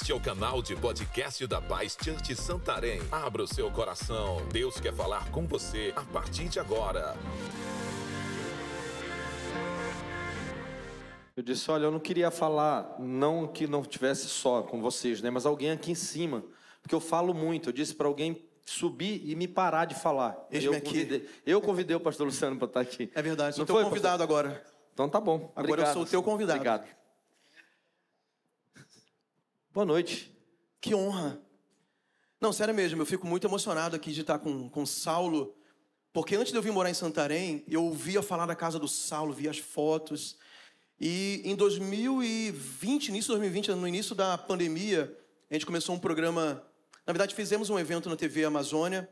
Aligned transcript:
Este 0.00 0.12
é 0.12 0.14
o 0.14 0.20
canal 0.20 0.62
de 0.62 0.74
podcast 0.74 1.46
da 1.46 1.60
Paz 1.60 1.94
Church 2.02 2.34
Santarém. 2.34 3.02
Abra 3.12 3.42
o 3.42 3.46
seu 3.46 3.70
coração. 3.70 4.38
Deus 4.50 4.80
quer 4.80 4.94
falar 4.94 5.30
com 5.30 5.46
você 5.46 5.92
a 5.94 6.02
partir 6.02 6.48
de 6.48 6.58
agora. 6.58 7.14
Eu 11.36 11.42
disse, 11.42 11.70
olha, 11.70 11.84
eu 11.84 11.90
não 11.90 12.00
queria 12.00 12.30
falar, 12.30 12.96
não 12.98 13.46
que 13.46 13.66
não 13.66 13.82
tivesse 13.82 14.26
só 14.26 14.62
com 14.62 14.80
vocês, 14.80 15.20
né, 15.20 15.28
mas 15.28 15.44
alguém 15.44 15.70
aqui 15.70 15.92
em 15.92 15.94
cima, 15.94 16.44
porque 16.80 16.94
eu 16.94 17.00
falo 17.00 17.34
muito. 17.34 17.68
Eu 17.68 17.72
disse 17.74 17.94
para 17.94 18.08
alguém 18.08 18.42
subir 18.64 19.22
e 19.28 19.36
me 19.36 19.46
parar 19.46 19.84
de 19.84 19.94
falar. 19.94 20.34
Eu 20.50 20.80
convidei, 20.80 21.28
eu 21.44 21.60
convidei 21.60 21.94
o 21.94 22.00
pastor 22.00 22.26
Luciano 22.26 22.56
para 22.56 22.66
estar 22.68 22.80
aqui. 22.80 23.10
É 23.14 23.20
verdade, 23.20 23.54
sou 23.54 23.62
Não 23.62 23.66
teu 23.66 23.76
foi, 23.76 23.84
convidado 23.84 24.22
agora. 24.22 24.64
Então 24.94 25.10
tá 25.10 25.20
bom. 25.20 25.52
Agora 25.54 25.66
eu 25.66 25.72
Obrigado. 25.72 25.92
sou 25.92 26.02
o 26.02 26.06
teu 26.06 26.22
convidado. 26.22 26.58
Obrigado. 26.58 26.99
Boa 29.72 29.86
noite. 29.86 30.36
Que 30.80 30.96
honra. 30.96 31.40
Não, 32.40 32.52
sério 32.52 32.74
mesmo, 32.74 33.00
eu 33.00 33.06
fico 33.06 33.24
muito 33.24 33.46
emocionado 33.46 33.94
aqui 33.94 34.10
de 34.10 34.22
estar 34.22 34.40
com, 34.40 34.68
com 34.68 34.84
Saulo, 34.84 35.54
porque 36.12 36.34
antes 36.34 36.50
de 36.50 36.58
eu 36.58 36.62
vir 36.62 36.72
morar 36.72 36.90
em 36.90 36.94
Santarém, 36.94 37.62
eu 37.68 37.84
ouvia 37.84 38.20
falar 38.20 38.46
da 38.46 38.56
casa 38.56 38.80
do 38.80 38.88
Saulo, 38.88 39.32
via 39.32 39.48
as 39.48 39.58
fotos. 39.58 40.36
E 41.00 41.40
em 41.44 41.54
2020, 41.54 43.10
início 43.10 43.32
de 43.32 43.38
2020, 43.38 43.68
no 43.74 43.86
início 43.86 44.12
da 44.12 44.36
pandemia, 44.36 45.16
a 45.48 45.54
gente 45.54 45.66
começou 45.66 45.94
um 45.94 46.00
programa. 46.00 46.66
Na 47.06 47.12
verdade, 47.12 47.32
fizemos 47.32 47.70
um 47.70 47.78
evento 47.78 48.08
na 48.08 48.16
TV 48.16 48.44
Amazônia, 48.44 49.08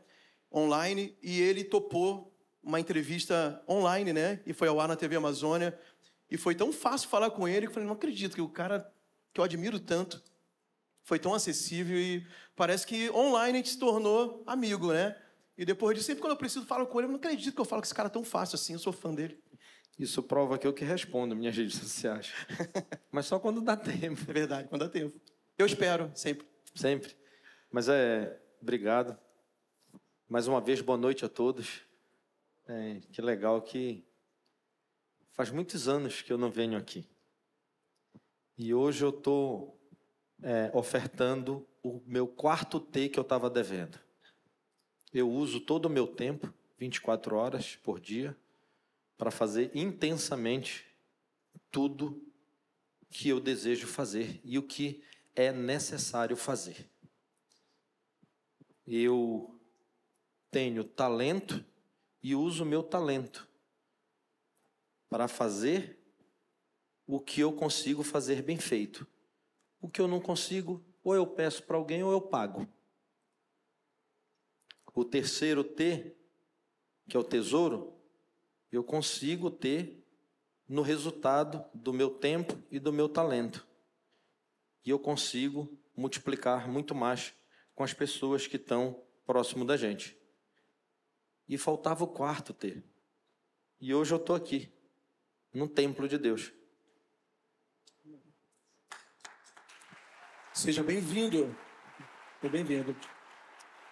online, 0.53 1.17
e 1.23 1.39
ele 1.39 1.63
topou 1.63 2.37
uma 2.61 2.81
entrevista 2.81 3.63
online, 3.65 4.11
né? 4.11 4.41
E 4.45 4.51
foi 4.51 4.67
ao 4.67 4.77
ar 4.77 4.89
na 4.89 4.97
TV 4.97 5.15
Amazônia. 5.15 5.79
E 6.29 6.35
foi 6.35 6.53
tão 6.53 6.73
fácil 6.73 7.07
falar 7.07 7.31
com 7.31 7.47
ele 7.47 7.61
que 7.61 7.67
eu 7.67 7.73
falei: 7.75 7.87
não 7.87 7.95
acredito 7.95 8.35
que 8.35 8.41
o 8.41 8.49
cara 8.49 8.91
que 9.33 9.39
eu 9.39 9.45
admiro 9.45 9.79
tanto 9.79 10.21
foi 11.09 11.17
tão 11.17 11.33
acessível 11.33 11.97
e 11.97 12.23
parece 12.55 12.85
que 12.85 13.09
online 13.09 13.53
a 13.53 13.61
gente 13.63 13.69
se 13.71 13.79
tornou 13.79 14.43
amigo, 14.45 14.93
né? 14.93 15.19
E 15.57 15.65
depois 15.65 15.97
disso, 15.97 16.05
sempre 16.05 16.21
quando 16.21 16.33
eu 16.33 16.37
preciso 16.37 16.67
falar 16.67 16.85
com 16.85 16.99
ele, 16.99 17.07
eu 17.07 17.11
não 17.11 17.17
acredito 17.17 17.55
que 17.55 17.59
eu 17.59 17.65
falo 17.65 17.81
com 17.81 17.85
esse 17.87 17.95
cara 17.95 18.11
tão 18.11 18.23
fácil 18.23 18.57
assim, 18.57 18.73
eu 18.73 18.79
sou 18.79 18.93
fã 18.93 19.11
dele. 19.11 19.41
Isso 19.97 20.21
prova 20.21 20.59
que 20.59 20.67
eu 20.67 20.71
que 20.71 20.85
respondo 20.85 21.35
minhas 21.35 21.57
redes 21.57 21.77
sociais. 21.77 22.31
mas 23.11 23.25
só 23.25 23.39
quando 23.39 23.59
dá 23.59 23.75
tempo. 23.75 24.21
É 24.29 24.33
verdade, 24.33 24.67
quando 24.67 24.81
dá 24.81 24.89
tempo. 24.89 25.19
Eu 25.57 25.65
espero, 25.65 26.11
sempre. 26.13 26.47
Sempre. 26.75 27.17
Mas 27.71 27.89
é, 27.89 28.39
obrigado. 28.61 29.17
Mais 30.27 30.47
uma 30.47 30.61
vez, 30.61 30.79
boa 30.79 30.97
noite 30.97 31.25
a 31.25 31.27
todos. 31.27 31.81
É, 32.67 33.01
que 33.11 33.19
legal 33.19 33.63
que 33.63 34.05
faz 35.31 35.49
muitos 35.49 35.87
anos 35.87 36.21
que 36.21 36.31
eu 36.31 36.37
não 36.37 36.51
venho 36.51 36.77
aqui. 36.77 37.09
E 38.55 38.75
hoje 38.75 39.03
eu 39.03 39.09
estou 39.09 39.78
ofertando 40.73 41.67
o 41.83 42.01
meu 42.05 42.27
quarto 42.27 42.79
T 42.79 43.09
que 43.09 43.19
eu 43.19 43.23
estava 43.23 43.49
devendo. 43.49 43.99
Eu 45.13 45.29
uso 45.29 45.59
todo 45.59 45.85
o 45.85 45.89
meu 45.89 46.07
tempo, 46.07 46.53
24 46.77 47.35
horas 47.35 47.75
por 47.75 47.99
dia, 47.99 48.37
para 49.17 49.31
fazer 49.31 49.71
intensamente 49.73 50.85
tudo 51.71 52.21
que 53.09 53.29
eu 53.29 53.39
desejo 53.39 53.87
fazer 53.87 54.39
e 54.43 54.57
o 54.57 54.63
que 54.63 55.03
é 55.35 55.51
necessário 55.51 56.35
fazer. 56.35 56.89
Eu 58.85 59.59
tenho 60.51 60.83
talento 60.83 61.63
e 62.21 62.35
uso 62.35 62.65
meu 62.65 62.83
talento 62.83 63.47
para 65.09 65.27
fazer 65.27 65.97
o 67.07 67.19
que 67.19 67.41
eu 67.41 67.51
consigo 67.51 68.03
fazer 68.03 68.43
bem 68.43 68.57
feito. 68.57 69.07
O 69.79 69.89
que 69.89 70.01
eu 70.01 70.07
não 70.07 70.19
consigo, 70.19 70.83
ou 71.03 71.15
eu 71.15 71.25
peço 71.25 71.63
para 71.63 71.77
alguém 71.77 72.03
ou 72.03 72.11
eu 72.11 72.21
pago. 72.21 72.67
O 74.93 75.05
terceiro 75.05 75.63
T, 75.63 76.15
que 77.07 77.15
é 77.15 77.19
o 77.19 77.23
tesouro, 77.23 77.93
eu 78.71 78.83
consigo 78.83 79.49
ter 79.49 80.05
no 80.67 80.81
resultado 80.81 81.65
do 81.73 81.91
meu 81.91 82.11
tempo 82.11 82.61
e 82.69 82.79
do 82.79 82.93
meu 82.93 83.09
talento. 83.09 83.65
E 84.85 84.89
eu 84.89 84.99
consigo 84.99 85.77
multiplicar 85.95 86.67
muito 86.67 86.93
mais 86.93 87.33
com 87.73 87.83
as 87.83 87.93
pessoas 87.93 88.45
que 88.45 88.57
estão 88.57 89.01
próximo 89.25 89.65
da 89.65 89.77
gente. 89.77 90.17
E 91.47 91.57
faltava 91.57 92.03
o 92.03 92.07
quarto 92.07 92.53
T. 92.53 92.83
E 93.79 93.93
hoje 93.93 94.13
eu 94.13 94.17
estou 94.17 94.35
aqui, 94.35 94.71
no 95.53 95.67
templo 95.67 96.07
de 96.07 96.17
Deus. 96.17 96.51
Seja 100.59 100.83
bem-vindo. 100.83 101.55
Seja 102.41 102.51
bem-vindo. 102.51 102.93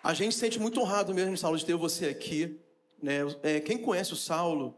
A 0.04 0.14
gente 0.14 0.34
se 0.34 0.42
sente 0.42 0.60
muito 0.60 0.82
honrado 0.82 1.14
mesmo, 1.14 1.38
Saulo, 1.38 1.58
de 1.58 1.66
ter 1.66 1.76
você 1.76 2.08
aqui. 2.08 2.60
Né? 3.02 3.20
É, 3.42 3.62
quem 3.62 3.78
conhece 3.78 4.12
o 4.12 4.18
Saulo, 4.18 4.78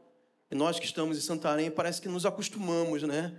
nós 0.52 0.78
que 0.78 0.86
estamos 0.86 1.18
em 1.18 1.22
Santarém, 1.22 1.72
parece 1.72 2.00
que 2.00 2.08
nos 2.08 2.28
acostumamos, 2.28 3.02
né? 3.02 3.36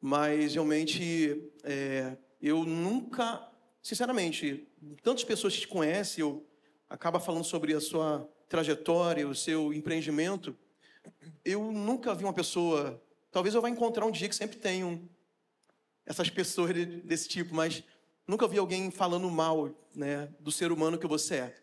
Mas 0.00 0.54
realmente 0.54 1.50
é, 1.64 2.16
eu 2.40 2.62
nunca, 2.62 3.44
sinceramente, 3.82 4.68
tantas 5.02 5.24
pessoas 5.24 5.54
que 5.54 5.62
te 5.62 5.68
conhecem, 5.68 6.22
eu 6.22 6.46
acaba 6.88 7.18
falando 7.18 7.44
sobre 7.44 7.74
a 7.74 7.80
sua 7.80 8.24
trajetória, 8.48 9.26
o 9.26 9.34
seu 9.34 9.74
empreendimento. 9.74 10.56
Eu 11.44 11.72
nunca 11.72 12.14
vi 12.14 12.22
uma 12.22 12.32
pessoa. 12.32 13.02
Talvez 13.32 13.52
eu 13.52 13.60
vá 13.60 13.68
encontrar 13.68 14.06
um 14.06 14.12
dia 14.12 14.28
que 14.28 14.36
sempre 14.36 14.58
tem 14.58 14.84
um, 14.84 15.08
essas 16.10 16.28
pessoas 16.28 16.74
de- 16.74 16.84
desse 17.02 17.28
tipo, 17.28 17.54
mas 17.54 17.84
nunca 18.26 18.48
vi 18.48 18.58
alguém 18.58 18.90
falando 18.90 19.30
mal 19.30 19.70
né, 19.94 20.28
do 20.40 20.50
ser 20.50 20.72
humano 20.72 20.98
que 20.98 21.06
você 21.06 21.36
é. 21.36 21.54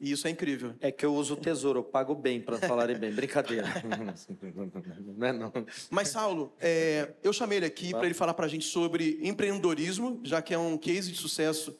E 0.00 0.10
isso 0.10 0.26
é 0.26 0.30
incrível. 0.30 0.74
É 0.80 0.90
que 0.90 1.06
eu 1.06 1.14
uso 1.14 1.34
o 1.34 1.36
tesouro, 1.36 1.78
eu 1.78 1.84
pago 1.84 2.12
bem 2.12 2.40
para 2.40 2.58
falarem 2.58 2.98
bem. 2.98 3.12
Brincadeira. 3.12 3.68
Não 5.16 5.26
é 5.28 5.32
não. 5.32 5.52
Mas, 5.88 6.08
Saulo, 6.08 6.52
é, 6.58 7.14
eu 7.22 7.32
chamei 7.32 7.58
ele 7.58 7.66
aqui 7.66 7.92
para 7.92 8.04
ele 8.06 8.14
falar 8.14 8.34
para 8.34 8.46
a 8.46 8.48
gente 8.48 8.64
sobre 8.66 9.20
empreendedorismo, 9.22 10.20
já 10.24 10.42
que 10.42 10.52
é 10.52 10.58
um 10.58 10.76
case 10.76 11.12
de 11.12 11.18
sucesso 11.18 11.78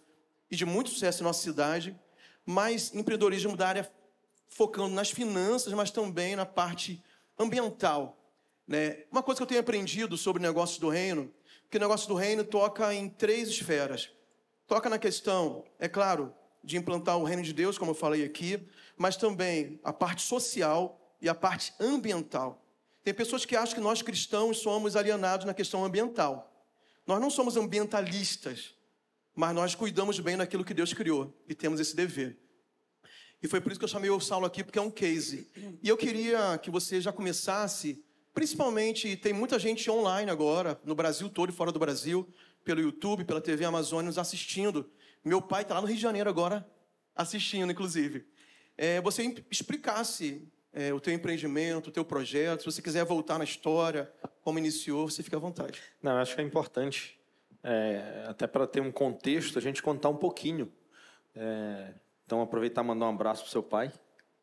e 0.48 0.54
de 0.54 0.64
muito 0.64 0.90
sucesso 0.90 1.20
em 1.22 1.24
nossa 1.24 1.42
cidade, 1.42 1.98
mas 2.46 2.94
empreendedorismo 2.94 3.56
da 3.56 3.66
área 3.66 3.92
focando 4.48 4.94
nas 4.94 5.10
finanças, 5.10 5.72
mas 5.72 5.90
também 5.90 6.36
na 6.36 6.46
parte 6.46 7.02
ambiental. 7.36 8.16
Né? 8.68 9.04
Uma 9.10 9.24
coisa 9.24 9.38
que 9.40 9.42
eu 9.42 9.46
tenho 9.48 9.60
aprendido 9.60 10.16
sobre 10.16 10.40
negócios 10.40 10.78
do 10.78 10.88
reino, 10.88 11.28
que 11.72 11.78
o 11.78 11.80
negócio 11.80 12.06
do 12.06 12.14
reino 12.14 12.44
toca 12.44 12.92
em 12.92 13.08
três 13.08 13.48
esferas. 13.48 14.10
Toca 14.66 14.90
na 14.90 14.98
questão, 14.98 15.64
é 15.78 15.88
claro, 15.88 16.30
de 16.62 16.76
implantar 16.76 17.16
o 17.16 17.24
reino 17.24 17.42
de 17.42 17.54
Deus, 17.54 17.78
como 17.78 17.92
eu 17.92 17.94
falei 17.94 18.22
aqui, 18.22 18.62
mas 18.94 19.16
também 19.16 19.80
a 19.82 19.90
parte 19.90 20.20
social 20.20 21.16
e 21.18 21.30
a 21.30 21.34
parte 21.34 21.72
ambiental. 21.80 22.62
Tem 23.02 23.14
pessoas 23.14 23.46
que 23.46 23.56
acham 23.56 23.74
que 23.74 23.80
nós 23.80 24.02
cristãos 24.02 24.58
somos 24.58 24.96
alienados 24.96 25.46
na 25.46 25.54
questão 25.54 25.82
ambiental. 25.82 26.54
Nós 27.06 27.18
não 27.18 27.30
somos 27.30 27.56
ambientalistas, 27.56 28.74
mas 29.34 29.54
nós 29.54 29.74
cuidamos 29.74 30.20
bem 30.20 30.36
daquilo 30.36 30.66
que 30.66 30.74
Deus 30.74 30.92
criou 30.92 31.34
e 31.48 31.54
temos 31.54 31.80
esse 31.80 31.96
dever. 31.96 32.38
E 33.42 33.48
foi 33.48 33.62
por 33.62 33.72
isso 33.72 33.78
que 33.78 33.84
eu 33.84 33.88
chamei 33.88 34.10
o 34.10 34.20
Saulo 34.20 34.44
aqui, 34.44 34.62
porque 34.62 34.78
é 34.78 34.82
um 34.82 34.90
case. 34.90 35.50
E 35.82 35.88
eu 35.88 35.96
queria 35.96 36.58
que 36.58 36.70
você 36.70 37.00
já 37.00 37.10
começasse, 37.14 38.04
principalmente, 38.34 39.16
tem 39.16 39.32
muita 39.32 39.58
gente 39.58 39.90
online 39.90 40.30
agora, 40.30 40.80
no 40.84 40.94
Brasil 40.94 41.28
todo 41.28 41.50
e 41.50 41.52
fora 41.52 41.72
do 41.72 41.78
Brasil, 41.78 42.28
pelo 42.64 42.80
YouTube, 42.80 43.24
pela 43.24 43.40
TV 43.40 43.64
Amazônia, 43.64 44.06
nos 44.06 44.18
assistindo. 44.18 44.90
Meu 45.24 45.40
pai 45.40 45.62
está 45.62 45.74
lá 45.74 45.80
no 45.80 45.86
Rio 45.86 45.96
de 45.96 46.02
Janeiro 46.02 46.28
agora, 46.28 46.66
assistindo, 47.14 47.70
inclusive. 47.70 48.26
É, 48.76 49.00
você 49.00 49.22
explicasse 49.50 50.48
é, 50.72 50.92
o 50.92 51.00
teu 51.00 51.12
empreendimento, 51.12 51.88
o 51.88 51.92
teu 51.92 52.04
projeto, 52.04 52.60
se 52.60 52.66
você 52.66 52.82
quiser 52.82 53.04
voltar 53.04 53.38
na 53.38 53.44
história, 53.44 54.10
como 54.42 54.58
iniciou, 54.58 55.08
você 55.08 55.22
fica 55.22 55.36
à 55.36 55.40
vontade. 55.40 55.80
Não, 56.02 56.12
eu 56.12 56.18
acho 56.18 56.34
que 56.34 56.40
é 56.40 56.44
importante, 56.44 57.18
é, 57.62 58.24
até 58.28 58.46
para 58.46 58.66
ter 58.66 58.80
um 58.80 58.90
contexto, 58.90 59.58
a 59.58 59.62
gente 59.62 59.82
contar 59.82 60.08
um 60.08 60.16
pouquinho. 60.16 60.72
É, 61.34 61.94
então, 62.24 62.40
aproveitar 62.40 62.82
e 62.82 62.86
mandar 62.86 63.06
um 63.06 63.10
abraço 63.10 63.42
para 63.42 63.50
seu 63.50 63.62
pai. 63.62 63.92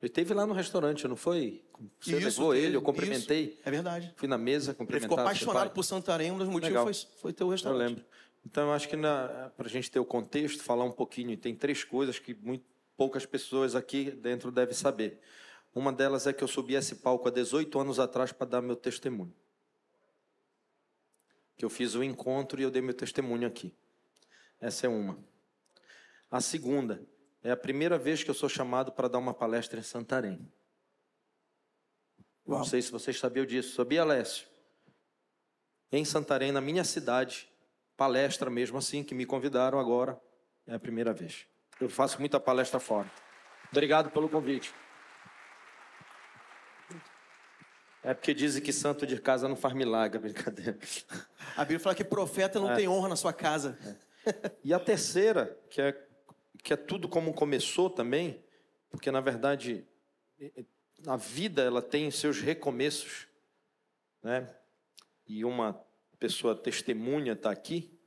Ele 0.02 0.10
esteve 0.10 0.34
lá 0.34 0.46
no 0.46 0.54
restaurante, 0.54 1.08
não 1.08 1.16
foi? 1.16 1.64
Você 2.00 2.18
Isso, 2.18 2.26
levou 2.42 2.54
ele, 2.56 2.76
eu 2.76 2.82
cumprimentei. 2.82 3.44
isso. 3.54 3.58
É 3.64 3.72
verdade. 3.72 4.14
Fui 4.18 4.28
na 4.28 4.38
mesa 4.38 4.72
Ele 4.72 4.78
cumprimentar 4.78 5.10
ficou 5.10 5.20
apaixonado 5.24 5.66
pai. 5.68 5.74
por 5.74 5.84
Santarém, 5.84 6.32
um 6.32 6.38
dos 6.38 6.48
motivos 6.48 6.68
Legal. 6.70 6.84
foi, 6.84 6.94
foi 7.22 7.34
ter 7.34 7.44
o 7.44 7.48
Eu 7.48 7.52
restaurante. 7.52 7.88
lembro. 7.90 8.06
Então, 8.46 8.68
eu 8.68 8.74
acho 8.74 8.88
que 8.90 8.98
para 8.98 9.52
a 9.58 9.70
gente 9.70 9.90
ter 9.92 10.00
o 10.00 10.06
contexto, 10.06 10.62
falar 10.64 10.84
um 10.86 10.92
pouquinho, 10.92 11.36
tem 11.38 11.56
três 11.56 11.84
coisas 11.84 12.20
que 12.20 12.34
muito 12.34 12.64
poucas 12.98 13.26
pessoas 13.26 13.76
aqui 13.76 14.12
dentro 14.12 14.52
devem 14.52 14.74
saber. 14.74 15.20
Uma 15.74 15.94
delas 15.94 16.28
é 16.28 16.34
que 16.34 16.44
eu 16.44 16.48
subi 16.48 16.74
esse 16.76 16.96
palco 16.96 17.28
há 17.28 17.32
18 17.32 17.80
anos 17.80 18.00
atrás 18.00 18.32
para 18.32 18.48
dar 18.48 18.62
meu 18.62 18.76
testemunho. 18.76 19.34
Que 21.56 21.64
eu 21.64 21.70
fiz 21.70 21.96
o 21.96 22.04
encontro 22.04 22.60
e 22.60 22.64
eu 22.64 22.72
dei 22.72 22.82
meu 22.82 22.94
testemunho 22.94 23.48
aqui. 23.48 23.74
Essa 24.60 24.88
é 24.88 24.90
uma. 24.90 25.18
A 26.32 26.42
segunda 26.42 27.02
é 27.44 27.52
a 27.52 27.58
primeira 27.58 27.98
vez 27.98 28.24
que 28.24 28.30
eu 28.30 28.34
sou 28.34 28.50
chamado 28.50 28.92
para 28.92 29.08
dar 29.08 29.18
uma 29.18 29.34
palestra 29.34 29.80
em 29.80 29.84
Santarém. 29.84 30.40
Uau. 32.50 32.58
Não 32.58 32.66
sei 32.66 32.82
se 32.82 32.92
vocês 32.92 33.20
sabiam 33.20 33.46
disso. 33.46 33.76
Sabia, 33.76 34.02
Alessio? 34.02 34.48
Em 35.92 36.04
Santarém, 36.04 36.52
na 36.52 36.60
minha 36.60 36.84
cidade, 36.84 37.48
palestra 37.96 38.50
mesmo 38.50 38.80
assim, 38.80 39.04
que 39.04 39.14
me 39.14 39.24
convidaram 39.24 39.80
agora. 39.80 40.20
É 40.66 40.74
a 40.74 40.80
primeira 40.80 41.14
vez. 41.14 41.46
Eu 41.80 41.90
faço 41.90 42.20
muita 42.20 42.40
palestra 42.40 42.80
fora. 42.80 43.10
Obrigado 43.72 44.10
pelo 44.10 44.28
convite. 44.28 44.74
É 48.02 48.16
porque 48.16 48.34
dizem 48.34 48.64
que 48.64 48.74
santo 48.74 49.06
de 49.06 49.22
casa 49.22 49.48
não 49.48 49.56
faz 49.56 49.76
milagre, 49.76 50.18
brincadeira. 50.20 50.78
A 51.56 51.62
Bíblia 51.62 51.80
fala 51.80 51.94
que 51.94 52.04
profeta 52.04 52.60
não 52.60 52.72
é. 52.72 52.76
tem 52.76 52.88
honra 52.88 53.10
na 53.10 53.16
sua 53.16 53.32
casa. 53.32 53.78
É. 54.26 54.52
E 54.64 54.74
a 54.74 54.80
terceira, 54.80 55.56
que 55.70 55.82
é, 55.82 56.08
que 56.64 56.74
é 56.74 56.76
tudo 56.76 57.08
como 57.08 57.32
começou 57.32 57.92
também, 57.92 58.44
porque 58.90 59.12
na 59.12 59.22
verdade 59.22 59.88
a 61.06 61.16
vida 61.16 61.62
ela 61.62 61.82
tem 61.82 62.10
seus 62.12 62.40
recomeços, 62.40 63.28
né? 64.22 64.54
E 65.26 65.46
uma 65.46 65.74
pessoa 66.20 66.56
testemunha 66.56 67.34
está 67.34 67.52
aqui. 67.52 67.98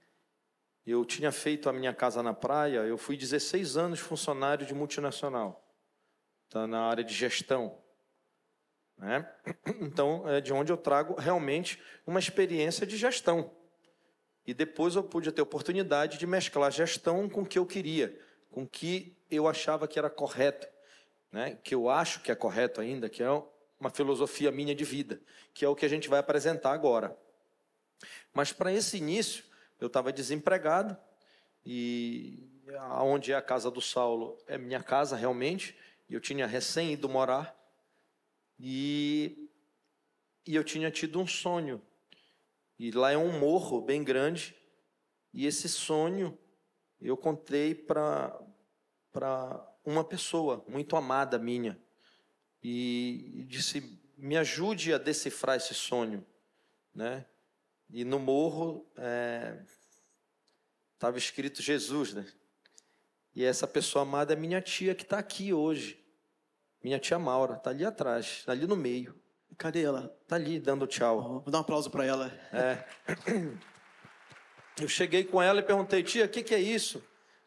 Eu 0.84 1.04
tinha 1.04 1.30
feito 1.30 1.68
a 1.68 1.72
minha 1.72 1.94
casa 1.94 2.22
na 2.22 2.34
praia, 2.34 2.78
eu 2.80 2.98
fui 2.98 3.16
16 3.16 3.76
anos 3.76 4.00
funcionário 4.00 4.66
de 4.66 4.74
multinacional, 4.74 5.72
tá 6.48 6.66
na 6.66 6.82
área 6.82 7.04
de 7.04 7.14
gestão. 7.14 7.78
Né? 8.98 9.28
Então, 9.80 10.28
é 10.28 10.40
de 10.40 10.52
onde 10.52 10.72
eu 10.72 10.76
trago 10.76 11.14
realmente 11.14 11.80
uma 12.06 12.18
experiência 12.18 12.86
de 12.86 12.96
gestão. 12.96 13.54
E 14.44 14.52
depois 14.52 14.96
eu 14.96 15.04
pude 15.04 15.30
ter 15.30 15.40
oportunidade 15.40 16.18
de 16.18 16.26
mesclar 16.26 16.72
gestão 16.72 17.28
com 17.28 17.42
o 17.42 17.46
que 17.46 17.58
eu 17.58 17.66
queria, 17.66 18.18
com 18.50 18.64
o 18.64 18.68
que 18.68 19.16
eu 19.30 19.46
achava 19.46 19.86
que 19.86 19.98
era 19.98 20.10
correto, 20.10 20.66
né? 21.32 21.58
que 21.64 21.74
eu 21.74 21.88
acho 21.88 22.20
que 22.20 22.30
é 22.30 22.34
correto 22.34 22.80
ainda, 22.80 23.08
que 23.08 23.22
é 23.22 23.42
uma 23.80 23.90
filosofia 23.90 24.52
minha 24.52 24.74
de 24.74 24.84
vida, 24.84 25.20
que 25.52 25.64
é 25.64 25.68
o 25.68 25.74
que 25.74 25.86
a 25.86 25.88
gente 25.88 26.08
vai 26.08 26.20
apresentar 26.20 26.72
agora. 26.72 27.16
Mas 28.32 28.52
para 28.52 28.72
esse 28.72 28.98
início, 28.98 29.44
eu 29.80 29.86
estava 29.88 30.12
desempregado 30.12 30.96
e 31.64 32.48
aonde 32.78 33.32
é 33.32 33.34
a 33.34 33.42
casa 33.42 33.70
do 33.70 33.80
Saulo 33.80 34.38
é 34.46 34.56
minha 34.56 34.82
casa 34.82 35.16
realmente, 35.16 35.76
e 36.08 36.14
eu 36.14 36.20
tinha 36.20 36.46
recém 36.46 36.92
ido 36.92 37.08
morar 37.08 37.56
e, 38.58 39.48
e 40.46 40.54
eu 40.54 40.62
tinha 40.62 40.90
tido 40.90 41.18
um 41.20 41.26
sonho. 41.26 41.82
E 42.78 42.90
lá 42.90 43.10
é 43.12 43.16
um 43.16 43.38
morro 43.38 43.80
bem 43.80 44.04
grande. 44.04 44.56
E 45.32 45.46
esse 45.46 45.68
sonho 45.68 46.38
eu 47.00 47.16
contei 47.16 47.74
para 47.74 48.38
uma 49.84 50.04
pessoa 50.04 50.64
muito 50.68 50.96
amada 50.96 51.38
minha. 51.38 51.78
E, 52.62 53.44
disse: 53.48 54.00
me 54.16 54.36
ajude 54.36 54.92
a 54.92 54.98
decifrar 54.98 55.56
esse 55.56 55.74
sonho. 55.74 56.24
Né? 56.94 57.24
E 57.90 58.04
no 58.04 58.18
morro 58.18 58.86
estava 60.94 61.16
é, 61.16 61.18
escrito 61.18 61.62
Jesus. 61.62 62.14
Né? 62.14 62.26
E 63.34 63.44
essa 63.44 63.66
pessoa 63.66 64.02
amada 64.02 64.32
é 64.32 64.36
minha 64.36 64.60
tia 64.60 64.94
que 64.94 65.02
está 65.02 65.18
aqui 65.18 65.52
hoje. 65.52 65.98
Minha 66.82 66.98
tia 66.98 67.18
Maura, 67.18 67.56
tá 67.56 67.70
ali 67.70 67.84
atrás, 67.84 68.44
ali 68.46 68.66
no 68.66 68.76
meio. 68.76 69.20
Cadê 69.56 69.82
ela? 69.82 70.08
Tá 70.26 70.36
ali 70.36 70.58
dando 70.58 70.86
tchau. 70.86 71.18
Oh, 71.18 71.40
vou 71.40 71.50
dar 71.50 71.58
um 71.58 71.60
aplauso 71.60 71.90
para 71.90 72.04
ela. 72.04 72.32
É. 72.52 72.84
Eu 74.80 74.88
cheguei 74.88 75.22
com 75.22 75.40
ela 75.40 75.60
e 75.60 75.62
perguntei, 75.62 76.02
tia, 76.02 76.24
o 76.24 76.28
que, 76.28 76.42
que 76.42 76.54
é 76.54 76.60
isso? 76.60 77.02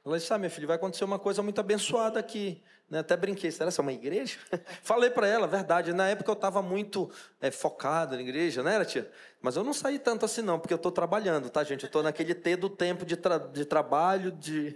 Ela 0.06 0.20
disse, 0.20 0.32
ah, 0.32 0.38
minha 0.38 0.52
filha, 0.52 0.68
vai 0.68 0.76
acontecer 0.76 1.04
uma 1.04 1.18
coisa 1.18 1.42
muito 1.42 1.60
abençoada 1.60 2.20
aqui. 2.20 2.62
Né? 2.88 3.00
Até 3.00 3.18
brinquei, 3.18 3.50
será 3.50 3.72
que 3.72 3.80
é 3.80 3.82
uma 3.82 3.92
igreja? 3.92 4.38
Falei 4.84 5.10
para 5.10 5.28
ela, 5.28 5.48
verdade. 5.48 5.92
Na 5.94 6.08
época 6.08 6.30
eu 6.30 6.36
estava 6.36 6.62
muito 6.62 7.10
é, 7.42 7.50
focado 7.50 8.16
na 8.16 8.22
igreja, 8.22 8.62
né, 8.62 8.86
tia? 8.86 9.12
Mas 9.42 9.56
eu 9.56 9.64
não 9.64 9.74
saí 9.74 9.98
tanto 9.98 10.24
assim 10.24 10.44
não, 10.44 10.60
porque 10.60 10.74
eu 10.74 10.78
estou 10.78 10.92
trabalhando, 10.92 11.50
tá, 11.50 11.64
gente? 11.64 11.84
Eu 11.84 11.88
estou 11.88 12.04
naquele 12.04 12.36
T 12.36 12.56
do 12.56 12.70
tempo 12.70 13.04
de, 13.04 13.18
tra 13.18 13.40
de 13.40 13.66
trabalho, 13.66 14.32
de... 14.32 14.76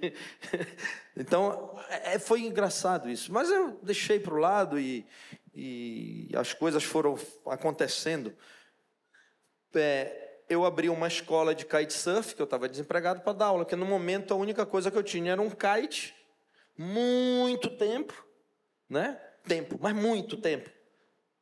então, 1.16 1.80
é, 1.90 2.18
foi 2.18 2.42
engraçado 2.42 3.08
isso. 3.08 3.32
Mas 3.32 3.52
eu 3.52 3.80
deixei 3.84 4.20
para 4.20 4.34
o 4.34 4.38
lado 4.38 4.80
e, 4.80 5.06
e 5.54 6.32
as 6.36 6.54
coisas 6.54 6.84
foram 6.84 7.16
acontecendo. 7.46 8.34
É, 9.76 10.29
eu 10.50 10.66
abri 10.66 10.90
uma 10.90 11.08
escola 11.08 11.54
de 11.54 11.64
kitesurf, 11.64 12.36
que 12.36 12.42
eu 12.42 12.46
estava 12.46 12.68
desempregado, 12.68 13.22
para 13.22 13.34
dar 13.34 13.46
aula, 13.46 13.64
porque 13.64 13.76
no 13.76 13.86
momento 13.86 14.34
a 14.34 14.38
única 14.38 14.66
coisa 14.66 14.90
que 14.90 14.98
eu 14.98 15.04
tinha 15.04 15.34
era 15.34 15.42
um 15.42 15.50
kite, 15.50 16.16
muito 16.76 17.70
tempo, 17.70 18.26
né? 18.90 19.20
Tempo, 19.44 19.78
mas 19.80 19.96
muito 19.96 20.36
tempo. 20.38 20.70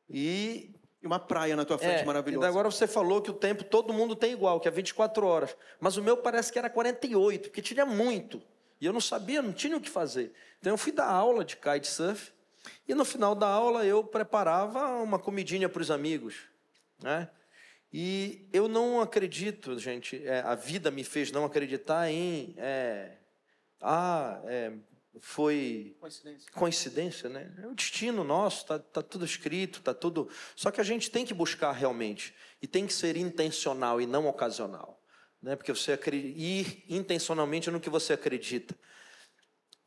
E. 0.08 0.74
E 1.00 1.06
uma 1.06 1.20
praia 1.20 1.54
na 1.54 1.64
tua 1.64 1.78
frente 1.78 2.00
é, 2.00 2.04
maravilhosa. 2.04 2.48
Agora 2.48 2.68
você 2.68 2.84
falou 2.84 3.22
que 3.22 3.30
o 3.30 3.34
tempo 3.34 3.62
todo 3.62 3.92
mundo 3.92 4.16
tem 4.16 4.32
igual, 4.32 4.58
que 4.58 4.66
é 4.66 4.70
24 4.70 5.24
horas. 5.24 5.56
Mas 5.78 5.96
o 5.96 6.02
meu 6.02 6.16
parece 6.16 6.52
que 6.52 6.58
era 6.58 6.68
48, 6.68 7.50
porque 7.50 7.62
tinha 7.62 7.86
muito. 7.86 8.42
E 8.80 8.86
eu 8.86 8.92
não 8.92 9.00
sabia, 9.00 9.40
não 9.40 9.52
tinha 9.52 9.76
o 9.76 9.80
que 9.80 9.88
fazer. 9.88 10.32
Então 10.58 10.72
eu 10.72 10.76
fui 10.76 10.90
dar 10.90 11.06
aula 11.06 11.44
de 11.44 11.56
kitesurf. 11.56 12.32
E 12.88 12.94
no 12.96 13.04
final 13.04 13.36
da 13.36 13.46
aula 13.46 13.86
eu 13.86 14.02
preparava 14.02 14.88
uma 14.96 15.20
comidinha 15.20 15.68
para 15.68 15.82
os 15.82 15.90
amigos. 15.90 16.48
Né? 17.00 17.30
E 17.92 18.46
eu 18.52 18.68
não 18.68 19.00
acredito, 19.00 19.78
gente, 19.78 20.22
é, 20.26 20.40
a 20.40 20.54
vida 20.54 20.90
me 20.90 21.02
fez 21.02 21.32
não 21.32 21.44
acreditar 21.44 22.10
em. 22.10 22.54
É, 22.58 23.16
ah, 23.80 24.40
é, 24.44 24.72
foi 25.20 25.96
coincidência. 25.98 26.52
coincidência, 26.52 27.28
né? 27.28 27.52
É 27.62 27.66
o 27.66 27.74
destino 27.74 28.22
nosso, 28.22 28.66
tá, 28.66 28.78
tá 28.78 29.02
tudo 29.02 29.24
escrito, 29.24 29.80
tá 29.80 29.94
tudo. 29.94 30.28
Só 30.54 30.70
que 30.70 30.80
a 30.80 30.84
gente 30.84 31.10
tem 31.10 31.24
que 31.24 31.32
buscar 31.32 31.72
realmente 31.72 32.34
e 32.60 32.66
tem 32.66 32.86
que 32.86 32.92
ser 32.92 33.16
intencional 33.16 34.00
e 34.00 34.06
não 34.06 34.26
ocasional, 34.26 35.00
né? 35.42 35.56
Porque 35.56 35.72
você 35.72 35.92
acredita, 35.92 36.38
ir 36.38 36.84
intencionalmente 36.88 37.70
no 37.70 37.80
que 37.80 37.88
você 37.88 38.12
acredita. 38.12 38.78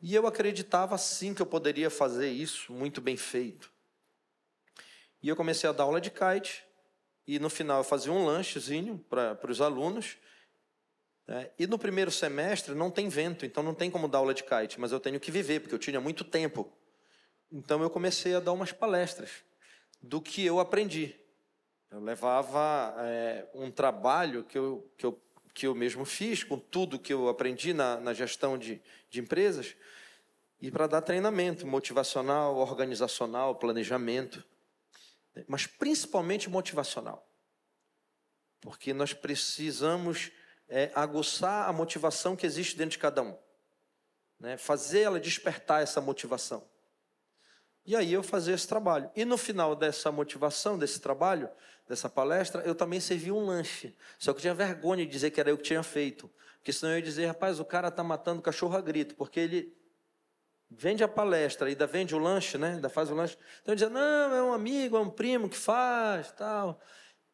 E 0.02 0.16
eu 0.16 0.26
acreditava 0.26 0.98
sim 0.98 1.36
que 1.36 1.42
eu 1.42 1.46
poderia 1.46 1.92
fazer 1.92 2.30
isso 2.30 2.74
muito 2.74 3.00
bem 3.00 3.16
feito. 3.16 3.72
E 5.22 5.30
eu 5.30 5.36
comecei 5.36 5.70
a 5.70 5.74
dar 5.74 5.84
aula 5.84 6.02
de 6.02 6.10
kite 6.10 6.64
e 7.28 7.40
no 7.40 7.50
final 7.50 7.80
eu 7.80 7.84
fazia 7.84 8.12
um 8.12 8.26
lanchezinho 8.26 8.98
para 9.10 9.50
os 9.50 9.62
alunos. 9.62 10.18
Né? 11.28 11.50
E 11.58 11.68
no 11.68 11.78
primeiro 11.78 12.12
semestre 12.12 12.74
não 12.74 12.90
tem 12.90 13.08
vento, 13.10 13.46
então 13.46 13.64
não 13.64 13.74
tem 13.74 13.90
como 13.90 14.08
dar 14.08 14.20
aula 14.20 14.34
de 14.34 14.44
kite, 14.44 14.80
mas 14.80 14.92
eu 14.92 15.00
tenho 15.00 15.20
que 15.20 15.32
viver, 15.32 15.60
porque 15.60 15.76
eu 15.76 15.80
tinha 15.80 16.02
muito 16.02 16.24
tempo. 16.24 16.72
Então 17.52 17.82
eu 17.82 17.90
comecei 17.90 18.36
a 18.36 18.40
dar 18.40 18.54
umas 18.54 18.72
palestras 18.72 19.30
do 20.02 20.22
que 20.22 20.46
eu 20.46 20.60
aprendi. 20.60 21.16
Eu 21.92 22.00
levava 22.00 22.96
é, 23.00 23.46
um 23.54 23.70
trabalho 23.70 24.44
que 24.44 24.58
eu, 24.58 24.90
que, 24.98 25.06
eu, 25.06 25.22
que 25.54 25.68
eu 25.68 25.76
mesmo 25.76 26.06
fiz, 26.06 26.44
com 26.44 26.58
tudo 26.58 26.98
que 26.98 27.14
eu 27.14 27.28
aprendi 27.28 27.74
na, 27.74 28.00
na 28.00 28.14
gestão 28.14 28.58
de, 28.58 28.82
de 29.10 29.20
empresas, 29.20 29.76
e 30.62 30.72
para 30.72 30.88
dar 30.88 31.02
treinamento 31.02 31.66
motivacional, 31.68 32.56
organizacional, 32.56 33.56
planejamento 33.56 34.44
mas 35.48 35.66
principalmente 35.66 36.50
motivacional. 36.50 37.28
Porque 38.60 38.94
nós 38.94 39.14
precisamos 39.14 40.32
é, 40.68 40.92
aguçar 40.94 41.68
a 41.68 41.74
motivação 41.74 42.36
que 42.36 42.46
existe 42.46 42.78
dentro 42.78 42.92
de 42.92 43.00
cada 43.00 43.22
um, 43.22 43.38
né? 44.40 44.58
fazer 44.58 45.02
ela 45.02 45.20
despertar 45.20 45.82
essa 45.82 46.00
motivação. 46.00 46.70
E 47.86 47.96
aí 47.96 48.14
eu 48.14 48.22
fazia 48.22 48.54
esse 48.54 48.68
trabalho. 48.68 49.10
E 49.16 49.26
no 49.26 49.38
final 49.38 49.76
dessa 49.76 50.12
motivação, 50.12 50.78
desse 50.78 51.00
trabalho, 51.00 51.50
dessa 51.88 52.08
palestra, 52.08 52.62
eu 52.62 52.76
também 52.76 53.00
servi 53.00 53.32
um 53.32 53.44
lanche. 53.46 53.96
Só 54.20 54.32
que 54.32 54.38
eu 54.38 54.42
tinha 54.42 54.54
vergonha 54.54 55.06
de 55.06 55.12
dizer 55.12 55.32
que 55.32 55.40
era 55.40 55.50
eu 55.50 55.58
que 55.58 55.64
tinha 55.64 55.82
feito. 55.82 56.30
Porque 56.58 56.72
senão 56.72 56.92
eu 56.92 57.00
ia 57.00 57.04
dizer, 57.04 57.26
rapaz, 57.26 57.60
o 57.60 57.66
cara 57.66 57.88
está 57.88 58.04
matando 58.04 58.42
cachorro 58.42 58.78
a 58.78 58.82
grito, 58.82 59.16
porque 59.16 59.40
ele 59.40 59.76
vende 60.72 61.04
a 61.04 61.08
palestra, 61.08 61.68
ainda 61.68 61.86
vende 61.86 62.16
o 62.16 62.18
lanche, 62.18 62.58
né? 62.58 62.76
Ainda 62.76 62.90
faz 62.90 63.12
o 63.12 63.14
lanche. 63.14 63.38
Então 63.62 63.76
dizia, 63.76 63.90
não, 63.90 64.34
é 64.34 64.42
um 64.42 64.54
amigo, 64.54 64.96
é 64.96 65.00
um 65.02 65.10
primo 65.10 65.50
que 65.50 65.58
faz, 65.58 66.32
tal. 66.32 66.80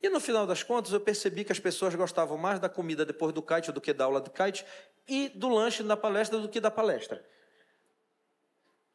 E 0.01 0.09
no 0.09 0.19
final 0.19 0.47
das 0.47 0.63
contas 0.63 0.91
eu 0.91 0.99
percebi 0.99 1.43
que 1.43 1.51
as 1.51 1.59
pessoas 1.59 1.93
gostavam 1.93 2.37
mais 2.37 2.59
da 2.59 2.67
comida 2.67 3.05
depois 3.05 3.31
do 3.33 3.41
kite 3.41 3.71
do 3.71 3.79
que 3.79 3.93
da 3.93 4.05
aula 4.05 4.19
do 4.19 4.31
kite 4.31 4.65
e 5.07 5.29
do 5.29 5.49
lanche 5.49 5.83
da 5.83 5.95
palestra 5.95 6.39
do 6.39 6.49
que 6.49 6.59
da 6.59 6.71
palestra. 6.71 7.23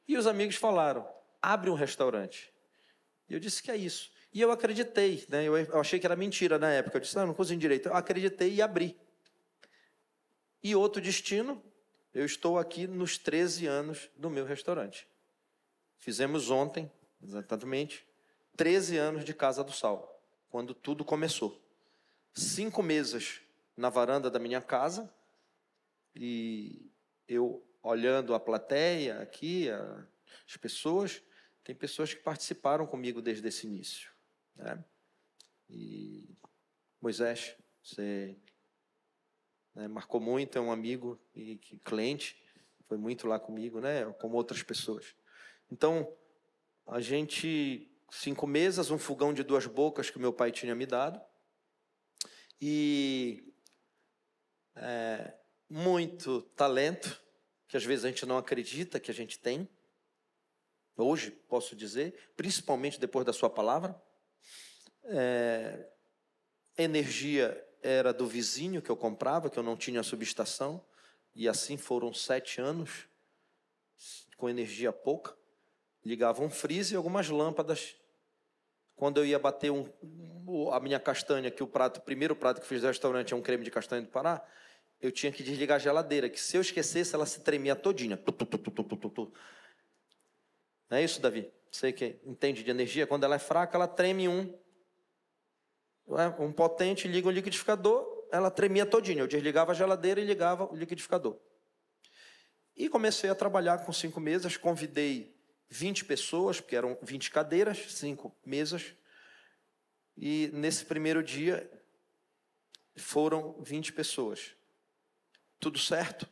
E 0.06 0.16
os 0.16 0.26
amigos 0.26 0.56
falaram, 0.56 1.08
abre 1.40 1.70
um 1.70 1.74
restaurante. 1.74 2.52
E 3.28 3.34
eu 3.34 3.40
disse 3.40 3.62
que 3.62 3.70
é 3.70 3.76
isso. 3.76 4.10
E 4.34 4.40
eu 4.40 4.50
acreditei, 4.50 5.24
né? 5.28 5.46
eu 5.46 5.80
achei 5.80 6.00
que 6.00 6.06
era 6.06 6.16
mentira 6.16 6.58
na 6.58 6.70
época. 6.70 6.96
Eu 6.96 7.00
disse, 7.00 7.14
não, 7.14 7.28
não 7.28 7.34
cozinho 7.34 7.60
direito. 7.60 7.88
Eu 7.88 7.94
acreditei 7.94 8.54
e 8.54 8.62
abri. 8.62 8.98
E 10.62 10.74
outro 10.74 11.00
destino, 11.00 11.62
eu 12.14 12.24
estou 12.24 12.58
aqui 12.58 12.86
nos 12.86 13.16
13 13.18 13.66
anos 13.66 14.10
do 14.16 14.28
meu 14.28 14.44
restaurante. 14.44 15.08
Fizemos 15.98 16.50
ontem, 16.50 16.90
exatamente, 17.22 18.06
13 18.56 18.98
anos 18.98 19.24
de 19.24 19.32
Casa 19.32 19.64
do 19.64 19.72
Sal, 19.72 20.20
quando 20.50 20.74
tudo 20.74 21.04
começou. 21.04 21.60
Cinco 22.34 22.82
mesas 22.82 23.40
na 23.76 23.88
varanda 23.88 24.30
da 24.30 24.38
minha 24.38 24.60
casa 24.60 25.12
e 26.14 26.90
eu 27.26 27.64
olhando 27.82 28.34
a 28.34 28.40
plateia 28.40 29.20
aqui, 29.20 29.68
as 30.46 30.56
pessoas, 30.56 31.22
tem 31.64 31.74
pessoas 31.74 32.12
que 32.12 32.22
participaram 32.22 32.86
comigo 32.86 33.22
desde 33.22 33.46
esse 33.48 33.66
início. 33.66 34.10
Né? 34.56 34.84
E 35.68 36.28
Moisés, 37.00 37.56
você 37.82 38.36
né? 39.74 39.88
marcou 39.88 40.20
muito, 40.20 40.56
é 40.56 40.60
um 40.60 40.72
amigo 40.72 41.20
e 41.34 41.56
cliente, 41.84 42.42
foi 42.86 42.96
muito 42.96 43.26
lá 43.26 43.38
comigo, 43.38 43.80
né? 43.80 44.04
Como 44.20 44.36
outras 44.36 44.62
pessoas. 44.62 45.14
Então, 45.70 46.14
a 46.86 47.00
gente 47.00 47.88
cinco 48.10 48.46
mesas, 48.46 48.90
um 48.90 48.98
fogão 48.98 49.32
de 49.32 49.42
duas 49.42 49.66
bocas 49.66 50.10
que 50.10 50.18
meu 50.18 50.32
pai 50.32 50.52
tinha 50.52 50.74
me 50.74 50.84
dado 50.84 51.18
e 52.60 53.54
é, 54.76 55.34
muito 55.68 56.42
talento 56.54 57.20
que 57.66 57.76
às 57.76 57.84
vezes 57.84 58.04
a 58.04 58.08
gente 58.08 58.26
não 58.26 58.36
acredita 58.36 59.00
que 59.00 59.10
a 59.10 59.14
gente 59.14 59.38
tem. 59.38 59.66
Hoje 60.94 61.30
posso 61.30 61.74
dizer, 61.74 62.32
principalmente 62.36 63.00
depois 63.00 63.24
da 63.24 63.32
sua 63.32 63.48
palavra. 63.48 64.00
É, 65.04 65.88
energia 66.76 67.66
era 67.82 68.12
do 68.12 68.26
vizinho 68.26 68.80
que 68.80 68.90
eu 68.90 68.96
comprava, 68.96 69.50
que 69.50 69.58
eu 69.58 69.62
não 69.62 69.76
tinha 69.76 70.02
subestação, 70.02 70.82
e 71.34 71.48
assim 71.48 71.76
foram 71.76 72.12
sete 72.14 72.60
anos 72.60 73.08
com 74.36 74.48
energia 74.48 74.92
pouca. 74.92 75.36
Ligava 76.04 76.42
um 76.42 76.50
freezer 76.50 76.94
e 76.94 76.96
algumas 76.96 77.28
lâmpadas. 77.28 77.94
Quando 78.96 79.18
eu 79.18 79.26
ia 79.26 79.38
bater 79.38 79.70
um, 79.70 79.88
a 80.72 80.80
minha 80.80 81.00
castanha, 81.00 81.50
que 81.50 81.62
o 81.62 81.66
prato, 81.66 81.98
o 81.98 82.02
primeiro 82.02 82.36
prato 82.36 82.60
que 82.60 82.66
fiz 82.66 82.82
no 82.82 82.88
restaurante 82.88 83.32
é 83.32 83.36
um 83.36 83.42
creme 83.42 83.64
de 83.64 83.70
castanha 83.70 84.02
do 84.02 84.08
Pará, 84.08 84.44
eu 85.00 85.10
tinha 85.10 85.32
que 85.32 85.42
desligar 85.42 85.76
a 85.76 85.78
geladeira, 85.78 86.28
que 86.28 86.40
se 86.40 86.56
eu 86.56 86.60
esquecesse, 86.60 87.14
ela 87.14 87.26
se 87.26 87.40
tremia 87.40 87.74
todinha. 87.74 88.16
Tu, 88.16 88.30
tu, 88.30 88.46
tu, 88.46 89.32
Não 90.88 90.98
é 90.98 91.02
isso, 91.02 91.20
Davi? 91.20 91.50
Você 91.70 91.92
que 91.92 92.20
entende 92.24 92.62
de 92.62 92.70
energia, 92.70 93.06
quando 93.06 93.24
ela 93.24 93.34
é 93.34 93.38
fraca, 93.38 93.76
ela 93.76 93.88
treme 93.88 94.28
um. 94.28 94.56
Um 96.38 96.52
potente 96.52 97.08
liga 97.08 97.28
o 97.28 97.30
liquidificador, 97.30 98.06
ela 98.30 98.50
tremia 98.50 98.84
todinha. 98.84 99.20
Eu 99.20 99.28
desligava 99.28 99.72
a 99.72 99.74
geladeira 99.74 100.20
e 100.20 100.24
ligava 100.24 100.70
o 100.70 100.76
liquidificador. 100.76 101.38
E 102.76 102.88
comecei 102.88 103.30
a 103.30 103.34
trabalhar 103.34 103.84
com 103.84 103.92
cinco 103.92 104.20
mesas, 104.20 104.56
convidei 104.56 105.34
20 105.68 106.04
pessoas, 106.04 106.60
porque 106.60 106.76
eram 106.76 106.98
20 107.02 107.30
cadeiras, 107.30 107.94
cinco 107.94 108.34
mesas. 108.44 108.94
E 110.16 110.50
nesse 110.52 110.84
primeiro 110.84 111.22
dia 111.22 111.70
foram 112.96 113.54
20 113.62 113.92
pessoas. 113.92 114.54
Tudo 115.58 115.78
certo? 115.78 116.28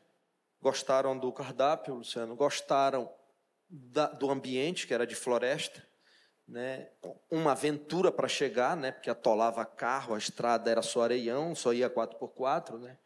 Gostaram 0.61 1.19
do 1.19 1.33
cardápio, 1.33 1.95
Luciano? 1.95 2.37
Gostaram 2.37 3.11
da, 3.69 4.07
do 4.09 4.31
ambiente, 4.31 4.87
que 4.87 4.93
era 4.93 5.07
de 5.07 5.15
floresta? 5.15 5.87
Né? 6.51 6.89
Uma 7.31 7.53
aventura 7.53 8.11
para 8.11 8.27
chegar, 8.27 8.77
né? 8.77 8.91
porque 8.91 9.09
atolava 9.09 9.65
carro, 9.65 10.17
a 10.17 10.19
estrada 10.19 10.69
era 10.69 10.83
só 10.83 11.03
areião, 11.03 11.55
só 11.55 11.73
ia 11.73 11.89
4x4. 11.89 12.77
Né? 12.77 12.99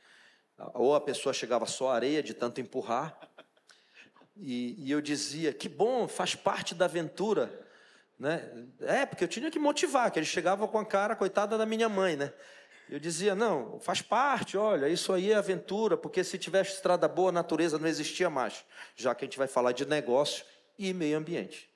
Ou 0.72 0.94
a 0.94 1.00
pessoa 1.00 1.34
chegava 1.34 1.66
só 1.66 1.90
areia 1.90 2.22
de 2.22 2.32
tanto 2.32 2.62
empurrar. 2.62 3.18
E, 4.34 4.86
e 4.86 4.90
eu 4.90 5.02
dizia, 5.02 5.52
que 5.52 5.68
bom, 5.68 6.08
faz 6.08 6.34
parte 6.34 6.74
da 6.74 6.86
aventura. 6.86 7.52
Né? 8.18 8.66
É, 8.80 9.04
porque 9.04 9.24
eu 9.24 9.28
tinha 9.28 9.50
que 9.50 9.58
motivar, 9.58 10.10
que 10.10 10.18
ele 10.18 10.26
chegava 10.26 10.66
com 10.66 10.78
a 10.78 10.86
cara, 10.86 11.14
coitada 11.14 11.58
da 11.58 11.66
minha 11.66 11.88
mãe, 11.88 12.16
né? 12.16 12.32
Eu 12.88 12.98
dizia, 12.98 13.34
não, 13.34 13.78
faz 13.80 14.02
parte, 14.02 14.56
olha, 14.56 14.88
isso 14.88 15.12
aí 15.12 15.32
é 15.32 15.34
aventura, 15.34 15.96
porque 15.96 16.22
se 16.22 16.38
tivesse 16.38 16.74
estrada 16.74 17.08
boa, 17.08 17.30
a 17.30 17.32
natureza 17.32 17.78
não 17.78 17.88
existia 17.88 18.28
mais, 18.28 18.64
já 18.94 19.14
que 19.14 19.24
a 19.24 19.26
gente 19.26 19.38
vai 19.38 19.48
falar 19.48 19.72
de 19.72 19.86
negócio 19.86 20.44
e 20.78 20.92
meio 20.92 21.16
ambiente. 21.16 21.73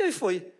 E 0.00 0.04
aí 0.04 0.12
foi. 0.12 0.50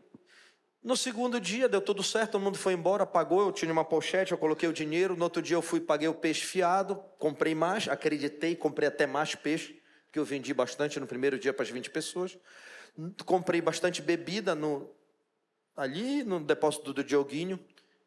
No 0.82 0.94
segundo 0.94 1.40
dia 1.40 1.66
deu 1.66 1.80
tudo 1.80 2.02
certo, 2.02 2.32
todo 2.32 2.42
mundo 2.42 2.59
foi 2.59 2.75
embora, 2.75 3.06
pagou, 3.06 3.40
eu 3.40 3.52
tinha 3.52 3.73
uma 3.73 3.85
pochete, 3.85 4.32
eu 4.32 4.38
coloquei 4.38 4.68
o 4.68 4.73
dinheiro. 4.73 5.16
No 5.16 5.25
outro 5.25 5.40
dia 5.40 5.56
eu 5.56 5.62
fui, 5.62 5.80
paguei 5.80 6.09
o 6.09 6.14
peixe 6.14 6.44
fiado, 6.44 6.97
comprei 7.18 7.54
mais, 7.54 7.88
acreditei, 7.88 8.54
comprei 8.54 8.87
até 8.88 9.06
mais 9.06 9.35
peixe, 9.35 9.80
que 10.12 10.18
eu 10.18 10.26
vendi 10.26 10.52
bastante 10.52 11.00
no 11.00 11.06
primeiro 11.06 11.38
dia 11.38 11.54
para 11.54 11.62
as 11.62 11.70
20 11.70 11.88
pessoas. 11.88 12.38
Comprei 13.25 13.62
bastante 13.62 14.02
bebida 14.02 14.54
no, 14.54 14.90
ali 15.75 16.23
no 16.23 16.38
depósito 16.38 16.92
do 16.92 17.02
Dioguinho, 17.02 17.59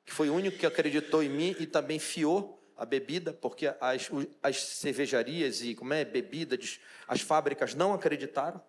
que 0.05 0.13
foi 0.13 0.29
o 0.29 0.35
único 0.35 0.59
que 0.59 0.67
acreditou 0.67 1.23
em 1.23 1.29
mim 1.29 1.55
e 1.59 1.65
também 1.65 1.97
fiou 1.97 2.63
a 2.77 2.85
bebida, 2.85 3.33
porque 3.33 3.73
as, 3.81 4.09
as 4.41 4.61
cervejarias 4.63 5.63
e 5.63 5.73
como 5.73 5.93
é 5.93 6.05
bebida, 6.05 6.59
as 7.07 7.21
fábricas 7.21 7.73
não 7.73 7.91
acreditaram, 7.91 8.61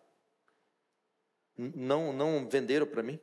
não, 1.57 2.13
não 2.13 2.49
venderam 2.49 2.87
para 2.87 3.03
mim. 3.03 3.19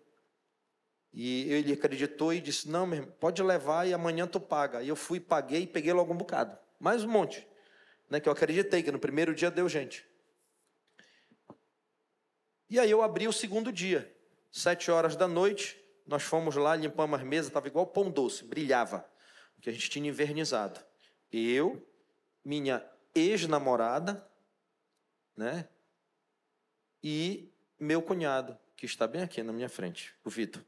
E 1.14 1.52
ele 1.52 1.74
acreditou 1.74 2.34
e 2.34 2.40
disse: 2.40 2.70
Não, 2.70 2.88
meu 2.88 3.00
irmão, 3.00 3.16
pode 3.20 3.44
levar 3.44 3.88
e 3.88 3.94
amanhã 3.94 4.26
tu 4.26 4.40
paga. 4.40 4.82
E 4.82 4.88
eu 4.88 4.96
fui, 4.96 5.20
paguei 5.20 5.64
e 5.64 5.68
peguei 5.68 5.92
logo 5.92 6.14
um 6.14 6.18
bocado. 6.18 6.58
Mais 6.80 7.04
um 7.04 7.10
monte. 7.10 7.48
Né, 8.10 8.20
que 8.20 8.28
eu 8.28 8.34
acreditei 8.34 8.84
que 8.84 8.92
no 8.92 9.00
primeiro 9.00 9.34
dia 9.34 9.50
deu 9.50 9.70
gente. 9.70 10.06
E 12.70 12.80
aí 12.80 12.90
eu 12.90 13.02
abri 13.02 13.28
o 13.28 13.34
segundo 13.34 13.72
dia, 13.72 14.14
sete 14.52 14.90
horas 14.90 15.16
da 15.16 15.28
noite. 15.28 15.78
Nós 16.08 16.24
fomos 16.24 16.56
lá, 16.56 16.76
limpamos 16.76 17.20
as 17.20 17.26
mesas, 17.26 17.48
estava 17.48 17.68
igual 17.68 17.86
pão 17.86 18.10
doce, 18.10 18.44
brilhava, 18.44 19.10
que 19.62 19.70
a 19.70 19.74
gente 19.74 19.90
tinha 19.90 20.10
invernizado. 20.10 20.80
Eu, 21.32 21.86
minha 22.44 22.86
ex-namorada, 23.14 24.26
né? 25.36 25.68
E 27.04 27.51
meu 27.82 28.02
cunhado, 28.02 28.58
que 28.78 28.86
está 28.86 29.08
bem 29.08 29.24
aqui 29.24 29.42
na 29.42 29.52
minha 29.52 29.68
frente, 29.68 30.14
o 30.24 30.30
Vitor. 30.30 30.64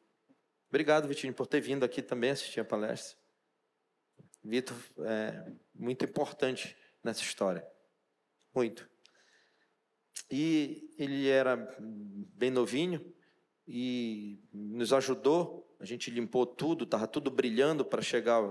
Obrigado, 0.67 1.07
Vitinho, 1.07 1.33
por 1.33 1.45
ter 1.45 1.61
vindo 1.61 1.85
aqui 1.85 2.01
também 2.01 2.31
assistir 2.31 2.59
a 2.59 2.65
palestra. 2.65 3.15
Vitor 4.43 4.75
é 5.05 5.51
muito 5.75 6.03
importante 6.03 6.75
nessa 7.03 7.21
história. 7.21 7.65
Muito. 8.53 8.89
E 10.31 10.91
ele 10.97 11.27
era 11.29 11.55
bem 12.35 12.49
novinho 12.49 13.13
e 13.67 14.39
nos 14.51 14.91
ajudou. 14.91 15.75
A 15.79 15.85
gente 15.85 16.09
limpou 16.09 16.45
tudo, 16.45 16.85
estava 16.85 17.07
tudo 17.07 17.29
brilhando 17.29 17.85
para 17.85 18.01
chegar 18.01 18.41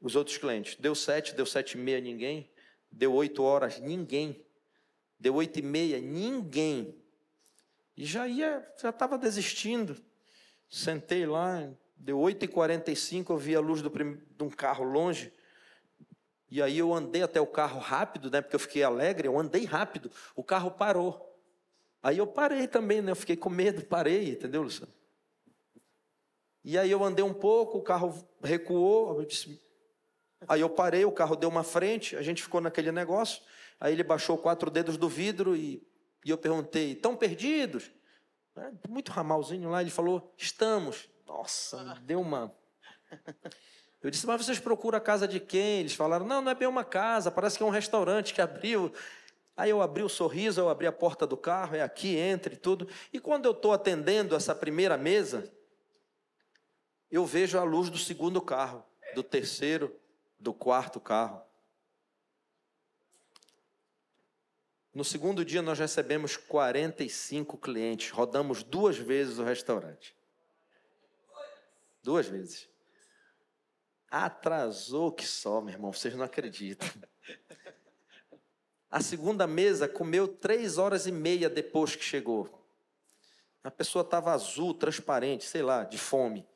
os 0.00 0.14
outros 0.14 0.36
clientes. 0.36 0.76
Deu 0.76 0.94
sete, 0.94 1.34
deu 1.34 1.46
sete 1.46 1.78
e 1.78 1.80
meia, 1.80 2.00
ninguém. 2.00 2.50
Deu 2.92 3.14
oito 3.14 3.42
horas, 3.42 3.80
ninguém. 3.80 4.44
Deu 5.18 5.34
oito 5.36 5.58
e 5.58 5.62
meia, 5.62 5.98
ninguém. 5.98 6.97
E 7.98 8.04
já 8.04 8.28
ia, 8.28 8.64
já 8.80 8.90
estava 8.90 9.18
desistindo. 9.18 10.00
Sentei 10.70 11.26
lá, 11.26 11.68
deu 11.96 12.16
8h45, 12.18 13.30
eu 13.30 13.36
vi 13.36 13.56
a 13.56 13.60
luz 13.60 13.82
do, 13.82 13.90
de 13.90 14.44
um 14.44 14.48
carro 14.48 14.84
longe. 14.84 15.32
E 16.48 16.62
aí 16.62 16.78
eu 16.78 16.94
andei 16.94 17.24
até 17.24 17.40
o 17.40 17.46
carro 17.46 17.80
rápido, 17.80 18.30
né? 18.30 18.40
Porque 18.40 18.54
eu 18.54 18.60
fiquei 18.60 18.84
alegre, 18.84 19.26
eu 19.26 19.36
andei 19.36 19.64
rápido, 19.64 20.12
o 20.36 20.44
carro 20.44 20.70
parou. 20.70 21.36
Aí 22.00 22.18
eu 22.18 22.26
parei 22.28 22.68
também, 22.68 23.02
né? 23.02 23.10
Eu 23.10 23.16
fiquei 23.16 23.36
com 23.36 23.50
medo, 23.50 23.84
parei, 23.84 24.30
entendeu, 24.30 24.62
Luciano? 24.62 24.94
E 26.62 26.78
aí 26.78 26.92
eu 26.92 27.02
andei 27.02 27.24
um 27.24 27.34
pouco, 27.34 27.78
o 27.78 27.82
carro 27.82 28.14
recuou, 28.40 29.18
eu 29.18 29.26
disse... 29.26 29.60
aí 30.46 30.60
eu 30.60 30.70
parei, 30.70 31.04
o 31.04 31.10
carro 31.10 31.34
deu 31.34 31.48
uma 31.48 31.64
frente, 31.64 32.14
a 32.14 32.22
gente 32.22 32.44
ficou 32.44 32.60
naquele 32.60 32.92
negócio. 32.92 33.42
Aí 33.80 33.92
ele 33.92 34.04
baixou 34.04 34.38
quatro 34.38 34.70
dedos 34.70 34.96
do 34.96 35.08
vidro 35.08 35.56
e, 35.56 35.84
e 36.24 36.30
eu 36.30 36.38
perguntei: 36.38 36.92
estão 36.92 37.16
perdidos? 37.16 37.90
Né? 38.58 38.72
muito 38.88 39.12
ramalzinho 39.12 39.70
lá, 39.70 39.80
ele 39.80 39.90
falou, 39.90 40.34
estamos. 40.36 41.08
Nossa, 41.26 41.96
deu 42.02 42.20
uma. 42.20 42.52
Eu 44.00 44.10
disse, 44.10 44.26
mas 44.28 44.44
vocês 44.44 44.60
procuram 44.60 44.96
a 44.96 45.00
casa 45.00 45.26
de 45.26 45.40
quem? 45.40 45.80
Eles 45.80 45.92
falaram, 45.92 46.24
não, 46.24 46.40
não 46.40 46.52
é 46.52 46.54
bem 46.54 46.68
uma 46.68 46.84
casa, 46.84 47.32
parece 47.32 47.56
que 47.56 47.64
é 47.64 47.66
um 47.66 47.70
restaurante 47.70 48.32
que 48.32 48.40
abriu. 48.40 48.92
Aí 49.56 49.70
eu 49.70 49.82
abri 49.82 50.04
o 50.04 50.08
sorriso, 50.08 50.60
eu 50.60 50.68
abri 50.68 50.86
a 50.86 50.92
porta 50.92 51.26
do 51.26 51.36
carro, 51.36 51.74
é 51.74 51.82
aqui, 51.82 52.16
entre 52.16 52.54
tudo. 52.54 52.88
E 53.12 53.18
quando 53.18 53.46
eu 53.46 53.50
estou 53.50 53.72
atendendo 53.72 54.36
essa 54.36 54.54
primeira 54.54 54.96
mesa, 54.96 55.52
eu 57.10 57.26
vejo 57.26 57.58
a 57.58 57.64
luz 57.64 57.90
do 57.90 57.98
segundo 57.98 58.40
carro, 58.40 58.84
do 59.16 59.22
terceiro, 59.24 59.92
do 60.38 60.54
quarto 60.54 61.00
carro. 61.00 61.42
No 64.94 65.04
segundo 65.04 65.44
dia, 65.44 65.62
nós 65.62 65.78
recebemos 65.78 66.36
45 66.36 67.56
clientes. 67.58 68.10
Rodamos 68.10 68.62
duas 68.62 68.96
vezes 68.96 69.38
o 69.38 69.44
restaurante. 69.44 70.16
Duas 72.02 72.26
vezes. 72.26 72.68
Atrasou 74.10 75.12
que 75.12 75.26
só, 75.26 75.60
meu 75.60 75.74
irmão, 75.74 75.92
vocês 75.92 76.14
não 76.14 76.24
acreditam. 76.24 76.88
A 78.90 79.02
segunda 79.02 79.46
mesa 79.46 79.86
comeu 79.86 80.26
três 80.26 80.78
horas 80.78 81.06
e 81.06 81.12
meia 81.12 81.50
depois 81.50 81.94
que 81.94 82.02
chegou. 82.02 82.58
A 83.62 83.70
pessoa 83.70 84.02
estava 84.02 84.32
azul, 84.32 84.72
transparente, 84.72 85.44
sei 85.44 85.62
lá, 85.62 85.84
de 85.84 85.98
fome. 85.98 86.48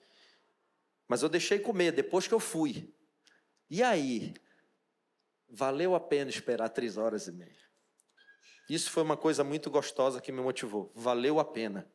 Mas 1.07 1.23
eu 1.23 1.29
deixei 1.29 1.59
comer 1.59 1.93
depois 1.93 2.27
que 2.27 2.33
eu 2.33 2.41
fui. 2.41 2.91
E 3.69 3.83
aí? 3.83 4.33
Valeu 5.47 5.95
a 5.95 6.01
pena 6.01 6.31
esperar 6.31 6.71
três 6.71 6.97
horas 6.97 7.27
e 7.27 7.33
meia. 7.33 7.72
Isso 8.69 8.91
foi 8.91 9.03
uma 9.03 9.17
coisa 9.17 9.43
muito 9.43 9.71
gostosa 9.71 10.21
que 10.21 10.33
me 10.33 10.41
motivou. 10.41 10.91
Valeu 10.95 11.39
a 11.41 11.45
pena. 11.45 11.87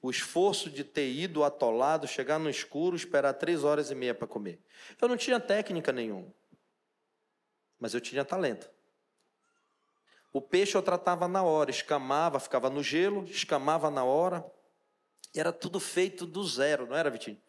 O 0.00 0.10
esforço 0.10 0.70
de 0.70 0.84
ter 0.84 1.10
ido 1.10 1.42
atolado, 1.42 2.06
chegar 2.06 2.38
no 2.38 2.48
escuro, 2.48 2.94
esperar 2.94 3.34
três 3.34 3.64
horas 3.64 3.90
e 3.90 3.94
meia 3.94 4.14
para 4.14 4.26
comer. 4.26 4.60
Eu 5.00 5.08
não 5.08 5.16
tinha 5.16 5.40
técnica 5.40 5.92
nenhuma, 5.92 6.32
mas 7.80 7.94
eu 7.94 8.00
tinha 8.00 8.24
talento. 8.24 8.70
O 10.32 10.40
peixe 10.40 10.76
eu 10.76 10.82
tratava 10.82 11.26
na 11.26 11.42
hora, 11.42 11.70
escamava, 11.70 12.38
ficava 12.38 12.70
no 12.70 12.82
gelo, 12.82 13.24
escamava 13.24 13.90
na 13.90 14.04
hora. 14.04 14.44
Era 15.34 15.52
tudo 15.52 15.80
feito 15.80 16.26
do 16.26 16.44
zero, 16.44 16.86
não 16.86 16.96
era, 16.96 17.10
Vitinho? 17.10 17.40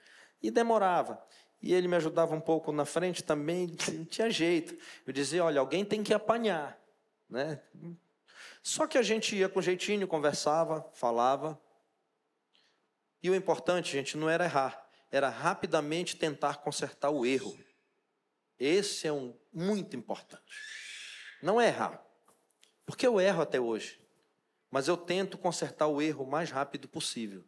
E 0.41 0.49
demorava. 0.49 1.21
E 1.61 1.73
ele 1.73 1.87
me 1.87 1.95
ajudava 1.97 2.33
um 2.33 2.39
pouco 2.41 2.71
na 2.71 2.85
frente 2.85 3.23
também, 3.23 3.75
não 3.93 4.05
tinha 4.05 4.29
jeito. 4.29 4.75
Eu 5.05 5.13
dizia: 5.13 5.43
olha, 5.43 5.59
alguém 5.59 5.83
tem 5.83 6.01
que 6.01 6.13
apanhar. 6.13 6.79
Né? 7.29 7.61
Só 8.61 8.85
que 8.87 8.97
a 8.97 9.01
gente 9.01 9.35
ia 9.35 9.49
com 9.49 9.61
jeitinho, 9.61 10.07
conversava, 10.07 10.89
falava. 10.93 11.59
E 13.21 13.29
o 13.29 13.35
importante, 13.35 13.91
gente, 13.91 14.17
não 14.17 14.29
era 14.29 14.45
errar, 14.45 14.89
era 15.11 15.29
rapidamente 15.29 16.15
tentar 16.15 16.57
consertar 16.57 17.09
o 17.09 17.25
erro. 17.25 17.57
Esse 18.59 19.07
é 19.07 19.13
um 19.13 19.33
muito 19.53 19.95
importante. 19.95 20.43
Não 21.41 21.59
é 21.59 21.67
errar. 21.67 22.03
Porque 22.85 23.07
eu 23.07 23.19
erro 23.19 23.41
até 23.41 23.59
hoje. 23.59 23.99
Mas 24.69 24.87
eu 24.87 24.97
tento 24.97 25.37
consertar 25.37 25.87
o 25.87 26.01
erro 26.01 26.25
o 26.25 26.29
mais 26.29 26.51
rápido 26.51 26.87
possível. 26.87 27.43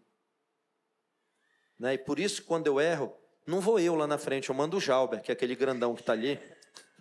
Né? 1.78 1.96
E 1.96 1.98
por 1.98 2.20
isso, 2.20 2.44
quando 2.44 2.68
eu 2.68 2.80
erro, 2.80 3.16
não 3.46 3.60
vou 3.60 3.80
eu 3.80 3.96
lá 3.96 4.08
na 4.08 4.18
frente, 4.18 4.50
eu 4.50 4.56
mando 4.56 4.78
o 4.78 4.82
Jalber, 4.82 5.22
que 5.22 5.32
é 5.32 5.34
aquele 5.34 5.56
grandão 5.56 5.94
que 5.94 6.02
está 6.02 6.14
ali. 6.14 6.40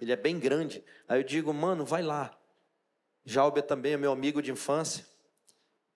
Ele 0.01 0.13
é 0.13 0.17
bem 0.17 0.39
grande. 0.39 0.85
Aí 1.07 1.21
eu 1.21 1.25
digo, 1.25 1.53
mano, 1.53 1.85
vai 1.85 2.03
lá. 2.03 2.37
Jalber 3.25 3.63
também 3.63 3.93
é 3.93 3.97
meu 3.97 4.13
amigo 4.13 4.43
de 4.43 4.51
infância, 4.51 5.07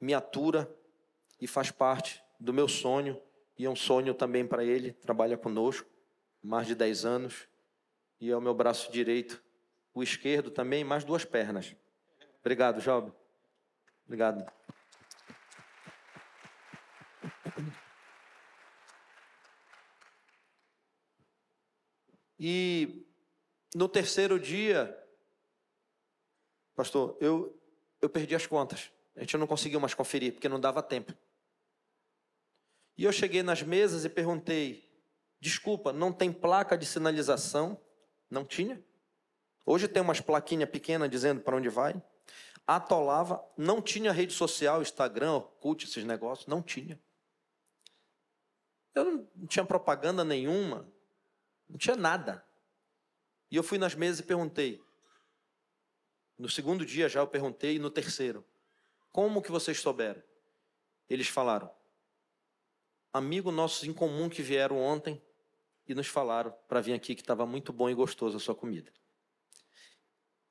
me 0.01 0.15
atura 0.15 0.73
e 1.41 1.47
faz 1.47 1.71
parte 1.71 2.23
do 2.39 2.53
meu 2.53 2.69
sonho. 2.69 3.21
E 3.59 3.65
é 3.65 3.71
um 3.71 3.77
sonho 3.77 4.15
também 4.15 4.47
para 4.47 4.65
ele, 4.65 4.93
trabalha 4.93 5.39
conosco, 5.39 5.89
mais 6.43 6.67
de 6.67 6.75
10 6.75 7.05
anos. 7.05 7.49
E 8.21 8.31
é 8.31 8.37
o 8.37 8.41
meu 8.41 8.55
braço 8.55 8.91
direito, 8.91 9.43
o 9.93 10.03
esquerdo 10.03 10.51
também, 10.51 10.85
mais 10.85 11.05
duas 11.05 11.25
pernas. 11.25 11.75
Obrigado, 12.41 12.81
Job. 12.81 13.13
Obrigado. 14.07 14.45
E 22.39 23.07
no 23.75 23.89
terceiro 23.89 24.39
dia, 24.39 25.04
pastor, 26.75 27.17
eu, 27.21 27.59
eu 28.01 28.09
perdi 28.09 28.35
as 28.35 28.47
contas. 28.47 28.91
A 29.17 29.21
gente 29.21 29.37
não 29.37 29.47
conseguiu 29.47 29.81
mais 29.81 29.95
conferir, 29.95 30.33
porque 30.33 30.49
não 30.49 30.61
dava 30.61 30.83
tempo. 30.83 31.15
E 32.97 33.05
eu 33.05 33.13
cheguei 33.13 33.43
nas 33.43 33.63
mesas 33.63 34.05
e 34.05 34.09
perguntei: 34.09 34.89
desculpa, 35.41 35.93
não 35.93 36.13
tem 36.13 36.33
placa 36.33 36.77
de 36.77 36.87
sinalização? 36.87 37.81
Não 38.31 38.45
tinha? 38.45 38.83
Hoje 39.67 39.89
tem 39.89 40.03
umas 40.03 40.21
plaquinhas 40.21 40.69
pequenas 40.69 41.11
dizendo 41.11 41.41
para 41.41 41.57
onde 41.57 41.69
vai 41.69 42.03
atolava, 42.67 43.45
não 43.57 43.81
tinha 43.81 44.13
rede 44.13 44.33
social, 44.33 44.81
Instagram, 44.81 45.33
Orkut, 45.33 45.85
esses 45.85 46.05
negócios, 46.05 46.47
não 46.47 46.63
tinha. 46.63 46.99
Eu 48.95 49.05
não 49.05 49.47
tinha 49.47 49.65
propaganda 49.65 50.25
nenhuma, 50.25 50.89
não 51.69 51.77
tinha 51.77 51.97
nada. 51.97 52.45
E 53.51 53.57
eu 53.57 53.63
fui 53.63 53.77
nas 53.77 53.95
mesas 53.95 54.21
e 54.21 54.23
perguntei. 54.23 54.83
No 56.39 56.49
segundo 56.49 56.85
dia 56.85 57.09
já 57.09 57.21
eu 57.21 57.27
perguntei, 57.27 57.77
e 57.77 57.79
no 57.79 57.91
terceiro, 57.91 58.45
como 59.13 59.43
que 59.43 59.51
vocês 59.51 59.79
souberam? 59.79 60.23
Eles 61.09 61.29
falaram, 61.29 61.71
amigo 63.13 63.53
nossos 63.53 63.85
em 63.85 63.93
comum 63.93 64.29
que 64.29 64.43
vieram 64.43 64.79
ontem 64.79 65.23
e 65.87 65.95
nos 65.95 66.09
falaram 66.09 66.53
para 66.67 66.81
vir 66.81 66.95
aqui 66.95 67.15
que 67.15 67.21
estava 67.21 67.47
muito 67.47 67.73
bom 67.73 67.89
e 67.89 67.95
gostoso 67.95 68.37
a 68.37 68.41
sua 68.41 68.55
comida. 68.55 68.93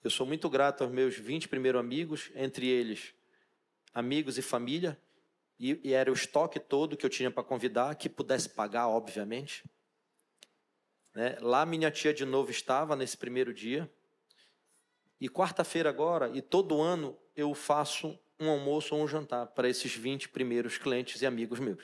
Eu 0.03 0.09
sou 0.09 0.25
muito 0.25 0.49
grato 0.49 0.83
aos 0.83 0.91
meus 0.91 1.15
20 1.15 1.47
primeiros 1.47 1.79
amigos, 1.79 2.31
entre 2.35 2.67
eles 2.67 3.13
amigos 3.93 4.37
e 4.37 4.41
família, 4.41 4.99
e, 5.59 5.79
e 5.83 5.93
era 5.93 6.09
o 6.09 6.13
estoque 6.13 6.59
todo 6.59 6.97
que 6.97 7.05
eu 7.05 7.09
tinha 7.09 7.31
para 7.31 7.43
convidar, 7.43 7.95
que 7.95 8.09
pudesse 8.09 8.49
pagar, 8.49 8.87
obviamente. 8.87 9.63
Né? 11.13 11.37
Lá 11.39 11.65
minha 11.65 11.91
tia 11.91 12.13
de 12.13 12.25
novo 12.25 12.51
estava 12.51 12.95
nesse 12.95 13.15
primeiro 13.15 13.53
dia. 13.53 13.89
E 15.23 15.29
quarta-feira 15.29 15.87
agora, 15.87 16.29
e 16.33 16.41
todo 16.41 16.81
ano, 16.81 17.17
eu 17.33 17.53
faço 17.53 18.19
um 18.37 18.49
almoço 18.49 18.93
ou 18.93 19.01
um 19.01 19.07
jantar 19.07 19.47
para 19.47 19.69
esses 19.69 19.95
20 19.95 20.27
primeiros 20.27 20.77
clientes 20.77 21.21
e 21.21 21.25
amigos 21.25 21.61
meus. 21.61 21.81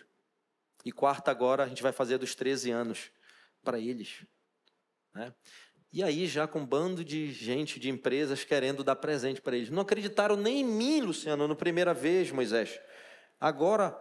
E 0.84 0.92
quarta 0.92 1.32
agora 1.32 1.64
a 1.64 1.68
gente 1.70 1.82
vai 1.82 1.94
fazer 1.94 2.18
dos 2.18 2.36
13 2.36 2.70
anos 2.70 3.10
para 3.64 3.80
eles. 3.80 4.26
Né? 5.16 5.34
E 5.94 6.04
aí, 6.04 6.28
já 6.28 6.50
com 6.50 6.60
um 6.60 6.66
bando 6.66 7.02
de 7.02 7.32
gente, 7.32 7.80
de 7.80 7.90
empresas 7.90 8.44
querendo 8.44 8.84
dar 8.84 8.98
presente 8.98 9.40
para 9.40 9.56
eles. 9.56 9.70
Não 9.70 9.84
acreditaram 9.84 10.36
nem 10.36 10.60
em 10.60 10.66
mim, 10.66 11.00
Luciano, 11.00 11.48
na 11.48 11.56
primeira 11.56 11.94
vez, 11.94 12.30
Moisés. 12.32 12.78
Agora, 13.40 13.98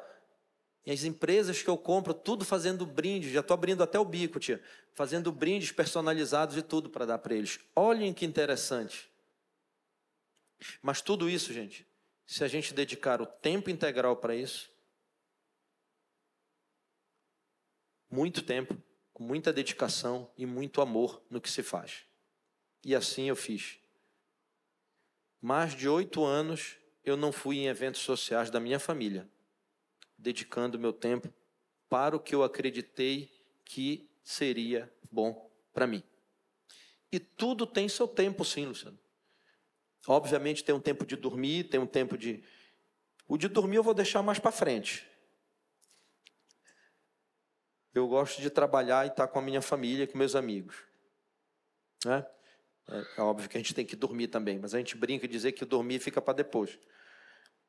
as 0.85 1.05
empresas 1.05 1.62
que 1.62 1.70
eu 1.70 1.79
compro, 1.79 2.12
tudo 2.12 2.44
fazendo 2.44 2.85
brinde, 2.85 3.31
já 3.33 3.38
estou 3.38 3.55
abrindo 3.55 3.85
até 3.85 4.01
o 4.01 4.05
bico, 4.05 4.40
tia, 4.40 4.61
fazendo 4.94 5.31
brindes 5.31 5.70
personalizados 5.70 6.57
e 6.57 6.62
tudo 6.62 6.90
para 6.90 7.07
dar 7.07 7.18
para 7.18 7.37
eles. 7.37 7.61
Olhem 7.77 8.12
que 8.12 8.27
interessante. 8.27 9.08
Mas 10.83 11.01
tudo 11.01 11.29
isso, 11.29 11.53
gente, 11.53 11.87
se 12.27 12.44
a 12.44 12.49
gente 12.49 12.75
dedicar 12.75 13.23
o 13.23 13.27
tempo 13.27 13.71
integral 13.71 14.16
para 14.16 14.35
isso, 14.35 14.71
muito 18.11 18.42
tempo, 18.42 18.77
com 19.12 19.23
muita 19.23 19.53
dedicação 19.53 20.31
e 20.37 20.47
muito 20.47 20.81
amor 20.81 21.23
no 21.31 21.40
que 21.40 21.51
se 21.51 21.62
faz. 21.62 22.05
E 22.85 22.94
assim 22.94 23.29
eu 23.29 23.37
fiz. 23.37 23.79
Mais 25.40 25.75
de 25.75 25.88
oito 25.88 26.25
anos 26.25 26.77
eu 27.05 27.16
não 27.16 27.33
fui 27.33 27.59
em 27.59 27.66
eventos 27.66 28.01
sociais 28.01 28.51
da 28.51 28.61
minha 28.61 28.79
família, 28.79 29.29
dedicando 30.16 30.79
meu 30.79 30.92
tempo 30.92 31.33
para 31.88 32.16
o 32.16 32.21
que 32.21 32.35
eu 32.35 32.42
acreditei 32.42 33.31
que 33.64 34.09
seria 34.23 34.92
bom 35.11 35.51
para 35.73 35.87
mim. 35.87 36.03
E 37.11 37.18
tudo 37.18 37.66
tem 37.66 37.88
seu 37.88 38.07
tempo, 38.07 38.44
sim, 38.44 38.66
Luciano. 38.66 38.99
Obviamente 40.11 40.64
tem 40.64 40.75
um 40.75 40.81
tempo 40.81 41.05
de 41.05 41.16
dormir, 41.16 41.64
tem 41.64 41.79
um 41.79 41.87
tempo 41.87 42.16
de. 42.16 42.42
O 43.29 43.37
de 43.37 43.47
dormir 43.47 43.77
eu 43.77 43.83
vou 43.83 43.92
deixar 43.92 44.23
mais 44.23 44.38
para 44.38 44.51
frente. 44.51 45.07
Eu 47.92 48.09
gosto 48.09 48.40
de 48.40 48.49
trabalhar 48.49 49.05
e 49.05 49.11
estar 49.11 49.29
com 49.29 49.38
a 49.38 49.42
minha 49.42 49.61
família, 49.61 50.07
com 50.07 50.16
meus 50.16 50.35
amigos. 50.35 50.77
Né? 52.07 52.27
É, 52.88 53.21
óbvio 53.21 53.51
que 53.51 53.59
a 53.59 53.61
gente 53.61 53.75
tem 53.75 53.85
que 53.85 53.94
dormir 53.94 54.29
também, 54.29 54.59
mas 54.59 54.75
a 54.75 54.79
gente 54.79 54.97
brinca 54.97 55.27
e 55.27 55.29
dizer 55.29 55.53
que 55.53 55.62
dormir 55.66 55.99
fica 55.99 56.23
para 56.23 56.33
depois. 56.33 56.79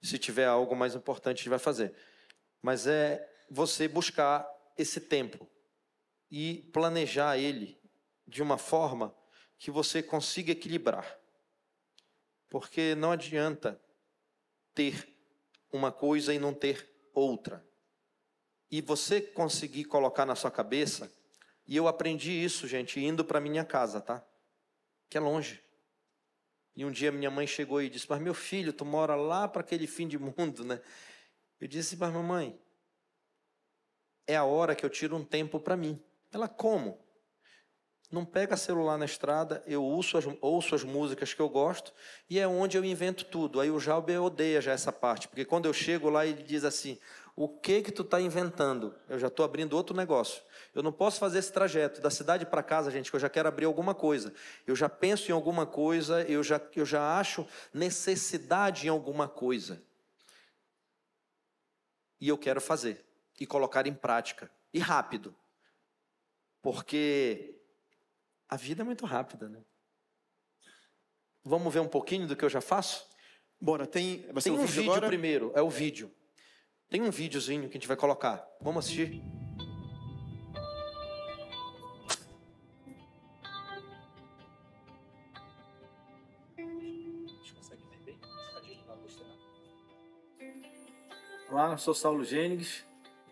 Se 0.02 0.18
tiver 0.18 0.46
algo 0.46 0.74
mais 0.78 0.96
importante, 0.96 1.36
a 1.36 1.40
gente 1.40 1.50
vai 1.50 1.60
fazer. 1.60 1.94
Mas 2.62 2.88
é 2.88 3.30
você 3.50 3.86
buscar 3.86 4.48
esse 4.78 5.02
tempo 5.02 5.46
e 6.32 6.70
planejar 6.72 7.38
ele 7.38 7.78
de 8.26 8.42
uma 8.42 8.58
forma 8.58 9.14
que 9.58 9.70
você 9.70 10.02
consiga 10.02 10.54
equilibrar. 10.54 11.20
Porque 12.50 12.96
não 12.96 13.12
adianta 13.12 13.80
ter 14.74 15.08
uma 15.72 15.92
coisa 15.92 16.34
e 16.34 16.40
não 16.40 16.54
ter 16.54 16.90
outra 17.14 17.64
e 18.72 18.82
você 18.82 19.20
conseguir 19.20 19.86
colocar 19.86 20.26
na 20.26 20.36
sua 20.36 20.52
cabeça, 20.52 21.12
e 21.66 21.76
eu 21.76 21.88
aprendi 21.88 22.32
isso, 22.32 22.68
gente, 22.68 23.00
indo 23.00 23.26
para 23.26 23.40
minha 23.40 23.66
casa, 23.66 24.00
tá? 24.00 24.24
Que 25.10 25.18
é 25.18 25.22
longe. 25.22 25.64
E 26.76 26.86
um 26.86 26.92
dia 26.92 27.12
minha 27.12 27.32
mãe 27.32 27.48
chegou 27.48 27.82
e 27.82 27.90
disse: 27.90 28.08
Mas 28.10 28.22
meu 28.22 28.34
filho, 28.34 28.72
tu 28.72 28.86
mora 28.86 29.16
lá 29.16 29.48
para 29.48 29.62
aquele 29.62 29.88
fim 29.88 30.08
de 30.08 30.18
mundo, 30.18 30.64
né? 30.64 30.82
Eu 31.60 31.68
disse: 31.68 31.98
Mas 31.98 32.14
mamãe, 32.14 32.60
é 34.28 34.36
a 34.36 34.44
hora 34.44 34.76
que 34.76 34.86
eu 34.86 34.90
tiro 34.90 35.16
um 35.16 35.24
tempo 35.24 35.60
para 35.60 35.76
mim. 35.76 36.02
Ela, 36.32 36.48
como? 36.48 37.04
Não 38.12 38.26
pega 38.26 38.58
celular 38.58 38.98
na 38.98 39.06
estrada, 39.06 39.64
eu 39.68 39.84
ouço 39.84 40.18
as, 40.18 40.26
ouço 40.42 40.74
as 40.74 40.84
músicas 40.84 41.34
que 41.34 41.40
eu 41.40 41.48
gosto 41.48 41.94
e 42.28 42.40
é 42.40 42.48
onde 42.48 42.76
eu 42.76 42.84
invento 42.84 43.24
tudo. 43.26 43.60
Aí 43.60 43.70
o 43.70 43.80
Jalbe 43.80 44.18
odeia 44.18 44.60
já 44.60 44.72
essa 44.72 44.92
parte, 44.92 45.28
porque 45.28 45.46
quando 45.46 45.68
eu 45.68 45.74
chego 45.74 46.10
lá 46.10 46.26
ele 46.26 46.42
diz 46.42 46.64
assim: 46.64 46.98
o 47.36 47.48
que 47.48 47.82
que 47.82 47.92
tu 47.92 48.02
está 48.02 48.20
inventando? 48.20 48.94
Eu 49.08 49.18
já 49.18 49.28
estou 49.28 49.46
abrindo 49.46 49.74
outro 49.74 49.96
negócio. 49.96 50.42
Eu 50.76 50.84
não 50.84 50.92
posso 50.92 51.20
fazer 51.20 51.40
esse 51.40 51.54
trajeto 51.54 52.02
da 52.02 52.10
cidade 52.10 52.46
para 52.46 52.62
casa, 52.62 52.92
gente, 52.92 53.10
que 53.10 53.16
eu 53.16 53.20
já 53.20 53.30
quero 53.30 53.48
abrir 53.48 53.64
alguma 53.64 53.96
coisa. 53.96 54.34
Eu 54.68 54.76
já 54.76 54.90
penso 54.90 55.32
em 55.32 55.34
alguma 55.34 55.66
coisa, 55.66 56.24
eu 56.24 56.44
já, 56.44 56.60
eu 56.76 56.86
já 56.86 57.18
acho 57.18 57.48
necessidade 57.74 58.88
em 58.88 58.90
alguma 58.90 59.28
coisa. 59.30 59.82
E 62.20 62.28
eu 62.28 62.38
quero 62.38 62.60
fazer 62.60 63.06
e 63.40 63.46
colocar 63.46 63.88
em 63.88 63.94
prática. 63.94 64.52
E 64.74 64.80
rápido. 64.80 65.34
Porque 66.62 67.59
a 68.50 68.56
vida 68.56 68.82
é 68.82 68.86
muito 68.86 69.06
rápida, 69.06 69.48
né? 69.48 69.62
Vamos 71.44 71.72
ver 71.72 71.80
um 71.80 71.88
pouquinho 71.88 72.28
do 72.28 72.36
que 72.36 72.44
eu 72.44 72.50
já 72.50 72.60
faço? 72.60 73.08
Bora, 73.62 73.86
tem. 73.86 74.24
Tem 74.42 74.52
um 74.52 74.66
vídeo, 74.66 74.94
vídeo 74.94 75.08
primeiro, 75.08 75.52
é 75.56 75.62
o 75.62 75.70
vídeo. 75.70 76.12
Tem 76.90 77.02
um 77.02 77.12
videozinho 77.12 77.70
que 77.70 77.78
a 77.78 77.80
gente 77.80 77.88
vai 77.88 77.96
colocar. 77.96 78.44
Vamos 78.60 78.86
assistir? 78.86 79.22
Olá, 91.52 91.78
sou 91.78 91.94
Saulo 91.94 92.24
Gênigues, 92.24 92.86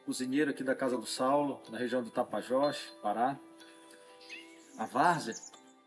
cozinheiro 0.06 0.52
aqui 0.52 0.64
da 0.64 0.76
Casa 0.76 0.98
do 0.98 1.06
Saulo, 1.06 1.62
na 1.70 1.78
região 1.78 2.04
do 2.04 2.12
Tapajós, 2.12 2.94
Pará. 3.02 3.40
A 4.78 4.86
várzea 4.86 5.34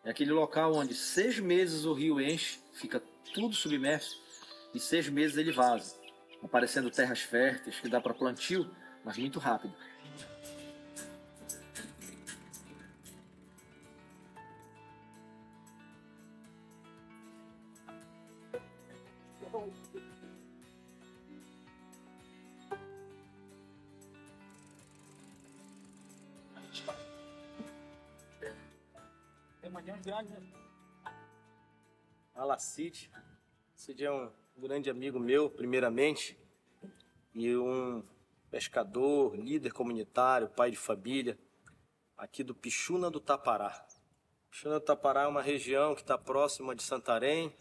é 0.05 0.11
aquele 0.11 0.33
local 0.33 0.75
onde 0.75 0.95
seis 0.95 1.39
meses 1.39 1.85
o 1.85 1.93
rio 1.93 2.21
enche, 2.21 2.59
fica 2.73 3.01
tudo 3.33 3.55
submerso, 3.55 4.21
e 4.75 4.81
seis 4.81 5.09
meses 5.09 5.37
ele 5.37 5.53
vaza, 5.53 5.97
aparecendo 6.43 6.91
terras 6.91 7.21
férteis 7.21 7.79
que 7.79 7.89
dá 7.89 8.01
para 8.01 8.15
plantio, 8.15 8.69
mas 9.05 9.17
muito 9.17 9.39
rápido. 9.39 9.75
Cid. 32.81 33.11
Cid 33.75 34.05
é 34.07 34.11
um 34.11 34.33
grande 34.57 34.89
amigo 34.89 35.21
meu, 35.21 35.51
primeiramente, 35.51 36.39
e 37.35 37.55
um 37.55 38.03
pescador, 38.51 39.37
líder 39.37 39.71
comunitário, 39.71 40.49
pai 40.49 40.71
de 40.71 40.79
família, 40.79 41.39
aqui 42.17 42.43
do 42.43 42.55
Pichuna 42.55 43.11
do 43.11 43.21
Tapará. 43.21 43.87
Pichuna 44.51 44.81
do 44.81 44.85
Tapará 44.87 45.25
é 45.25 45.27
uma 45.27 45.43
região 45.43 45.95
que 45.95 46.01
está 46.01 46.17
próxima 46.17 46.75
de 46.75 46.83
Santarém, 46.83 47.55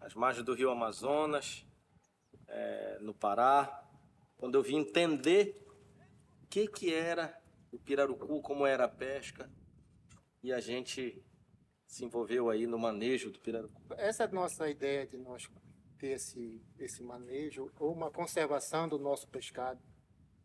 às 0.00 0.12
margens 0.12 0.44
do 0.44 0.52
rio 0.52 0.70
Amazonas, 0.70 1.64
é, 2.46 2.98
no 3.00 3.14
Pará. 3.14 3.88
Quando 4.36 4.56
eu 4.56 4.62
vim 4.62 4.80
entender 4.80 5.66
o 6.42 6.46
que, 6.46 6.68
que 6.68 6.92
era 6.92 7.34
o 7.72 7.78
pirarucu, 7.78 8.42
como 8.42 8.66
era 8.66 8.84
a 8.84 8.88
pesca, 8.88 9.50
e 10.42 10.52
a 10.52 10.60
gente 10.60 11.24
se 11.88 12.04
envolveu 12.04 12.50
aí 12.50 12.66
no 12.66 12.78
manejo 12.78 13.32
do 13.32 13.40
pirarucu. 13.40 13.82
Essa 13.96 14.24
é 14.24 14.26
a 14.26 14.30
nossa 14.30 14.68
ideia 14.68 15.06
de 15.06 15.16
nós 15.16 15.50
ter 15.98 16.08
esse, 16.08 16.62
esse 16.78 17.02
manejo 17.02 17.72
ou 17.80 17.92
uma 17.92 18.10
conservação 18.10 18.86
do 18.86 18.98
nosso 18.98 19.26
pescado, 19.28 19.82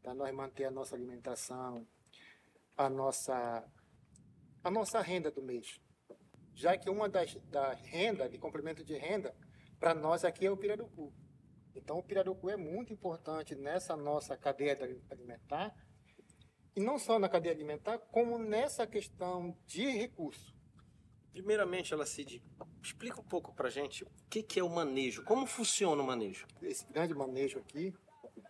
para 0.01 0.13
nós 0.13 0.33
manter 0.33 0.65
a 0.65 0.71
nossa 0.71 0.95
alimentação, 0.95 1.85
a 2.77 2.89
nossa, 2.89 3.63
a 4.63 4.71
nossa 4.71 5.01
renda 5.01 5.29
do 5.29 5.43
mês. 5.43 5.79
Já 6.55 6.77
que 6.77 6.89
uma 6.89 7.09
das 7.09 7.35
da 7.51 7.73
renda, 7.73 8.29
de 8.29 8.37
complemento 8.37 8.83
de 8.83 8.95
renda, 8.95 9.35
para 9.79 9.93
nós 9.93 10.23
aqui 10.23 10.45
é 10.45 10.51
o 10.51 10.57
pirarucu. 10.57 11.13
Então 11.75 11.97
o 11.99 12.03
pirarucu 12.03 12.49
é 12.49 12.55
muito 12.55 12.93
importante 12.93 13.53
nessa 13.53 13.97
nossa 13.97 14.37
cadeia 14.37 14.77
alimentar, 15.11 15.75
e 16.75 16.79
não 16.79 16.97
só 16.97 17.19
na 17.19 17.27
cadeia 17.27 17.53
alimentar, 17.53 17.97
como 17.99 18.37
nessa 18.37 18.87
questão 18.87 19.57
de 19.65 19.85
recurso. 19.87 20.52
Primeiramente, 21.33 21.91
Alacide, 21.95 22.43
explica 22.81 23.19
um 23.19 23.23
pouco 23.23 23.53
pra 23.55 23.67
gente 23.67 24.03
o 24.03 24.07
que, 24.29 24.43
que 24.43 24.59
é 24.59 24.63
o 24.63 24.69
manejo, 24.69 25.23
como 25.23 25.47
funciona 25.47 26.01
o 26.01 26.05
manejo. 26.05 26.45
Esse 26.61 26.85
grande 26.85 27.15
manejo 27.15 27.57
aqui, 27.57 27.91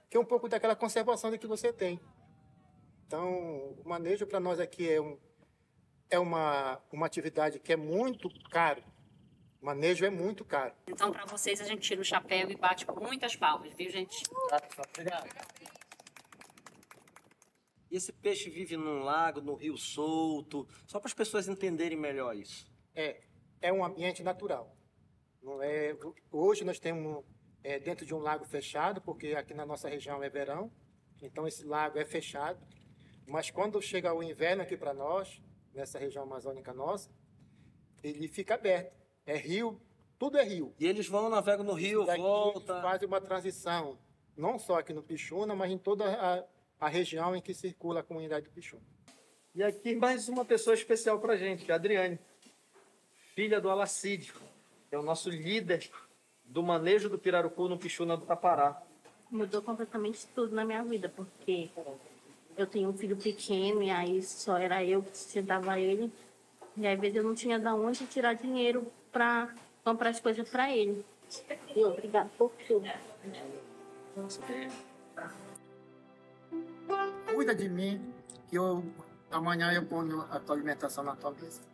que 0.09 0.17
é 0.17 0.19
um 0.19 0.25
pouco 0.25 0.49
daquela 0.49 0.75
conservação 0.75 1.35
que 1.37 1.47
você 1.47 1.71
tem. 1.71 1.97
Então, 3.07 3.73
o 3.85 3.87
manejo 3.87 4.27
para 4.27 4.39
nós 4.39 4.59
aqui 4.59 4.89
é, 4.89 4.99
um, 4.99 5.17
é 6.09 6.19
uma, 6.19 6.81
uma 6.91 7.05
atividade 7.05 7.57
que 7.57 7.71
é 7.71 7.77
muito 7.77 8.29
caro. 8.49 8.83
O 9.61 9.65
manejo 9.65 10.03
é 10.03 10.09
muito 10.09 10.43
caro. 10.43 10.73
Então, 10.85 11.09
para 11.09 11.25
vocês, 11.25 11.61
a 11.61 11.63
gente 11.63 11.81
tira 11.81 12.01
o 12.01 12.03
chapéu 12.03 12.51
e 12.51 12.57
bate 12.57 12.85
muitas 12.99 13.33
palmas, 13.33 13.73
viu, 13.75 13.89
gente? 13.89 14.23
Obrigado. 14.89 15.29
E 17.89 17.95
esse 17.95 18.11
peixe 18.11 18.49
vive 18.49 18.75
num 18.75 19.03
lago, 19.03 19.39
no 19.39 19.55
rio 19.55 19.77
solto, 19.77 20.67
só 20.85 20.99
para 20.99 21.07
as 21.07 21.13
pessoas 21.13 21.47
entenderem 21.47 21.97
melhor 21.97 22.35
isso. 22.35 22.72
É, 22.95 23.21
é 23.61 23.73
um 23.73 23.83
ambiente 23.83 24.23
natural. 24.23 24.75
Não 25.41 25.61
é, 25.61 25.95
hoje 26.31 26.63
nós 26.63 26.79
temos 26.79 27.23
é, 27.63 27.79
dentro 27.79 28.05
de 28.05 28.13
um 28.13 28.19
lago 28.19 28.45
fechado, 28.45 29.01
porque 29.01 29.33
aqui 29.33 29.53
na 29.53 29.65
nossa 29.65 29.89
região 29.89 30.23
é 30.23 30.29
verão, 30.29 30.71
então 31.21 31.47
esse 31.47 31.65
lago 31.65 31.97
é 31.97 32.05
fechado. 32.05 32.59
Mas 33.25 33.49
quando 33.49 33.81
chega 33.81 34.13
o 34.13 34.21
inverno 34.21 34.63
aqui 34.63 34.77
para 34.77 34.93
nós, 34.93 35.41
nessa 35.73 35.97
região 35.97 36.23
amazônica 36.23 36.73
nossa, 36.73 37.09
ele 38.03 38.27
fica 38.27 38.55
aberto. 38.55 38.93
É 39.25 39.35
rio, 39.35 39.81
tudo 40.19 40.37
é 40.37 40.43
rio. 40.43 40.73
E 40.77 40.85
eles 40.85 41.07
vão, 41.07 41.29
navegam 41.29 41.65
no 41.65 41.73
rio, 41.73 42.05
volta. 42.05 42.81
Fazem 42.81 43.07
uma 43.07 43.21
transição, 43.21 43.97
não 44.35 44.59
só 44.59 44.79
aqui 44.79 44.93
no 44.93 45.01
Pichuna, 45.01 45.55
mas 45.55 45.71
em 45.71 45.77
toda 45.77 46.05
a, 46.05 46.45
a 46.79 46.89
região 46.89 47.35
em 47.35 47.41
que 47.41 47.53
circula 47.53 48.01
a 48.01 48.03
comunidade 48.03 48.45
do 48.45 48.51
Pichuna. 48.51 48.83
E 49.55 49.63
aqui 49.63 49.95
mais 49.95 50.27
uma 50.27 50.43
pessoa 50.43 50.73
especial 50.73 51.19
pra 51.19 51.37
gente, 51.37 51.63
que 51.63 51.71
é 51.71 51.73
a 51.73 51.77
Adriane, 51.77 52.19
filha 53.35 53.59
do 53.59 53.69
Alacide, 53.69 54.31
que 54.89 54.95
é 54.95 54.99
o 54.99 55.03
nosso 55.03 55.29
líder 55.29 55.89
do 56.45 56.61
manejo 56.61 57.09
do 57.09 57.17
pirarucu 57.17 57.67
no 57.67 57.77
Pichuna 57.77 58.15
do 58.15 58.25
Tapará. 58.25 58.81
Mudou 59.29 59.61
completamente 59.61 60.27
tudo 60.27 60.55
na 60.55 60.63
minha 60.63 60.83
vida, 60.83 61.09
porque 61.09 61.69
eu 62.55 62.67
tenho 62.67 62.89
um 62.89 62.93
filho 62.93 63.17
pequeno 63.17 63.81
e 63.81 63.89
aí 63.89 64.21
só 64.21 64.57
era 64.57 64.83
eu 64.83 65.01
que 65.01 65.17
sustentava 65.17 65.79
ele. 65.79 66.11
E 66.77 66.87
às 66.87 66.99
vezes 66.99 67.17
eu 67.17 67.23
não 67.23 67.33
tinha 67.33 67.59
de 67.59 67.67
onde 67.67 68.05
tirar 68.05 68.33
dinheiro 68.33 68.91
para 69.11 69.53
comprar 69.83 70.09
as 70.09 70.19
coisas 70.19 70.47
para 70.47 70.71
ele. 70.71 71.03
E 71.75 71.83
obrigado 71.83 72.29
por 72.37 72.51
tudo. 72.67 72.87
Cuida 77.33 77.55
de 77.55 77.69
mim, 77.69 78.13
que 78.47 78.57
eu 78.57 78.83
amanhã 79.31 79.73
eu 79.73 79.83
ponho 79.85 80.21
a 80.29 80.39
tua 80.39 80.55
alimentação 80.55 81.03
na 81.03 81.15
tua 81.15 81.31
mesa. 81.31 81.72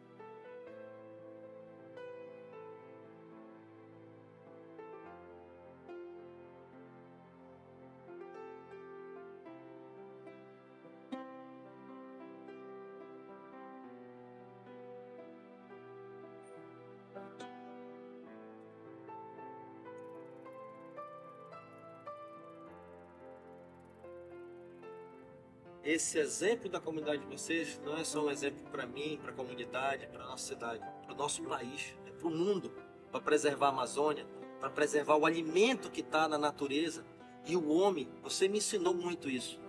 Esse 26.00 26.18
exemplo 26.18 26.70
da 26.70 26.80
comunidade 26.80 27.22
de 27.22 27.28
vocês 27.28 27.78
não 27.84 27.98
é 27.98 28.06
só 28.06 28.26
um 28.26 28.32
exemplo 28.32 28.64
para 28.72 28.86
mim, 28.86 29.20
para 29.22 29.32
a 29.32 29.36
comunidade, 29.36 30.08
para 30.08 30.24
a 30.24 30.28
nossa 30.28 30.48
cidade, 30.48 30.82
para 31.04 31.14
o 31.14 31.18
nosso 31.18 31.44
país, 31.44 31.94
é 32.08 32.12
para 32.12 32.26
o 32.26 32.32
mundo, 32.32 32.72
para 33.12 33.20
preservar 33.20 33.66
a 33.66 33.70
Amazônia, 33.72 34.26
para 34.62 34.70
preservar 34.70 35.18
o 35.18 35.26
alimento 35.26 35.92
que 35.92 36.00
está 36.00 36.26
na 36.26 36.38
natureza. 36.38 37.04
E 37.46 37.58
o 37.58 37.68
homem, 37.68 38.08
você 38.24 38.48
me 38.48 38.60
ensinou 38.60 38.94
muito 38.94 39.30
isso, 39.30 39.60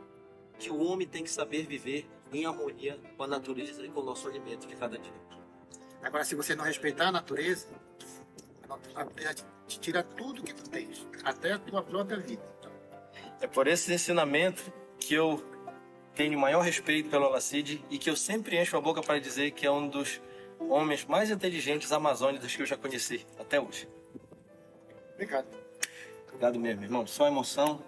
que 0.56 0.70
o 0.70 0.80
homem 0.80 1.04
tem 1.04 1.24
que 1.24 1.30
saber 1.32 1.66
viver 1.66 2.08
em 2.32 2.46
harmonia 2.46 2.96
com 3.16 3.24
a 3.24 3.26
natureza 3.26 3.84
e 3.84 3.88
com 3.88 3.98
o 3.98 4.04
nosso 4.04 4.28
alimento 4.28 4.68
de 4.68 4.76
cada 4.76 4.96
dia. 4.96 5.12
Agora, 6.00 6.24
se 6.24 6.36
você 6.36 6.54
não 6.54 6.62
respeitar 6.62 7.08
a 7.08 7.12
natureza, 7.12 7.66
a 8.94 9.04
natureza 9.04 9.44
te 9.66 9.80
tira 9.80 10.04
tudo 10.04 10.44
que 10.44 10.54
tu 10.54 10.70
tens, 10.70 11.08
até 11.24 11.54
a 11.54 11.58
tua 11.58 11.82
própria 11.82 12.20
vida. 12.20 12.48
É 13.40 13.48
por 13.48 13.66
esse 13.66 13.92
ensinamento 13.92 14.72
que 15.00 15.14
eu 15.14 15.42
tenho 16.14 16.38
maior 16.38 16.60
respeito 16.60 17.08
pelo 17.08 17.26
Alacide 17.26 17.84
e 17.90 17.98
que 17.98 18.10
eu 18.10 18.16
sempre 18.16 18.60
encho 18.60 18.76
a 18.76 18.80
boca 18.80 19.02
para 19.02 19.18
dizer 19.18 19.52
que 19.52 19.66
é 19.66 19.70
um 19.70 19.88
dos 19.88 20.20
homens 20.58 21.04
mais 21.04 21.30
inteligentes 21.30 21.90
amazônicos 21.92 22.54
que 22.54 22.62
eu 22.62 22.66
já 22.66 22.76
conheci 22.76 23.26
até 23.38 23.60
hoje. 23.60 23.88
Obrigado. 25.14 25.46
Obrigado 26.28 26.58
mesmo, 26.58 26.84
irmão. 26.84 27.06
Só 27.06 27.26
emoção 27.26 27.82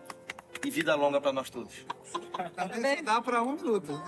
e 0.64 0.70
vida 0.70 0.94
longa 0.94 1.20
para 1.20 1.32
nós 1.32 1.50
todos. 1.50 1.86
Dá 3.04 3.20
para 3.20 3.42
um 3.42 3.56
tudo. 3.56 4.02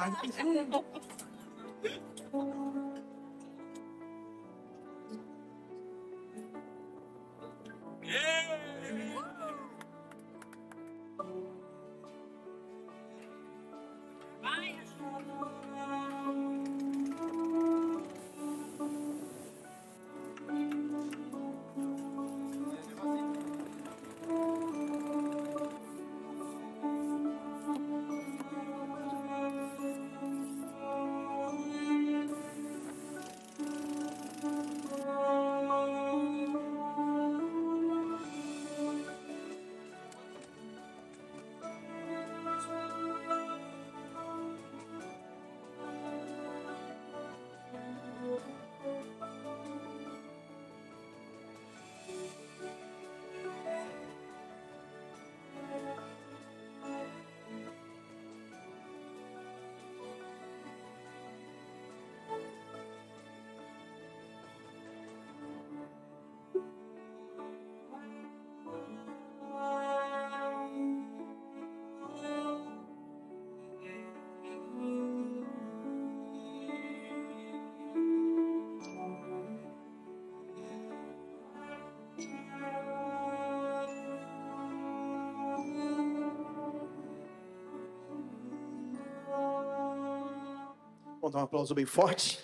Vamos 91.24 91.32
dar 91.32 91.40
um 91.40 91.44
aplauso 91.44 91.74
bem 91.74 91.86
forte. 91.86 92.38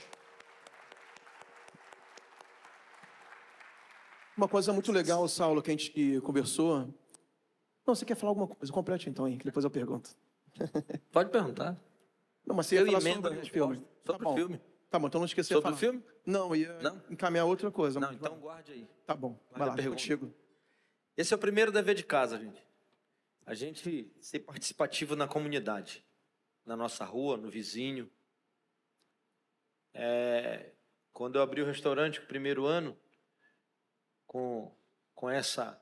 Uma 4.35 4.49
coisa 4.49 4.73
muito 4.73 4.91
legal, 4.91 5.29
Saulo, 5.29 5.61
que 5.61 5.71
a 5.71 5.77
gente 5.77 6.19
conversou. 6.23 6.87
Não, 7.87 7.95
você 7.95 8.07
quer 8.07 8.15
falar 8.15 8.31
alguma 8.31 8.47
coisa? 8.47 8.73
Complete 8.73 9.11
então, 9.11 9.29
hein? 9.29 9.37
que 9.37 9.45
depois 9.45 9.65
eu 9.65 9.71
pergunto. 9.71 10.17
Pode 11.13 11.29
perguntar. 11.29 11.79
Não, 12.47 12.57
mas 12.57 12.69
você 12.69 12.77
ia 12.77 12.81
Eu 12.81 12.87
falar 12.87 13.01
emendo 13.03 13.29
sobre 13.29 13.39
a 13.39 13.43
o 13.43 13.47
filme. 13.51 13.75
resposta. 13.77 14.01
Tá 14.03 14.13
Sobre 14.15 14.29
o 14.29 14.35
filme. 14.35 14.61
Tá 14.89 14.99
bom, 14.99 15.07
então 15.09 15.19
não 15.21 15.27
esqueça 15.27 15.49
de 15.49 15.55
Sobre 15.55 15.59
o 15.59 15.77
falar. 15.77 15.77
filme? 15.77 16.03
Não, 16.25 16.57
ia 16.57 16.73
Não? 16.81 17.03
encaminhar 17.11 17.45
outra 17.45 17.71
coisa. 17.71 18.01
Não, 18.01 18.11
então 18.15 18.41
guarde 18.41 18.73
aí. 18.73 18.89
Tá 19.05 19.15
bom, 19.15 19.33
Guarda 19.51 19.59
vai 19.59 19.69
lá, 19.69 19.75
pergunta. 19.75 19.97
contigo. 19.97 20.33
Esse 21.19 21.35
é 21.35 21.37
o 21.37 21.39
primeiro 21.39 21.71
dever 21.71 21.95
de 21.95 22.03
casa, 22.03 22.39
gente. 22.39 22.67
A 23.45 23.53
gente 23.53 24.11
ser 24.23 24.39
participativo 24.39 25.15
na 25.17 25.29
comunidade, 25.29 26.03
na 26.65 26.79
nossa 26.79 27.05
rua, 27.05 27.37
no 27.37 27.51
vizinho. 27.51 28.11
É, 30.03 30.73
quando 31.13 31.37
eu 31.37 31.43
abri 31.43 31.61
o 31.61 31.67
restaurante, 31.67 32.21
o 32.21 32.27
primeiro 32.27 32.65
ano, 32.65 32.99
com, 34.27 34.75
com 35.15 35.29
essa 35.29 35.79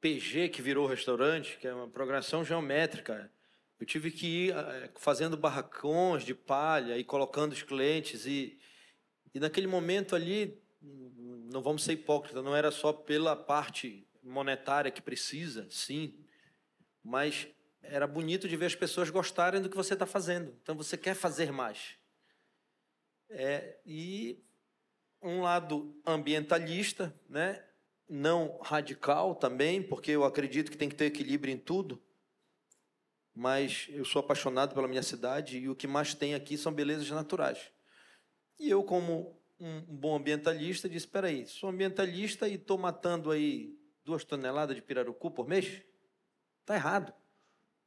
PG 0.00 0.50
que 0.50 0.62
virou 0.62 0.86
restaurante, 0.86 1.58
que 1.58 1.66
é 1.66 1.74
uma 1.74 1.88
progressão 1.88 2.44
geométrica, 2.44 3.28
eu 3.80 3.84
tive 3.84 4.12
que 4.12 4.26
ir 4.46 4.54
eh, 4.54 4.90
fazendo 4.94 5.36
barracões 5.36 6.22
de 6.22 6.32
palha 6.32 6.96
e 6.96 7.02
colocando 7.02 7.50
os 7.50 7.62
clientes 7.64 8.24
e, 8.24 8.56
e 9.34 9.40
naquele 9.40 9.66
momento 9.66 10.14
ali, 10.14 10.62
não 10.80 11.60
vamos 11.60 11.82
ser 11.82 11.94
hipócritas, 11.94 12.44
não 12.44 12.54
era 12.54 12.70
só 12.70 12.92
pela 12.92 13.34
parte 13.34 14.06
monetária 14.22 14.92
que 14.92 15.02
precisa, 15.02 15.66
sim, 15.70 16.24
mas 17.02 17.48
era 17.82 18.06
bonito 18.06 18.46
de 18.46 18.56
ver 18.56 18.66
as 18.66 18.76
pessoas 18.76 19.10
gostarem 19.10 19.60
do 19.60 19.68
que 19.68 19.76
você 19.76 19.94
está 19.94 20.06
fazendo. 20.06 20.56
Então 20.62 20.76
você 20.76 20.96
quer 20.96 21.14
fazer 21.14 21.50
mais. 21.50 21.96
É, 23.30 23.78
e 23.84 24.42
um 25.22 25.40
lado 25.40 26.00
ambientalista, 26.06 27.14
né? 27.28 27.64
não 28.08 28.58
radical 28.62 29.34
também, 29.34 29.82
porque 29.82 30.10
eu 30.10 30.24
acredito 30.24 30.70
que 30.70 30.76
tem 30.76 30.88
que 30.88 30.94
ter 30.94 31.06
equilíbrio 31.06 31.52
em 31.52 31.58
tudo. 31.58 32.02
Mas 33.34 33.86
eu 33.90 34.04
sou 34.04 34.20
apaixonado 34.20 34.74
pela 34.74 34.86
minha 34.86 35.02
cidade 35.02 35.58
e 35.58 35.68
o 35.68 35.74
que 35.74 35.86
mais 35.86 36.14
tem 36.14 36.34
aqui 36.34 36.56
são 36.56 36.72
belezas 36.72 37.10
naturais. 37.10 37.72
E 38.58 38.70
eu, 38.70 38.84
como 38.84 39.40
um 39.58 39.80
bom 39.80 40.16
ambientalista, 40.16 40.88
disse: 40.88 41.06
espera 41.06 41.26
aí, 41.26 41.46
sou 41.46 41.68
ambientalista 41.68 42.46
e 42.46 42.54
estou 42.54 42.78
matando 42.78 43.30
aí 43.30 43.76
duas 44.04 44.24
toneladas 44.24 44.76
de 44.76 44.82
pirarucu 44.82 45.30
por 45.30 45.48
mês? 45.48 45.82
Está 46.60 46.76
errado. 46.76 47.12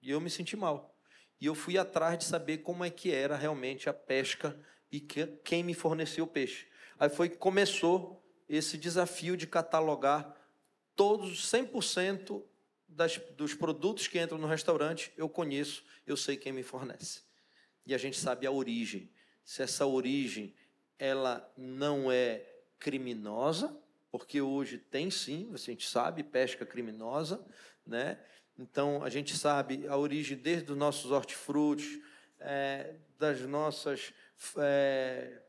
E 0.01 0.11
eu 0.11 0.19
me 0.19 0.29
senti 0.29 0.57
mal. 0.57 0.93
E 1.39 1.45
eu 1.45 1.55
fui 1.55 1.77
atrás 1.77 2.17
de 2.17 2.25
saber 2.25 2.59
como 2.59 2.83
é 2.83 2.89
que 2.89 3.11
era 3.11 3.37
realmente 3.37 3.87
a 3.87 3.93
pesca 3.93 4.59
e 4.91 4.99
que, 4.99 5.27
quem 5.43 5.63
me 5.63 5.73
forneceu 5.73 6.23
o 6.23 6.27
peixe. 6.27 6.67
Aí 6.99 7.09
foi 7.09 7.29
que 7.29 7.37
começou 7.37 8.23
esse 8.47 8.77
desafio 8.77 9.35
de 9.35 9.45
catalogar 9.45 10.35
todos 10.95 11.45
100% 11.51 12.43
das, 12.87 13.17
dos 13.37 13.53
produtos 13.53 14.07
que 14.07 14.19
entram 14.19 14.37
no 14.37 14.47
restaurante, 14.47 15.11
eu 15.15 15.29
conheço, 15.29 15.83
eu 16.05 16.17
sei 16.17 16.35
quem 16.35 16.51
me 16.51 16.63
fornece. 16.63 17.21
E 17.85 17.93
a 17.93 17.97
gente 17.97 18.17
sabe 18.17 18.47
a 18.47 18.51
origem. 18.51 19.09
Se 19.43 19.61
essa 19.61 19.85
origem 19.85 20.53
ela 20.97 21.53
não 21.55 22.11
é 22.11 22.43
criminosa, 22.79 23.77
porque 24.11 24.41
hoje 24.41 24.77
tem 24.77 25.11
sim, 25.11 25.49
a 25.53 25.57
gente 25.57 25.87
sabe, 25.87 26.23
pesca 26.23 26.65
criminosa, 26.65 27.45
né? 27.85 28.19
Então, 28.57 29.03
a 29.03 29.09
gente 29.09 29.37
sabe 29.37 29.87
a 29.87 29.95
origem 29.95 30.35
desde 30.35 30.71
os 30.71 30.77
nossos 30.77 31.11
hortifrutis, 31.11 31.99
é, 32.39 32.95
das 33.19 33.41
nossas... 33.41 34.13
É, 34.57 35.41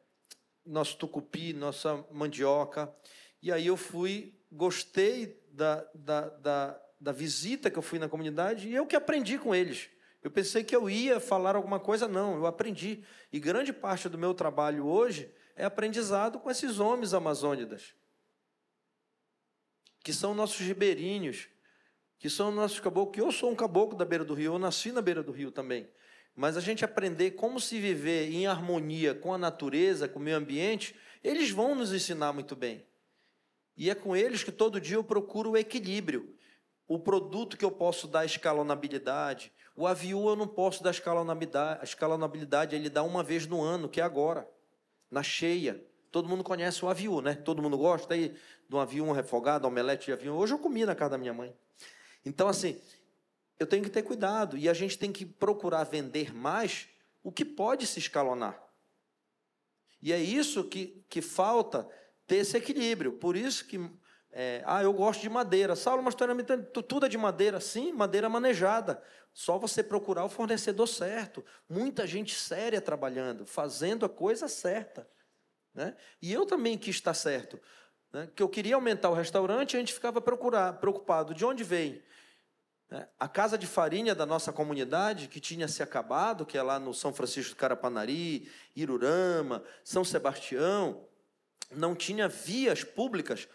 nosso 0.64 0.96
tucupi, 0.96 1.52
nossa 1.52 2.04
mandioca. 2.10 2.94
E 3.42 3.50
aí 3.52 3.66
eu 3.66 3.76
fui, 3.76 4.34
gostei 4.50 5.42
da, 5.50 5.86
da, 5.94 6.28
da, 6.28 6.82
da 7.00 7.12
visita 7.12 7.70
que 7.70 7.78
eu 7.78 7.82
fui 7.82 7.98
na 7.98 8.08
comunidade 8.08 8.68
e 8.68 8.74
eu 8.74 8.86
que 8.86 8.96
aprendi 8.96 9.38
com 9.38 9.54
eles. 9.54 9.88
Eu 10.22 10.30
pensei 10.30 10.64
que 10.64 10.74
eu 10.74 10.90
ia 10.90 11.20
falar 11.20 11.56
alguma 11.56 11.78
coisa, 11.78 12.08
não, 12.08 12.34
eu 12.34 12.46
aprendi. 12.46 13.04
E 13.32 13.38
grande 13.38 13.72
parte 13.72 14.08
do 14.08 14.18
meu 14.18 14.34
trabalho 14.34 14.86
hoje 14.86 15.32
é 15.56 15.64
aprendizado 15.64 16.38
com 16.38 16.50
esses 16.50 16.78
homens 16.78 17.14
amazônidas, 17.14 17.94
que 20.02 20.12
são 20.12 20.34
nossos 20.34 20.60
ribeirinhos, 20.60 21.48
que 22.18 22.28
são 22.28 22.50
nossos 22.50 22.80
caboclos. 22.80 23.24
Eu 23.24 23.30
sou 23.30 23.50
um 23.50 23.56
caboclo 23.56 23.96
da 23.96 24.04
beira 24.04 24.24
do 24.24 24.34
rio, 24.34 24.54
eu 24.54 24.58
nasci 24.58 24.90
na 24.90 25.00
beira 25.00 25.22
do 25.22 25.32
rio 25.32 25.52
também. 25.52 25.88
Mas 26.38 26.56
a 26.56 26.60
gente 26.60 26.84
aprender 26.84 27.32
como 27.32 27.58
se 27.58 27.80
viver 27.80 28.30
em 28.30 28.46
harmonia 28.46 29.12
com 29.12 29.34
a 29.34 29.38
natureza, 29.38 30.06
com 30.06 30.20
o 30.20 30.22
meio 30.22 30.36
ambiente, 30.36 30.94
eles 31.24 31.50
vão 31.50 31.74
nos 31.74 31.92
ensinar 31.92 32.32
muito 32.32 32.54
bem. 32.54 32.86
E 33.76 33.90
é 33.90 33.94
com 33.96 34.14
eles 34.14 34.44
que 34.44 34.52
todo 34.52 34.80
dia 34.80 34.94
eu 34.94 35.02
procuro 35.02 35.50
o 35.50 35.56
equilíbrio. 35.56 36.32
O 36.86 36.96
produto 36.96 37.56
que 37.56 37.64
eu 37.64 37.72
posso 37.72 38.06
dar 38.06 38.24
escalonabilidade, 38.24 39.52
o 39.74 39.84
avião 39.84 40.28
eu 40.28 40.36
não 40.36 40.46
posso 40.46 40.80
dar 40.80 40.92
escalonabilidade, 40.92 41.80
a 41.80 41.84
escalonabilidade 41.84 42.76
ele 42.76 42.88
dá 42.88 43.02
uma 43.02 43.24
vez 43.24 43.44
no 43.44 43.60
ano, 43.60 43.88
que 43.88 44.00
é 44.00 44.04
agora, 44.04 44.48
na 45.10 45.24
cheia. 45.24 45.84
Todo 46.12 46.28
mundo 46.28 46.44
conhece 46.44 46.84
o 46.84 46.88
avião, 46.88 47.20
né? 47.20 47.34
Todo 47.34 47.60
mundo 47.60 47.76
gosta 47.76 48.14
aí 48.14 48.28
de 48.68 48.76
um 48.76 48.78
avião 48.78 49.10
refogado, 49.10 49.66
omelete 49.66 50.06
de 50.06 50.12
avião. 50.12 50.36
Hoje 50.36 50.54
eu 50.54 50.60
comi 50.60 50.86
na 50.86 50.94
casa 50.94 51.10
da 51.10 51.18
minha 51.18 51.34
mãe. 51.34 51.52
Então, 52.24 52.46
assim, 52.46 52.80
eu 53.58 53.66
tenho 53.66 53.82
que 53.82 53.90
ter 53.90 54.02
cuidado 54.02 54.56
e 54.56 54.68
a 54.68 54.74
gente 54.74 54.98
tem 54.98 55.12
que 55.12 55.26
procurar 55.26 55.84
vender 55.84 56.34
mais 56.34 56.88
o 57.22 57.32
que 57.32 57.44
pode 57.44 57.86
se 57.86 57.98
escalonar. 57.98 58.62
E 60.00 60.12
é 60.12 60.18
isso 60.18 60.64
que, 60.64 61.04
que 61.08 61.20
falta 61.20 61.88
ter 62.26 62.36
esse 62.36 62.56
equilíbrio. 62.56 63.12
Por 63.12 63.36
isso 63.36 63.66
que, 63.66 63.90
é, 64.30 64.62
ah, 64.64 64.82
eu 64.82 64.92
gosto 64.92 65.20
de 65.20 65.28
madeira. 65.28 65.74
Saulo, 65.74 66.02
mas 66.02 66.14
tu, 66.14 66.82
tudo 66.82 67.06
é 67.06 67.08
de 67.08 67.18
madeira? 67.18 67.60
Sim, 67.60 67.92
madeira 67.92 68.28
manejada. 68.28 69.02
Só 69.32 69.58
você 69.58 69.82
procurar 69.82 70.24
o 70.24 70.28
fornecedor 70.28 70.86
certo. 70.86 71.44
Muita 71.68 72.06
gente 72.06 72.34
séria 72.34 72.80
trabalhando, 72.80 73.44
fazendo 73.44 74.06
a 74.06 74.08
coisa 74.08 74.46
certa. 74.46 75.08
Né? 75.74 75.96
E 76.22 76.32
eu 76.32 76.46
também 76.46 76.78
quis 76.78 76.96
estar 76.96 77.14
certo. 77.14 77.60
Né? 78.12 78.28
Que 78.34 78.42
eu 78.42 78.48
queria 78.48 78.76
aumentar 78.76 79.10
o 79.10 79.14
restaurante, 79.14 79.76
a 79.76 79.80
gente 79.80 79.92
ficava 79.92 80.20
procurar, 80.20 80.74
preocupado. 80.74 81.34
De 81.34 81.44
onde 81.44 81.64
vem? 81.64 82.02
A 83.18 83.28
casa 83.28 83.58
de 83.58 83.66
farinha 83.66 84.14
da 84.14 84.24
nossa 84.24 84.50
comunidade, 84.50 85.28
que 85.28 85.40
tinha 85.40 85.68
se 85.68 85.82
acabado, 85.82 86.46
que 86.46 86.56
é 86.56 86.62
lá 86.62 86.78
no 86.78 86.94
São 86.94 87.12
Francisco 87.12 87.54
do 87.54 87.58
Carapanari, 87.58 88.50
Irurama, 88.74 89.62
São 89.84 90.02
Sebastião, 90.02 91.06
não 91.70 91.94
tinha 91.94 92.28
vias 92.28 92.84
públicas. 92.84 93.46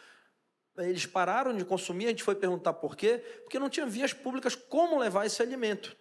Eles 0.78 1.08
pararam 1.08 1.56
de 1.56 1.66
consumir, 1.66 2.06
a 2.06 2.10
gente 2.10 2.22
foi 2.24 2.36
perguntar 2.36 2.74
por 2.74 2.96
quê? 2.96 3.18
Porque 3.42 3.58
não 3.58 3.70
tinha 3.70 3.88
vias 3.88 4.14
públicas 4.14 4.56
como 4.56 5.00
levar 5.00 5.26
esse 5.26 5.42
alimento. 5.42 5.98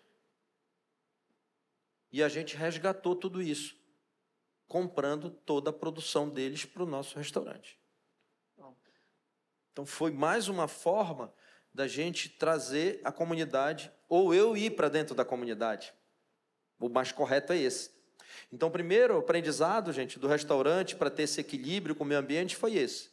E 2.11 2.23
a 2.23 2.29
gente 2.29 2.55
resgatou 2.55 3.16
tudo 3.16 3.40
isso, 3.40 3.75
comprando 4.68 5.31
toda 5.31 5.71
a 5.71 5.73
produção 5.73 6.29
deles 6.29 6.66
para 6.66 6.83
o 6.83 6.87
nosso 6.87 7.16
restaurante. 7.16 7.81
Então 9.73 9.87
foi 9.87 10.11
mais 10.11 10.49
uma 10.49 10.68
forma 10.68 11.33
da 11.74 11.88
gente 11.88 12.28
trazer 12.28 13.00
a 13.02 13.11
comunidade, 13.11 13.90
ou 14.08 14.35
eu 14.35 14.56
ir 14.56 14.70
para 14.70 14.88
dentro 14.88 15.14
da 15.14 15.24
comunidade. 15.24 15.92
O 16.78 16.88
mais 16.88 17.12
correto 17.12 17.52
é 17.52 17.58
esse. 17.58 17.90
Então, 18.52 18.70
primeiro 18.70 19.18
aprendizado, 19.18 19.92
gente, 19.92 20.18
do 20.18 20.26
restaurante 20.26 20.96
para 20.96 21.11
ter 21.11 21.22
esse 21.22 21.40
equilíbrio 21.40 21.94
com 21.94 22.04
o 22.04 22.06
meio 22.06 22.20
ambiente 22.20 22.56
foi 22.56 22.76
esse. 22.76 23.11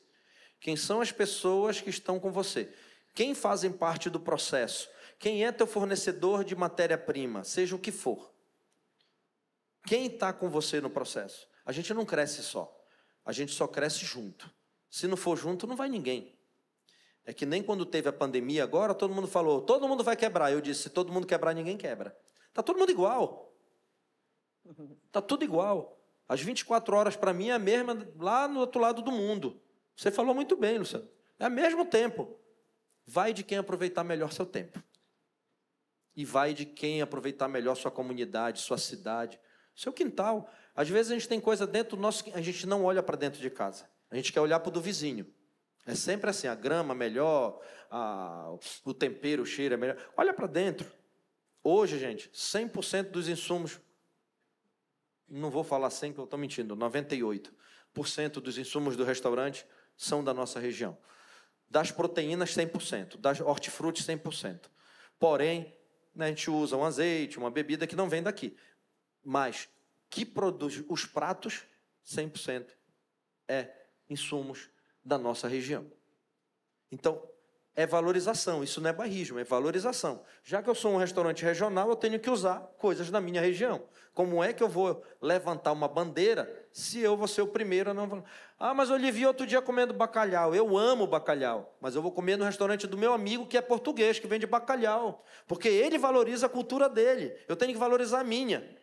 Quem 0.60 0.76
são 0.76 1.00
as 1.00 1.12
pessoas 1.12 1.80
que 1.80 1.89
estão 1.89 2.19
com 2.19 2.32
você? 2.32 2.74
Quem 3.13 3.34
fazem 3.34 3.72
parte 3.72 4.10
do 4.10 4.19
processo? 4.19 4.89
Quem 5.17 5.45
é 5.45 5.52
teu 5.52 5.67
fornecedor 5.67 6.43
de 6.43 6.56
matéria-prima, 6.56 7.43
seja 7.43 7.76
o 7.76 7.80
que 7.80 7.91
for? 7.91 8.34
Quem 9.86 10.08
está 10.08 10.32
com 10.34 10.50
você 10.50 10.82
no 10.82 10.89
processo? 10.89 11.48
A 11.65 11.72
gente 11.72 11.93
não 11.93 12.06
cresce 12.06 12.43
só. 12.43 12.76
A 13.26 13.32
gente 13.32 13.54
só 13.54 13.67
cresce 13.67 14.06
junto. 14.06 14.50
Se 14.89 15.08
não 15.08 15.17
for 15.17 15.38
junto, 15.38 15.67
não 15.67 15.76
vai 15.76 15.89
ninguém. 15.89 16.38
É 17.30 17.34
que 17.34 17.46
nem 17.46 17.62
quando 17.62 17.86
teve 17.86 18.10
a 18.10 18.12
pandemia 18.12 18.63
agora, 18.63 18.92
todo 18.92 19.13
mundo 19.13 19.28
falou, 19.28 19.62
todo 19.62 19.88
mundo 19.88 20.04
vai 20.04 20.18
quebrar. 20.18 20.52
Eu 20.52 20.60
disse, 20.60 20.82
se 20.82 20.89
todo 20.89 21.13
mundo 21.13 21.28
quebrar, 21.28 21.54
ninguém 21.54 21.78
quebra. 21.78 22.18
Está 22.48 22.63
todo 22.63 22.80
mundo 22.80 22.92
igual. 22.92 23.54
Está 25.06 25.22
tudo 25.22 25.44
igual. 25.44 25.96
As 26.28 26.42
24 26.42 26.96
horas 26.96 27.15
para 27.15 27.32
mim 27.32 27.50
é 27.50 27.54
a 27.54 27.60
mesma 27.60 27.96
lá 28.18 28.48
no 28.48 28.60
outro 28.60 28.82
lado 28.82 29.04
do 29.04 29.12
mundo. 29.12 29.62
Você 29.96 30.10
falou 30.10 30.34
muito 30.34 30.58
bem, 30.58 30.80
Luciano. 30.80 31.08
É 31.38 31.48
o 31.48 31.52
mesmo 31.52 31.86
tempo. 31.86 32.36
Vai 33.06 33.32
de 33.32 33.44
quem 33.44 33.60
aproveitar 33.60 34.04
melhor 34.04 34.32
seu 34.32 34.48
tempo. 34.48 34.82
E 36.15 36.26
vai 36.26 36.52
de 36.52 36.65
quem 36.65 37.00
aproveitar 37.00 37.48
melhor 37.48 37.76
sua 37.76 37.92
comunidade, 37.92 38.60
sua 38.60 38.80
cidade, 38.80 39.39
seu 39.76 39.94
quintal. 39.94 40.50
Às 40.74 40.89
vezes 40.89 41.12
a 41.12 41.13
gente 41.13 41.30
tem 41.30 41.39
coisa 41.39 41.68
dentro 41.68 41.96
do 41.96 42.02
nosso. 42.02 42.24
A 42.34 42.42
gente 42.42 42.65
não 42.65 42.86
olha 42.86 43.04
para 43.04 43.15
dentro 43.15 43.39
de 43.39 43.52
casa. 43.52 43.88
A 44.10 44.15
gente 44.15 44.34
quer 44.34 44.42
olhar 44.42 44.60
para 44.60 44.70
o 44.70 44.74
do 44.74 44.82
vizinho. 44.82 45.32
É 45.86 45.96
sempre 45.96 46.30
assim, 46.30 46.48
a 46.48 46.56
grama 46.56 46.94
melhor, 46.94 47.62
a, 47.89 48.52
o 48.84 48.94
tempero, 48.94 49.44
o 49.44 49.46
cheiro 49.46 49.74
é 49.74 49.78
melhor. 49.78 49.98
Olha 50.15 50.34
para 50.34 50.48
dentro. 50.48 50.89
Hoje, 51.63 52.00
gente, 52.00 52.30
100% 52.30 53.10
dos 53.10 53.28
insumos 53.28 53.80
não 55.28 55.50
vou 55.50 55.63
falar 55.63 55.89
100, 55.89 56.12
porque 56.12 56.22
eu 56.22 56.26
estou 56.26 56.39
mentindo, 56.39 56.76
98% 56.76 57.52
dos 58.42 58.58
insumos 58.58 58.96
do 58.96 59.04
restaurante 59.04 59.65
são 59.96 60.24
da 60.24 60.34
nossa 60.34 60.60
região. 60.60 60.98
Das 61.70 61.92
proteínas, 61.92 62.56
100%. 62.56 63.18
Das 63.18 63.39
hortifrutis, 63.39 64.06
100%. 64.06 64.70
Porém, 65.20 65.76
né, 66.15 66.26
a 66.26 66.30
gente 66.30 66.50
usa 66.50 66.76
um 66.76 66.84
azeite, 66.84 67.38
uma 67.38 67.52
bebida 67.52 67.86
que 67.86 67.96
não 67.96 68.10
vem 68.10 68.24
daqui. 68.24 68.58
Mas 69.24 69.70
que 70.10 70.26
produz 70.26 70.84
os 70.89 71.06
pratos, 71.06 71.63
100% 72.06 72.70
é 73.48 73.72
insumos 74.10 74.70
da 75.10 75.17
nossa 75.17 75.48
região. 75.48 75.86
Então, 76.91 77.22
é 77.76 77.86
valorização, 77.86 78.63
isso 78.63 78.80
não 78.82 78.89
é 78.89 78.93
barrismo, 78.93 79.39
é 79.39 79.43
valorização. 79.43 80.22
Já 80.43 80.62
que 80.62 80.69
eu 80.69 80.76
sou 80.76 80.91
um 80.91 80.98
restaurante 80.98 81.43
regional, 81.43 81.89
eu 81.89 81.95
tenho 81.95 82.19
que 82.19 82.30
usar 82.30 82.60
coisas 82.78 83.10
da 83.10 83.19
minha 83.19 83.41
região. 83.41 83.82
Como 84.13 84.43
é 84.43 84.52
que 84.54 84.62
eu 84.62 84.67
vou 84.67 85.04
levantar 85.22 85.72
uma 85.72 85.88
bandeira 85.88 86.67
se 86.72 87.00
eu 87.00 87.15
vou 87.15 87.28
ser 87.28 87.41
o 87.41 87.48
primeiro 87.48 87.91
a 87.91 87.93
não. 87.93 88.24
Ah, 88.60 88.74
mas 88.74 88.89
eu 88.89 88.98
lhe 88.98 89.10
vi 89.12 89.26
outro 89.26 89.48
dia 89.48 89.62
comendo 89.62 89.93
bacalhau. 89.93 90.54
Eu 90.54 90.78
amo 90.78 91.08
bacalhau, 91.08 91.76
mas 91.80 91.95
eu 91.95 92.02
vou 92.02 92.12
comer 92.12 92.38
no 92.38 92.43
restaurante 92.43 92.86
do 92.86 92.98
meu 92.98 93.13
amigo 93.13 93.48
que 93.48 93.58
é 93.58 93.62
português, 93.62 94.19
que 94.19 94.28
vende 94.28 94.45
bacalhau. 94.45 95.24
Porque 95.48 95.69
ele 95.69 95.98
valoriza 95.98 96.48
a 96.48 96.50
cultura 96.50 96.89
dele, 96.89 97.34
eu 97.48 97.56
tenho 97.56 97.72
que 97.72 97.80
valorizar 97.80 98.19
a 98.19 98.24
minha. 98.24 98.78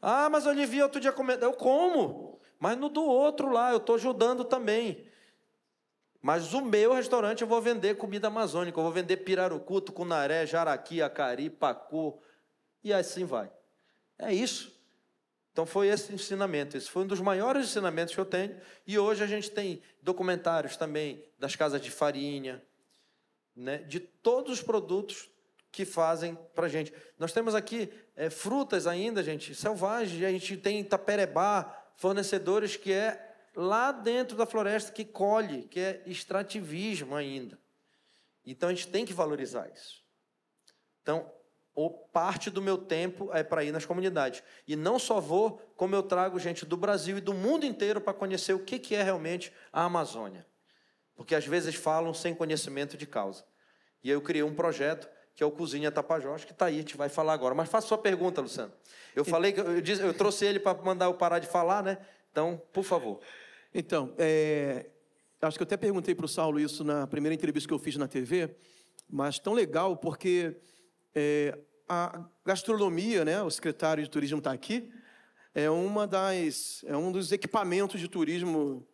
Ah, 0.00 0.28
mas 0.28 0.44
eu 0.44 0.52
lhe 0.52 0.66
vi 0.66 0.82
outro 0.82 1.00
dia 1.00 1.12
comendo. 1.12 1.42
Eu 1.42 1.54
como, 1.54 2.38
mas 2.64 2.78
no 2.78 2.88
do 2.88 3.04
outro 3.04 3.52
lá, 3.52 3.72
eu 3.72 3.76
estou 3.76 3.96
ajudando 3.96 4.42
também. 4.42 5.06
Mas 6.22 6.54
o 6.54 6.62
meu 6.62 6.94
restaurante 6.94 7.42
eu 7.42 7.46
vou 7.46 7.60
vender 7.60 7.98
comida 7.98 8.28
amazônica, 8.28 8.78
eu 8.78 8.82
vou 8.82 8.90
vender 8.90 9.18
pirarucu, 9.18 9.82
tucunaré, 9.82 10.46
jaraqui, 10.46 11.02
acari, 11.02 11.50
pacu, 11.50 12.18
e 12.82 12.90
assim 12.90 13.26
vai. 13.26 13.52
É 14.18 14.32
isso. 14.32 14.74
Então 15.52 15.66
foi 15.66 15.88
esse 15.88 16.14
ensinamento, 16.14 16.74
esse 16.74 16.90
foi 16.90 17.02
um 17.02 17.06
dos 17.06 17.20
maiores 17.20 17.66
ensinamentos 17.66 18.14
que 18.14 18.20
eu 18.22 18.24
tenho, 18.24 18.58
e 18.86 18.98
hoje 18.98 19.22
a 19.22 19.26
gente 19.26 19.50
tem 19.50 19.82
documentários 20.00 20.74
também 20.74 21.22
das 21.38 21.54
casas 21.54 21.82
de 21.82 21.90
farinha, 21.90 22.64
né, 23.54 23.76
de 23.76 24.00
todos 24.00 24.50
os 24.50 24.62
produtos 24.62 25.28
que 25.70 25.84
fazem 25.84 26.34
para 26.54 26.64
a 26.64 26.70
gente. 26.70 26.94
Nós 27.18 27.30
temos 27.30 27.54
aqui 27.54 27.92
é, 28.16 28.30
frutas 28.30 28.86
ainda, 28.86 29.22
gente, 29.22 29.54
selvagens, 29.54 30.24
a 30.24 30.30
gente 30.30 30.56
tem 30.56 30.80
Itaperebá, 30.80 31.83
fornecedores 31.96 32.76
que 32.76 32.92
é 32.92 33.34
lá 33.54 33.92
dentro 33.92 34.36
da 34.36 34.46
floresta 34.46 34.92
que 34.92 35.04
colhe, 35.04 35.62
que 35.68 35.80
é 35.80 36.02
extrativismo 36.06 37.14
ainda. 37.14 37.58
Então 38.44 38.68
a 38.68 38.74
gente 38.74 38.88
tem 38.88 39.04
que 39.06 39.12
valorizar 39.12 39.70
isso. 39.72 40.02
Então, 41.02 41.30
parte 42.12 42.50
do 42.50 42.62
meu 42.62 42.78
tempo 42.78 43.30
é 43.32 43.42
para 43.42 43.64
ir 43.64 43.72
nas 43.72 43.84
comunidades. 43.84 44.42
E 44.66 44.76
não 44.76 44.98
só 44.98 45.20
vou, 45.20 45.58
como 45.76 45.94
eu 45.94 46.02
trago 46.02 46.38
gente 46.38 46.64
do 46.64 46.76
Brasil 46.76 47.18
e 47.18 47.20
do 47.20 47.34
mundo 47.34 47.66
inteiro 47.66 48.00
para 48.00 48.14
conhecer 48.14 48.52
o 48.52 48.64
que, 48.64 48.78
que 48.78 48.94
é 48.94 49.02
realmente 49.02 49.52
a 49.72 49.84
Amazônia. 49.84 50.46
Porque 51.14 51.34
às 51.34 51.46
vezes 51.46 51.74
falam 51.74 52.14
sem 52.14 52.34
conhecimento 52.34 52.96
de 52.96 53.06
causa. 53.06 53.44
E 54.02 54.10
eu 54.10 54.20
criei 54.20 54.42
um 54.42 54.54
projeto 54.54 55.08
que 55.34 55.42
é 55.42 55.46
o 55.46 55.50
Cozinha 55.50 55.90
Tapajós, 55.90 56.44
que 56.44 56.52
está 56.52 56.66
aí, 56.66 56.76
a 56.76 56.78
gente 56.78 56.96
vai 56.96 57.08
falar 57.08 57.32
agora. 57.32 57.54
Mas 57.54 57.68
faça 57.68 57.88
sua 57.88 57.98
pergunta, 57.98 58.40
Luciano. 58.40 58.72
Eu 59.14 59.24
falei 59.24 59.52
que 59.52 59.60
eu, 59.60 59.80
disse, 59.80 60.02
eu 60.02 60.14
trouxe 60.14 60.44
ele 60.44 60.60
para 60.60 60.80
mandar 60.82 61.06
eu 61.06 61.14
parar 61.14 61.38
de 61.38 61.46
falar, 61.46 61.82
né? 61.82 61.98
Então, 62.30 62.60
por 62.72 62.84
favor. 62.84 63.20
Então, 63.74 64.14
é, 64.16 64.86
acho 65.42 65.58
que 65.58 65.62
eu 65.62 65.66
até 65.66 65.76
perguntei 65.76 66.14
para 66.14 66.26
o 66.26 66.28
Saulo 66.28 66.60
isso 66.60 66.84
na 66.84 67.06
primeira 67.06 67.34
entrevista 67.34 67.66
que 67.66 67.74
eu 67.74 67.78
fiz 67.78 67.96
na 67.96 68.06
TV, 68.06 68.54
mas 69.10 69.38
tão 69.38 69.52
legal 69.52 69.96
porque 69.96 70.56
é, 71.14 71.58
a 71.88 72.24
gastronomia, 72.44 73.24
né, 73.24 73.42
o 73.42 73.50
secretário 73.50 74.02
de 74.02 74.08
turismo 74.08 74.38
está 74.38 74.52
aqui, 74.52 74.90
é 75.54 75.70
uma 75.70 76.06
das, 76.06 76.84
é 76.86 76.96
um 76.96 77.12
dos 77.12 77.30
equipamentos 77.30 78.00
de 78.00 78.08
turismo 78.08 78.86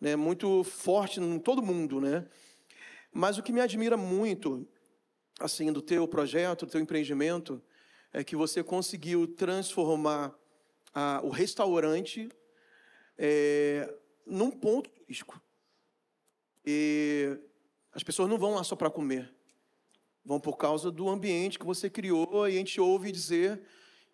né, 0.00 0.16
muito 0.16 0.64
forte 0.64 1.20
em 1.20 1.38
todo 1.38 1.62
mundo, 1.62 2.00
né? 2.00 2.26
Mas 3.12 3.38
o 3.38 3.42
que 3.42 3.52
me 3.52 3.60
admira 3.60 3.96
muito, 3.96 4.66
assim, 5.42 5.72
do 5.72 5.82
teu 5.82 6.06
projeto, 6.06 6.64
do 6.66 6.72
teu 6.72 6.80
empreendimento, 6.80 7.62
é 8.12 8.22
que 8.22 8.36
você 8.36 8.62
conseguiu 8.62 9.26
transformar 9.26 10.34
a, 10.94 11.20
o 11.22 11.30
restaurante 11.30 12.28
é, 13.18 13.92
num 14.26 14.50
ponto 14.50 14.90
turístico. 14.90 15.40
E 16.64 17.38
as 17.92 18.02
pessoas 18.02 18.28
não 18.28 18.38
vão 18.38 18.54
lá 18.54 18.64
só 18.64 18.76
para 18.76 18.90
comer. 18.90 19.32
Vão 20.24 20.38
por 20.38 20.56
causa 20.56 20.90
do 20.90 21.08
ambiente 21.08 21.58
que 21.58 21.66
você 21.66 21.90
criou 21.90 22.48
e 22.48 22.54
a 22.54 22.58
gente 22.58 22.80
ouve 22.80 23.10
dizer 23.10 23.60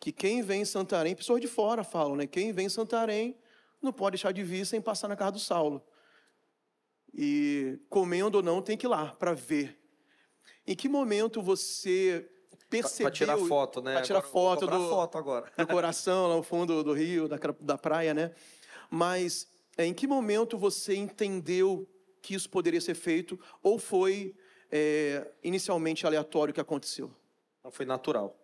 que 0.00 0.12
quem 0.12 0.42
vem 0.42 0.62
em 0.62 0.64
Santarém, 0.64 1.14
pessoas 1.14 1.40
de 1.40 1.48
fora 1.48 1.84
falam, 1.84 2.16
né? 2.16 2.26
Quem 2.26 2.52
vem 2.52 2.66
em 2.66 2.70
Santarém 2.70 3.36
não 3.82 3.92
pode 3.92 4.14
deixar 4.14 4.32
de 4.32 4.42
vir 4.42 4.64
sem 4.64 4.80
passar 4.80 5.08
na 5.08 5.16
casa 5.16 5.32
do 5.32 5.38
Saulo. 5.38 5.84
E 7.12 7.78
comendo 7.88 8.38
ou 8.38 8.42
não, 8.42 8.62
tem 8.62 8.76
que 8.76 8.86
ir 8.86 8.88
lá 8.88 9.12
para 9.12 9.34
ver. 9.34 9.78
Em 10.68 10.76
que 10.76 10.87
momento 10.87 11.40
você 11.40 12.28
percebeu... 12.68 13.07
Para 13.07 13.16
tirar 13.16 13.38
foto, 13.38 13.81
né? 13.81 13.94
Para 13.94 14.02
tirar 14.02 14.18
agora, 14.18 14.31
foto 14.31 14.66
do, 14.66 14.88
foto 14.90 15.16
agora. 15.16 15.52
do 15.57 15.66
coração, 15.66 16.28
lá 16.28 16.37
no 16.37 16.42
fundo 16.42 16.85
do 16.85 16.92
rio, 16.92 17.26
da, 17.26 17.38
da 17.59 17.78
praia, 17.78 18.12
né? 18.12 18.35
Mas 18.90 19.48
é, 19.78 19.87
em 19.87 19.94
que 19.94 20.07
momento 20.07 20.59
você 20.59 20.94
entendeu 20.94 21.88
que 22.21 22.35
isso 22.35 22.50
poderia 22.50 22.83
ser 22.83 22.94
feito 22.94 23.40
ou 23.62 23.79
foi 23.79 24.37
é, 24.71 25.27
inicialmente 25.42 26.06
aleatório 26.06 26.52
o 26.52 26.54
que 26.54 26.60
aconteceu? 26.60 27.10
Não, 27.64 27.71
foi 27.71 27.87
natural. 27.87 28.38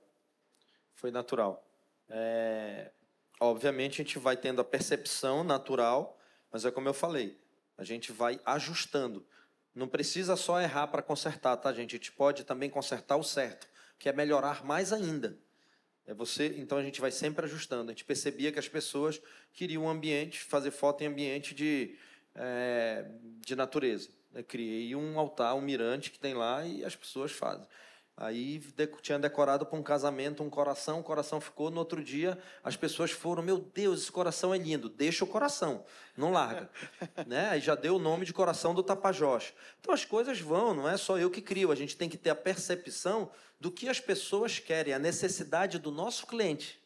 Foi 0.95 1.11
natural. 1.11 1.63
É, 2.09 2.91
obviamente 3.39 4.01
a 4.01 4.05
gente 4.05 4.19
vai 4.19 4.35
tendo 4.35 4.63
a 4.63 4.65
percepção 4.65 5.45
natural, 5.45 6.19
mas 6.51 6.65
é 6.65 6.71
como 6.71 6.89
eu 6.89 6.95
falei, 6.95 7.39
a 7.77 7.85
gente 7.85 8.13
vai 8.13 8.41
ajustando. 8.47 9.27
Não 9.75 9.89
precisa 9.89 10.37
só 10.37 10.61
errar 10.61 10.87
para 10.87 11.03
consertar, 11.03 11.57
tá, 11.57 11.73
gente? 11.73 11.97
A 11.97 11.99
gente 11.99 12.13
pode 12.13 12.45
também 12.45 12.71
consertar 12.71 13.17
o 13.17 13.25
certo, 13.25 13.67
que 13.99 14.09
é 14.09 14.13
melhorar 14.13 14.65
mais 14.65 14.93
ainda. 14.93 15.37
É 16.07 16.13
você, 16.13 16.55
então 16.59 16.79
a 16.79 16.83
gente 16.83 17.01
vai 17.01 17.11
sempre 17.11 17.47
ajustando. 17.47 17.91
A 17.91 17.93
gente 17.93 18.05
percebia 18.05 18.53
que 18.53 18.59
as 18.59 18.69
pessoas 18.69 19.21
queriam 19.53 19.85
um 19.85 19.89
ambiente, 19.89 20.41
fazer 20.41 20.71
foto 20.71 21.03
em 21.03 21.07
ambiente 21.07 21.55
de, 21.55 21.97
é, 22.35 23.07
de 23.41 23.57
natureza. 23.57 24.11
Eu 24.35 24.45
criei 24.45 24.95
um 24.95 25.19
altar, 25.19 25.55
um 25.55 25.61
mirante 25.61 26.11
que 26.11 26.19
tem 26.19 26.35
lá 26.35 26.65
e 26.67 26.85
as 26.85 26.95
pessoas 26.95 27.33
fazem. 27.33 27.67
Aí 28.17 28.61
tinha 29.03 29.19
decorado 29.19 29.67
para 29.67 29.77
um 29.77 29.83
casamento 29.83 30.43
um 30.43 30.49
coração, 30.49 31.01
o 31.01 31.03
coração 31.03 31.41
ficou. 31.41 31.69
No 31.69 31.81
outro 31.81 32.03
dia, 32.03 32.39
as 32.63 32.77
pessoas 32.77 33.11
foram: 33.11 33.43
Meu 33.43 33.59
Deus, 33.59 34.03
esse 34.03 34.13
coração 34.13 34.55
é 34.55 34.59
lindo, 34.59 34.89
deixa 34.89 35.25
o 35.25 35.27
coração, 35.27 35.85
não 36.17 36.31
larga. 36.31 36.71
né? 37.27 37.49
Aí 37.49 37.61
já 37.61 37.75
deu 37.75 37.97
o 37.97 37.99
nome 37.99 38.25
de 38.25 38.33
coração 38.33 38.73
do 38.73 38.85
Tapajós. 38.85 39.53
Então 39.81 39.93
as 39.93 40.05
coisas 40.05 40.41
vão, 40.41 40.73
não 40.73 40.89
é 40.89 40.97
só 40.97 41.19
eu 41.19 41.29
que 41.29 41.43
crio, 41.43 41.73
a 41.73 41.75
gente 41.75 41.97
tem 41.97 42.09
que 42.09 42.17
ter 42.17 42.31
a 42.31 42.37
percepção 42.37 43.31
do 43.59 43.71
que 43.73 43.89
as 43.89 43.99
pessoas 43.99 44.61
querem, 44.61 44.95
a 44.95 44.99
necessidade 44.99 45.79
do 45.81 45.91
nosso 45.91 46.25
cliente. 46.27 46.81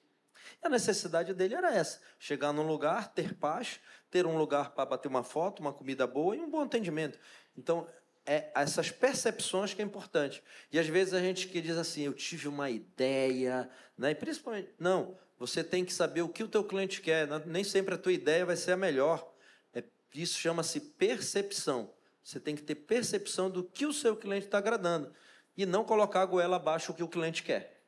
E 0.62 0.66
a 0.66 0.70
necessidade 0.70 1.34
dele 1.34 1.54
era 1.54 1.74
essa: 1.74 2.00
chegar 2.18 2.54
num 2.54 2.66
lugar, 2.66 3.12
ter 3.12 3.34
paz, 3.34 3.80
ter 4.10 4.24
um 4.24 4.38
lugar 4.38 4.70
para 4.70 4.86
bater 4.86 5.08
uma 5.08 5.22
foto, 5.22 5.60
uma 5.60 5.74
comida 5.74 6.06
boa 6.06 6.34
e 6.34 6.40
um 6.40 6.48
bom 6.48 6.62
atendimento. 6.62 7.18
Então, 7.56 7.86
é 8.28 8.52
essas 8.54 8.90
percepções 8.90 9.72
que 9.72 9.80
é 9.80 9.84
importante. 9.84 10.42
E 10.70 10.78
às 10.78 10.86
vezes 10.86 11.14
a 11.14 11.20
gente 11.20 11.48
que 11.48 11.62
diz 11.62 11.78
assim, 11.78 12.02
eu 12.02 12.12
tive 12.12 12.46
uma 12.46 12.68
ideia, 12.68 13.70
né? 13.96 14.10
E 14.10 14.14
principalmente, 14.14 14.68
não, 14.78 15.18
você 15.38 15.64
tem 15.64 15.82
que 15.82 15.94
saber 15.94 16.20
o 16.20 16.28
que 16.28 16.42
o 16.42 16.48
teu 16.48 16.62
cliente 16.62 17.00
quer, 17.00 17.26
né? 17.26 17.42
nem 17.46 17.64
sempre 17.64 17.94
a 17.94 17.98
tua 17.98 18.12
ideia 18.12 18.44
vai 18.44 18.54
ser 18.54 18.72
a 18.72 18.76
melhor. 18.76 19.34
É, 19.72 19.82
isso 20.14 20.38
chama-se 20.38 20.78
percepção. 20.78 21.90
Você 22.22 22.38
tem 22.38 22.54
que 22.54 22.62
ter 22.62 22.74
percepção 22.74 23.48
do 23.48 23.64
que 23.64 23.86
o 23.86 23.94
seu 23.94 24.14
cliente 24.14 24.44
está 24.44 24.58
agradando 24.58 25.10
e 25.56 25.64
não 25.64 25.82
colocar 25.82 26.20
a 26.20 26.26
goela 26.26 26.56
abaixo 26.56 26.92
o 26.92 26.94
que 26.94 27.02
o 27.02 27.08
cliente 27.08 27.42
quer. 27.42 27.82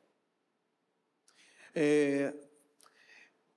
É, 1.75 2.33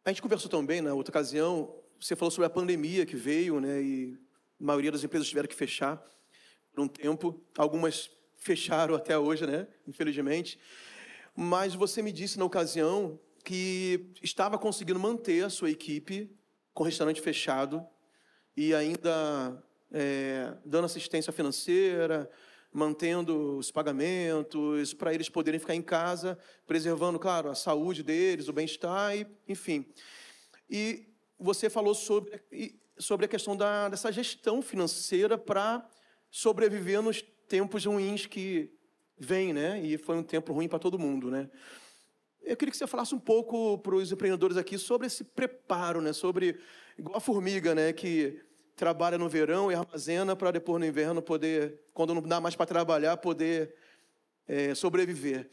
a 0.05 0.11
gente 0.11 0.21
conversou 0.21 0.51
também 0.51 0.83
na 0.83 0.93
outra 0.93 1.11
ocasião, 1.11 1.83
você 1.99 2.15
falou 2.15 2.31
sobre 2.31 2.47
a 2.47 2.51
pandemia 2.51 3.07
que 3.07 3.17
veio, 3.17 3.59
né? 3.59 3.81
E 3.81 4.19
a 4.61 4.65
maioria 4.65 4.93
das 4.93 5.03
empresas 5.03 5.27
tiveram 5.27 5.49
que 5.49 5.55
fechar 5.55 6.05
por 6.75 6.83
um 6.83 6.89
tempo. 6.89 7.41
Algumas 7.57 8.11
fecharam 8.37 8.95
até 8.95 9.17
hoje, 9.17 9.47
né? 9.47 9.67
Infelizmente. 9.87 10.59
Mas 11.35 11.75
você 11.75 12.03
me 12.03 12.13
disse 12.13 12.39
na 12.39 12.45
ocasião 12.45 13.19
que 13.45 14.11
estava 14.23 14.59
conseguindo 14.59 14.99
manter 14.99 15.45
a 15.45 15.51
sua 15.51 15.71
equipe 15.71 16.31
com 16.73 16.83
o 16.83 16.87
restaurante 16.87 17.21
fechado 17.21 17.87
e 18.57 18.75
ainda 18.75 19.63
é, 19.93 20.55
dando 20.65 20.87
assistência 20.87 21.33
financeira, 21.33 22.29
mantendo 22.73 23.59
os 23.59 23.71
pagamentos 23.71 24.95
para 24.95 25.15
eles 25.15 25.29
poderem 25.29 25.61
ficar 25.61 25.75
em 25.75 25.83
casa, 25.83 26.37
preservando, 26.67 27.19
claro, 27.19 27.51
a 27.51 27.55
saúde 27.55 28.03
deles, 28.03 28.49
o 28.49 28.53
bem-estar, 28.53 29.17
e, 29.17 29.27
enfim. 29.49 29.87
E 30.69 31.07
você 31.39 31.71
falou 31.71 31.95
sobre, 31.95 32.43
sobre 32.99 33.27
a 33.27 33.29
questão 33.29 33.57
da, 33.57 33.89
dessa 33.89 34.11
gestão 34.11 34.61
financeira 34.61 35.39
para 35.39 35.89
sobreviver 36.35 37.01
nos 37.01 37.23
tempos 37.49 37.85
ruins 37.85 38.27
que 38.27 38.69
vêm, 39.17 39.53
né? 39.53 39.81
E 39.81 39.97
foi 39.97 40.17
um 40.17 40.23
tempo 40.23 40.53
ruim 40.53 40.67
para 40.67 40.81
todo 40.81 40.99
mundo, 40.99 41.31
né? 41.31 41.49
Eu 42.43 42.57
queria 42.57 42.73
que 42.73 42.77
você 42.77 42.89
falasse 42.89 43.15
um 43.15 43.21
pouco 43.21 43.79
para 43.79 43.95
os 43.95 44.11
empreendedores 44.11 44.57
aqui 44.57 44.77
sobre 44.77 45.07
esse 45.07 45.23
preparo, 45.23 46.01
né? 46.01 46.13
Sobre, 46.13 46.59
igual 46.99 47.17
a 47.17 47.21
formiga, 47.21 47.73
né? 47.73 47.93
Que 47.93 48.43
trabalha 48.75 49.17
no 49.17 49.29
verão 49.29 49.71
e 49.71 49.77
armazena 49.77 50.35
para 50.35 50.51
depois 50.51 50.81
no 50.81 50.87
inverno 50.87 51.23
poder, 51.23 51.81
quando 51.93 52.13
não 52.13 52.23
dá 52.23 52.41
mais 52.41 52.57
para 52.57 52.67
trabalhar, 52.67 53.17
poder 53.19 53.73
é, 54.49 54.75
sobreviver. 54.75 55.49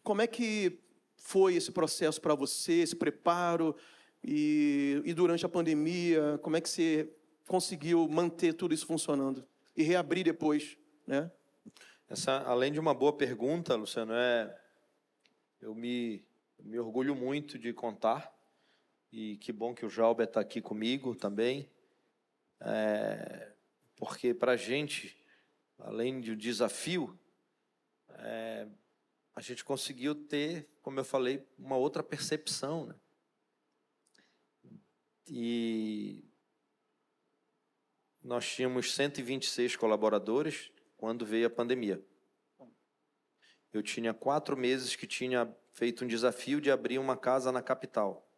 Como 0.00 0.22
é 0.22 0.28
que 0.28 0.78
foi 1.16 1.56
esse 1.56 1.72
processo 1.72 2.20
para 2.20 2.36
você, 2.36 2.74
esse 2.74 2.94
preparo? 2.94 3.74
E, 4.22 5.02
e 5.04 5.12
durante 5.12 5.44
a 5.44 5.48
pandemia, 5.48 6.38
como 6.40 6.56
é 6.56 6.60
que 6.60 6.68
você 6.68 7.12
conseguiu 7.48 8.06
manter 8.08 8.52
tudo 8.52 8.72
isso 8.72 8.86
funcionando 8.86 9.44
e 9.80 9.82
reabrir 9.82 10.24
depois, 10.24 10.76
né? 11.06 11.30
Essa, 12.06 12.42
além 12.42 12.70
de 12.72 12.78
uma 12.78 12.92
boa 12.92 13.16
pergunta, 13.16 13.74
Luciano, 13.76 14.12
é 14.12 14.60
eu 15.60 15.74
me, 15.74 16.24
me 16.58 16.78
orgulho 16.78 17.14
muito 17.14 17.58
de 17.58 17.72
contar 17.72 18.34
e 19.12 19.36
que 19.38 19.52
bom 19.52 19.74
que 19.74 19.84
o 19.86 19.90
Jalber 19.90 20.26
está 20.26 20.40
aqui 20.40 20.60
comigo 20.60 21.14
também, 21.14 21.70
é, 22.60 23.52
porque 23.96 24.32
para 24.34 24.52
a 24.52 24.56
gente, 24.56 25.16
além 25.78 26.20
do 26.20 26.36
desafio, 26.36 27.18
é, 28.10 28.66
a 29.34 29.40
gente 29.40 29.64
conseguiu 29.64 30.14
ter, 30.14 30.68
como 30.82 31.00
eu 31.00 31.04
falei, 31.04 31.46
uma 31.58 31.76
outra 31.76 32.02
percepção, 32.02 32.86
né? 32.86 32.94
E 35.26 36.29
nós 38.22 38.46
tínhamos 38.46 38.94
126 38.94 39.76
colaboradores 39.76 40.70
quando 40.96 41.24
veio 41.24 41.46
a 41.46 41.50
pandemia. 41.50 42.02
Eu 43.72 43.82
tinha 43.82 44.12
quatro 44.12 44.56
meses 44.56 44.96
que 44.96 45.06
tinha 45.06 45.54
feito 45.72 46.04
um 46.04 46.08
desafio 46.08 46.60
de 46.60 46.70
abrir 46.70 46.98
uma 46.98 47.16
casa 47.16 47.52
na 47.52 47.62
capital. 47.62 48.28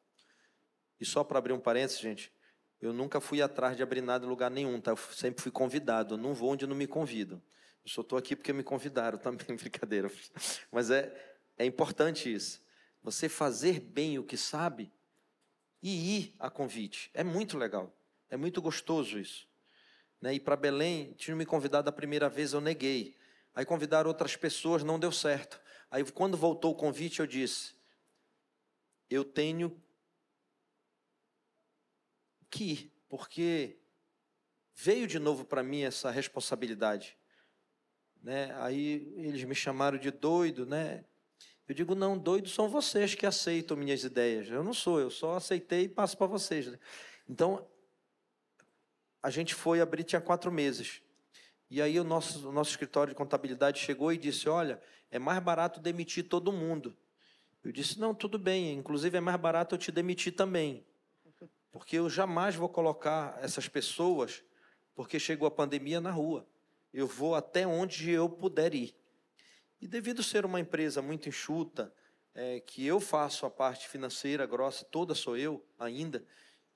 E 1.00 1.04
só 1.04 1.24
para 1.24 1.38
abrir 1.38 1.52
um 1.52 1.58
parênteses, 1.58 2.00
gente, 2.00 2.32
eu 2.80 2.92
nunca 2.92 3.20
fui 3.20 3.40
atrás 3.40 3.76
de 3.76 3.82
abrir 3.82 4.00
nada 4.00 4.24
em 4.26 4.28
lugar 4.28 4.50
nenhum, 4.50 4.80
tá? 4.80 4.92
Eu 4.92 4.96
sempre 4.96 5.42
fui 5.42 5.50
convidado. 5.50 6.14
Eu 6.14 6.18
não 6.18 6.34
vou 6.34 6.50
onde 6.50 6.66
não 6.66 6.76
me 6.76 6.86
convidam. 6.86 7.42
Eu 7.84 7.90
só 7.90 8.02
estou 8.02 8.18
aqui 8.18 8.36
porque 8.36 8.52
me 8.52 8.62
convidaram 8.62 9.18
também, 9.18 9.56
brincadeira. 9.56 10.10
Mas 10.70 10.90
é, 10.90 11.12
é 11.58 11.64
importante 11.64 12.32
isso. 12.32 12.62
Você 13.02 13.28
fazer 13.28 13.80
bem 13.80 14.18
o 14.18 14.24
que 14.24 14.36
sabe 14.36 14.92
e 15.82 16.18
ir 16.18 16.34
a 16.38 16.50
convite. 16.50 17.10
É 17.14 17.24
muito 17.24 17.58
legal. 17.58 17.92
É 18.28 18.36
muito 18.36 18.62
gostoso 18.62 19.18
isso. 19.18 19.48
Né? 20.22 20.34
E 20.34 20.40
para 20.40 20.54
Belém, 20.54 21.12
tinham 21.14 21.36
me 21.36 21.44
convidado 21.44 21.90
a 21.90 21.92
primeira 21.92 22.28
vez, 22.28 22.52
eu 22.52 22.60
neguei. 22.60 23.18
Aí 23.52 23.66
convidaram 23.66 24.08
outras 24.08 24.36
pessoas, 24.36 24.84
não 24.84 24.98
deu 24.98 25.10
certo. 25.10 25.60
Aí 25.90 26.04
quando 26.10 26.36
voltou 26.36 26.70
o 26.70 26.76
convite, 26.76 27.18
eu 27.20 27.26
disse: 27.26 27.74
eu 29.10 29.24
tenho 29.24 29.76
que 32.48 32.64
ir, 32.64 32.92
porque 33.08 33.76
veio 34.74 35.06
de 35.06 35.18
novo 35.18 35.44
para 35.44 35.62
mim 35.62 35.82
essa 35.82 36.10
responsabilidade. 36.10 37.18
Né? 38.22 38.54
Aí 38.60 39.12
eles 39.16 39.42
me 39.42 39.54
chamaram 39.54 39.98
de 39.98 40.10
doido, 40.10 40.64
né? 40.64 41.04
Eu 41.68 41.74
digo, 41.74 41.94
não, 41.94 42.18
doidos 42.18 42.52
são 42.52 42.68
vocês 42.68 43.14
que 43.14 43.24
aceitam 43.24 43.76
minhas 43.76 44.04
ideias. 44.04 44.48
Eu 44.48 44.62
não 44.62 44.74
sou, 44.74 45.00
eu 45.00 45.10
só 45.10 45.36
aceitei 45.36 45.84
e 45.84 45.88
passo 45.88 46.16
para 46.16 46.26
vocês. 46.26 46.66
Né? 46.66 46.78
Então, 47.28 47.66
a 49.22 49.30
gente 49.30 49.54
foi 49.54 49.80
abrir, 49.80 50.04
tinha 50.04 50.20
quatro 50.20 50.50
meses. 50.50 51.02
E 51.70 51.80
aí 51.80 51.98
o 51.98 52.04
nosso, 52.04 52.48
o 52.48 52.52
nosso 52.52 52.70
escritório 52.70 53.12
de 53.12 53.16
contabilidade 53.16 53.78
chegou 53.78 54.12
e 54.12 54.18
disse, 54.18 54.48
olha, 54.48 54.80
é 55.10 55.18
mais 55.18 55.42
barato 55.42 55.80
demitir 55.80 56.28
todo 56.28 56.52
mundo. 56.52 56.96
Eu 57.64 57.70
disse, 57.70 57.98
não, 58.00 58.14
tudo 58.14 58.38
bem, 58.38 58.74
inclusive 58.74 59.16
é 59.16 59.20
mais 59.20 59.40
barato 59.40 59.74
eu 59.74 59.78
te 59.78 59.92
demitir 59.92 60.34
também. 60.34 60.84
Porque 61.70 61.96
eu 61.96 62.10
jamais 62.10 62.54
vou 62.54 62.68
colocar 62.68 63.38
essas 63.40 63.68
pessoas, 63.68 64.42
porque 64.94 65.18
chegou 65.18 65.46
a 65.46 65.50
pandemia 65.50 66.00
na 66.00 66.10
rua. 66.10 66.46
Eu 66.92 67.06
vou 67.06 67.34
até 67.34 67.66
onde 67.66 68.10
eu 68.10 68.28
puder 68.28 68.74
ir. 68.74 68.94
E 69.80 69.86
devido 69.86 70.22
ser 70.22 70.44
uma 70.44 70.60
empresa 70.60 71.00
muito 71.00 71.28
enxuta, 71.28 71.92
é, 72.34 72.60
que 72.60 72.84
eu 72.84 73.00
faço 73.00 73.46
a 73.46 73.50
parte 73.50 73.88
financeira 73.88 74.46
grossa, 74.46 74.84
toda 74.84 75.14
sou 75.14 75.36
eu 75.36 75.64
ainda, 75.78 76.24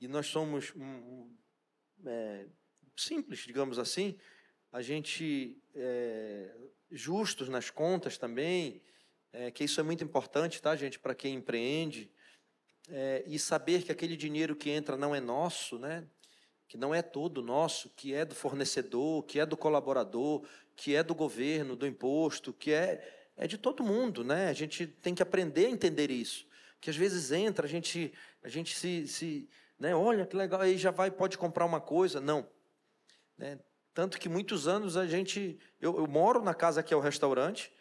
e 0.00 0.08
nós 0.08 0.26
somos 0.26 0.72
um, 0.74 1.30
é, 2.04 2.46
simples, 2.96 3.40
digamos 3.40 3.78
assim, 3.78 4.16
a 4.72 4.82
gente 4.82 5.56
é, 5.74 6.54
justos 6.90 7.48
nas 7.48 7.70
contas 7.70 8.18
também, 8.18 8.82
é, 9.32 9.50
que 9.50 9.64
isso 9.64 9.80
é 9.80 9.82
muito 9.82 10.02
importante, 10.04 10.60
tá, 10.60 10.74
gente, 10.76 10.98
para 10.98 11.14
quem 11.14 11.34
empreende, 11.34 12.10
é, 12.88 13.24
e 13.26 13.38
saber 13.38 13.82
que 13.82 13.92
aquele 13.92 14.16
dinheiro 14.16 14.54
que 14.54 14.70
entra 14.70 14.96
não 14.96 15.14
é 15.14 15.20
nosso, 15.20 15.78
né? 15.78 16.06
Que 16.68 16.76
não 16.76 16.94
é 16.94 17.02
todo 17.02 17.42
nosso, 17.42 17.90
que 17.90 18.14
é 18.14 18.24
do 18.24 18.34
fornecedor, 18.34 19.24
que 19.24 19.40
é 19.40 19.46
do 19.46 19.56
colaborador, 19.56 20.46
que 20.74 20.94
é 20.94 21.02
do 21.02 21.14
governo, 21.14 21.76
do 21.76 21.86
imposto, 21.86 22.52
que 22.52 22.72
é, 22.72 23.30
é 23.36 23.46
de 23.46 23.58
todo 23.58 23.84
mundo, 23.84 24.22
né? 24.24 24.48
A 24.48 24.52
gente 24.52 24.86
tem 24.86 25.14
que 25.14 25.22
aprender 25.22 25.66
a 25.66 25.70
entender 25.70 26.10
isso. 26.10 26.46
Que 26.80 26.90
às 26.90 26.96
vezes 26.96 27.32
entra, 27.32 27.66
a 27.66 27.68
gente, 27.68 28.12
a 28.42 28.48
gente 28.48 28.76
se, 28.76 29.06
se 29.08 29.48
né? 29.78 29.94
olha 29.94 30.26
que 30.26 30.36
legal, 30.36 30.60
aí 30.60 30.76
já 30.76 30.90
vai, 30.90 31.10
pode 31.10 31.36
comprar 31.38 31.64
uma 31.64 31.80
coisa. 31.80 32.20
Não. 32.20 32.48
Né? 33.36 33.58
Tanto 33.94 34.18
que 34.18 34.28
muitos 34.28 34.68
anos 34.68 34.96
a 34.96 35.06
gente. 35.06 35.58
Eu, 35.80 35.98
eu 35.98 36.06
moro 36.06 36.42
na 36.42 36.54
casa 36.54 36.82
que 36.82 36.92
é 36.92 36.96
o 36.96 37.00
restaurante, 37.00 37.72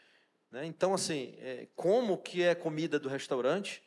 né? 0.52 0.66
então, 0.66 0.93
assim, 0.93 1.36
é, 1.39 1.68
como 1.76 2.18
que 2.18 2.43
é 2.43 2.56
comida 2.56 2.98
do 3.00 3.10
restaurante? 3.10 3.84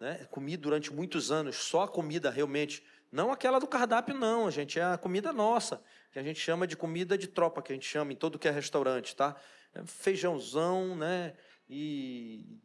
Né? 0.00 0.26
Comi 0.30 0.56
durante 0.56 0.92
muitos 0.92 1.30
anos 1.30 1.56
só 1.56 1.82
a 1.82 1.88
comida 1.88 2.30
realmente 2.30 2.84
não 3.10 3.32
aquela 3.32 3.58
do 3.58 3.66
cardápio, 3.66 4.14
não, 4.14 4.50
gente. 4.50 4.78
É 4.78 4.84
a 4.84 4.98
comida 4.98 5.32
nossa, 5.32 5.82
que 6.12 6.18
a 6.18 6.22
gente 6.22 6.38
chama 6.38 6.66
de 6.66 6.76
comida 6.76 7.16
de 7.16 7.26
tropa, 7.26 7.62
que 7.62 7.72
a 7.72 7.74
gente 7.74 7.86
chama 7.86 8.12
em 8.12 8.16
todo 8.16 8.38
que 8.38 8.46
é 8.46 8.50
restaurante, 8.50 9.16
tá? 9.16 9.34
É 9.74 9.82
feijãozão, 9.84 10.94
né? 10.94 11.34
E 11.68 12.60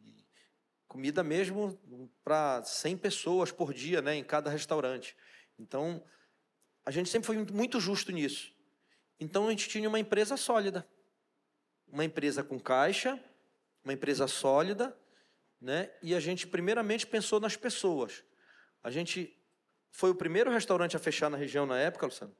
comida 0.94 1.24
mesmo 1.24 1.76
para 2.22 2.62
100 2.62 2.98
pessoas 2.98 3.50
por 3.50 3.74
dia, 3.74 4.00
né? 4.00 4.14
Em 4.14 4.22
cada 4.22 4.48
restaurante. 4.48 5.16
Então, 5.58 6.00
a 6.86 6.90
gente 6.92 7.10
sempre 7.10 7.26
foi 7.26 7.36
muito 7.36 7.80
justo 7.80 8.12
nisso. 8.12 8.54
Então, 9.18 9.48
a 9.48 9.50
gente 9.50 9.68
tinha 9.68 9.88
uma 9.88 9.98
empresa 9.98 10.36
sólida. 10.36 10.88
Uma 11.88 12.04
empresa 12.04 12.44
com 12.44 12.60
caixa, 12.60 13.18
uma 13.82 13.92
empresa 13.92 14.28
sólida, 14.28 14.96
né? 15.60 15.90
E 16.00 16.14
a 16.14 16.20
gente, 16.20 16.46
primeiramente, 16.46 17.08
pensou 17.08 17.40
nas 17.40 17.56
pessoas. 17.56 18.22
A 18.80 18.88
gente 18.88 19.36
foi 19.90 20.10
o 20.10 20.14
primeiro 20.14 20.48
restaurante 20.48 20.96
a 20.96 21.00
fechar 21.00 21.28
na 21.28 21.36
região 21.36 21.66
na 21.66 21.76
época, 21.76 22.06
Luciano. 22.06 22.36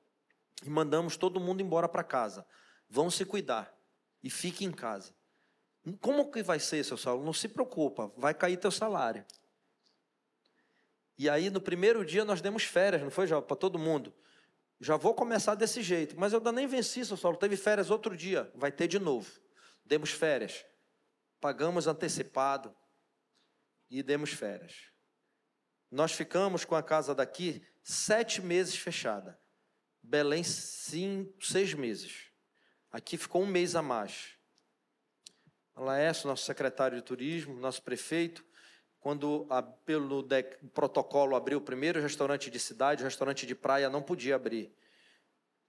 E 0.65 0.71
mandamos 0.71 1.17
todo 1.17 1.41
mundo 1.41 1.61
embora 1.61 1.89
para 1.89 2.05
casa. 2.05 2.47
Vão 2.89 3.11
se 3.11 3.25
cuidar 3.25 3.77
e 4.23 4.31
fique 4.31 4.65
em 4.65 4.71
casa. 4.71 5.13
Como 6.01 6.31
que 6.31 6.43
vai 6.43 6.59
ser, 6.59 6.85
seu 6.85 6.97
Saulo? 6.97 7.25
Não 7.25 7.33
se 7.33 7.49
preocupa, 7.49 8.13
vai 8.17 8.33
cair 8.33 8.57
teu 8.57 8.71
salário. 8.71 9.25
E 11.17 11.29
aí, 11.29 11.51
no 11.51 11.61
primeiro 11.61 12.05
dia, 12.05 12.25
nós 12.25 12.41
demos 12.41 12.65
férias, 12.65 13.03
não 13.03 13.11
foi, 13.11 13.29
Para 13.29 13.57
todo 13.57 13.79
mundo. 13.79 14.13
Já 14.81 14.97
vou 14.97 15.15
começar 15.15 15.55
desse 15.55 15.83
jeito. 15.83 16.19
Mas 16.19 16.33
eu 16.33 16.39
ainda 16.39 16.53
nem 16.53 16.67
venci, 16.67 17.05
seu 17.05 17.17
Saulo. 17.17 17.37
Teve 17.37 17.57
férias 17.57 17.91
outro 17.91 18.17
dia. 18.17 18.51
Vai 18.55 18.73
ter 18.73 18.89
de 18.89 18.99
novo. 18.99 19.31
Demos 19.85 20.11
férias. 20.11 20.65
Pagamos 21.41 21.87
antecipado. 21.87 22.75
E 23.89 24.03
demos 24.03 24.31
férias. 24.31 24.91
Nós 25.91 26.13
ficamos 26.13 26.65
com 26.65 26.75
a 26.75 26.83
casa 26.83 27.15
daqui 27.15 27.65
sete 27.83 28.43
meses 28.43 28.77
fechada. 28.77 29.39
Belém, 30.03 30.43
cinco, 30.43 31.45
seis 31.45 31.73
meses. 31.73 32.31
Aqui 32.91 33.17
ficou 33.17 33.43
um 33.43 33.47
mês 33.47 33.77
a 33.77 33.83
mais. 33.83 34.37
Laércio, 35.77 36.29
nosso 36.29 36.45
secretário 36.45 36.97
de 36.97 37.03
turismo, 37.03 37.55
nosso 37.55 37.83
prefeito, 37.83 38.45
quando 39.01 39.47
a, 39.51 39.63
pelo 39.63 40.27
protocolo 40.73 41.37
abriu 41.37 41.59
o 41.59 41.61
primeiro 41.61 42.01
restaurante 42.01 42.51
de 42.51 42.59
cidade, 42.59 43.03
o 43.03 43.05
restaurante 43.05 43.47
de 43.47 43.55
praia 43.55 43.91
não 43.91 44.03
podia 44.03 44.37
abrir. 44.37 44.73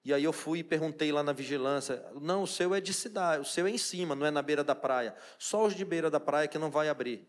E 0.03 0.13
aí 0.13 0.23
eu 0.23 0.31
fui 0.31 0.59
e 0.59 0.63
perguntei 0.63 1.11
lá 1.11 1.23
na 1.23 1.33
vigilância, 1.33 2.05
não, 2.21 2.43
o 2.43 2.47
seu 2.47 2.75
é 2.75 2.79
de 2.79 2.93
cidade, 2.93 3.41
o 3.41 3.45
seu 3.45 3.65
é 3.65 3.71
em 3.71 3.77
cima, 3.77 4.15
não 4.15 4.25
é 4.25 4.31
na 4.31 4.41
beira 4.41 4.63
da 4.63 4.75
praia. 4.75 5.15
Só 5.39 5.65
os 5.65 5.75
de 5.75 5.83
beira 5.83 6.09
da 6.09 6.19
praia 6.19 6.47
que 6.47 6.59
não 6.59 6.69
vai 6.69 6.89
abrir 6.89 7.27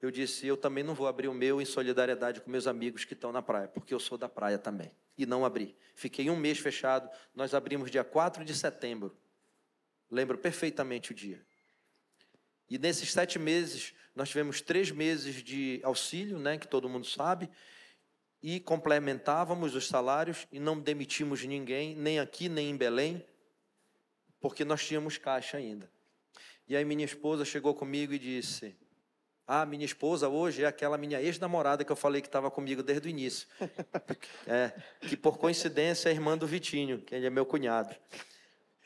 eu 0.00 0.10
disse: 0.10 0.46
eu 0.46 0.56
também 0.56 0.82
não 0.82 0.94
vou 0.94 1.06
abrir 1.06 1.28
o 1.28 1.34
meu 1.34 1.60
em 1.60 1.64
solidariedade 1.64 2.40
com 2.40 2.50
meus 2.50 2.66
amigos 2.66 3.04
que 3.04 3.12
estão 3.12 3.32
na 3.32 3.42
praia, 3.42 3.68
porque 3.68 3.92
eu 3.92 4.00
sou 4.00 4.16
da 4.16 4.28
praia 4.28 4.58
também. 4.58 4.90
E 5.16 5.26
não 5.26 5.44
abri. 5.44 5.76
Fiquei 5.94 6.30
um 6.30 6.36
mês 6.36 6.58
fechado. 6.58 7.10
Nós 7.34 7.52
abrimos 7.52 7.90
dia 7.90 8.02
4 8.02 8.44
de 8.44 8.54
setembro. 8.54 9.14
Lembro 10.10 10.38
perfeitamente 10.38 11.12
o 11.12 11.14
dia. 11.14 11.44
E 12.70 12.78
nesses 12.78 13.12
sete 13.12 13.36
meses, 13.36 13.92
nós 14.14 14.28
tivemos 14.28 14.60
três 14.60 14.92
meses 14.92 15.42
de 15.42 15.80
auxílio, 15.82 16.38
né, 16.38 16.56
que 16.56 16.68
todo 16.68 16.88
mundo 16.88 17.04
sabe, 17.04 17.50
e 18.40 18.60
complementávamos 18.60 19.74
os 19.74 19.88
salários 19.88 20.46
e 20.52 20.60
não 20.60 20.78
demitimos 20.78 21.44
ninguém, 21.44 21.96
nem 21.96 22.20
aqui, 22.20 22.48
nem 22.48 22.70
em 22.70 22.76
Belém, 22.76 23.24
porque 24.40 24.64
nós 24.64 24.86
tínhamos 24.86 25.18
caixa 25.18 25.58
ainda. 25.58 25.90
E 26.66 26.76
aí 26.76 26.84
minha 26.84 27.04
esposa 27.04 27.44
chegou 27.44 27.74
comigo 27.74 28.14
e 28.14 28.18
disse: 28.18 28.76
Ah, 29.46 29.66
minha 29.66 29.84
esposa 29.84 30.28
hoje 30.28 30.62
é 30.62 30.66
aquela 30.66 30.96
minha 30.96 31.20
ex-namorada 31.20 31.84
que 31.84 31.90
eu 31.90 31.96
falei 31.96 32.22
que 32.22 32.28
estava 32.28 32.50
comigo 32.50 32.82
desde 32.82 33.08
o 33.08 33.10
início. 33.10 33.48
É, 34.46 34.72
que 35.06 35.16
por 35.16 35.38
coincidência 35.38 36.08
é 36.08 36.12
irmã 36.12 36.36
do 36.36 36.46
Vitinho, 36.46 37.02
que 37.02 37.14
ele 37.14 37.26
é 37.26 37.30
meu 37.30 37.44
cunhado. 37.44 37.94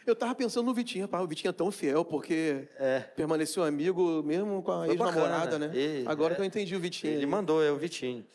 Eu 0.06 0.14
tava 0.14 0.34
pensando 0.34 0.66
no 0.66 0.74
Vitinho, 0.74 1.04
rapaz, 1.06 1.24
o 1.24 1.26
Vitinho 1.26 1.48
é 1.48 1.52
tão 1.52 1.70
fiel, 1.70 2.04
porque 2.04 2.68
É. 2.76 3.00
permaneceu 3.00 3.64
amigo 3.64 4.22
mesmo 4.22 4.62
com 4.62 4.72
a 4.72 4.86
ex-namorada, 4.88 5.58
né? 5.58 5.70
E- 5.74 6.04
Agora 6.06 6.34
é. 6.34 6.36
que 6.36 6.42
eu 6.42 6.44
entendi 6.44 6.76
o 6.76 6.80
Vitinho. 6.80 7.12
Ele 7.14 7.20
aí. 7.20 7.26
mandou, 7.26 7.62
é 7.62 7.70
o 7.70 7.76
Vitinho. 7.78 8.26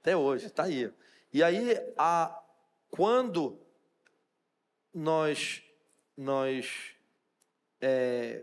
Até 0.00 0.16
hoje, 0.16 0.48
tá 0.50 0.64
aí. 0.64 0.92
E 1.32 1.42
aí, 1.42 1.76
a, 1.98 2.40
quando 2.90 3.58
nós, 4.94 5.62
nós, 6.16 6.94
é, 7.80 8.42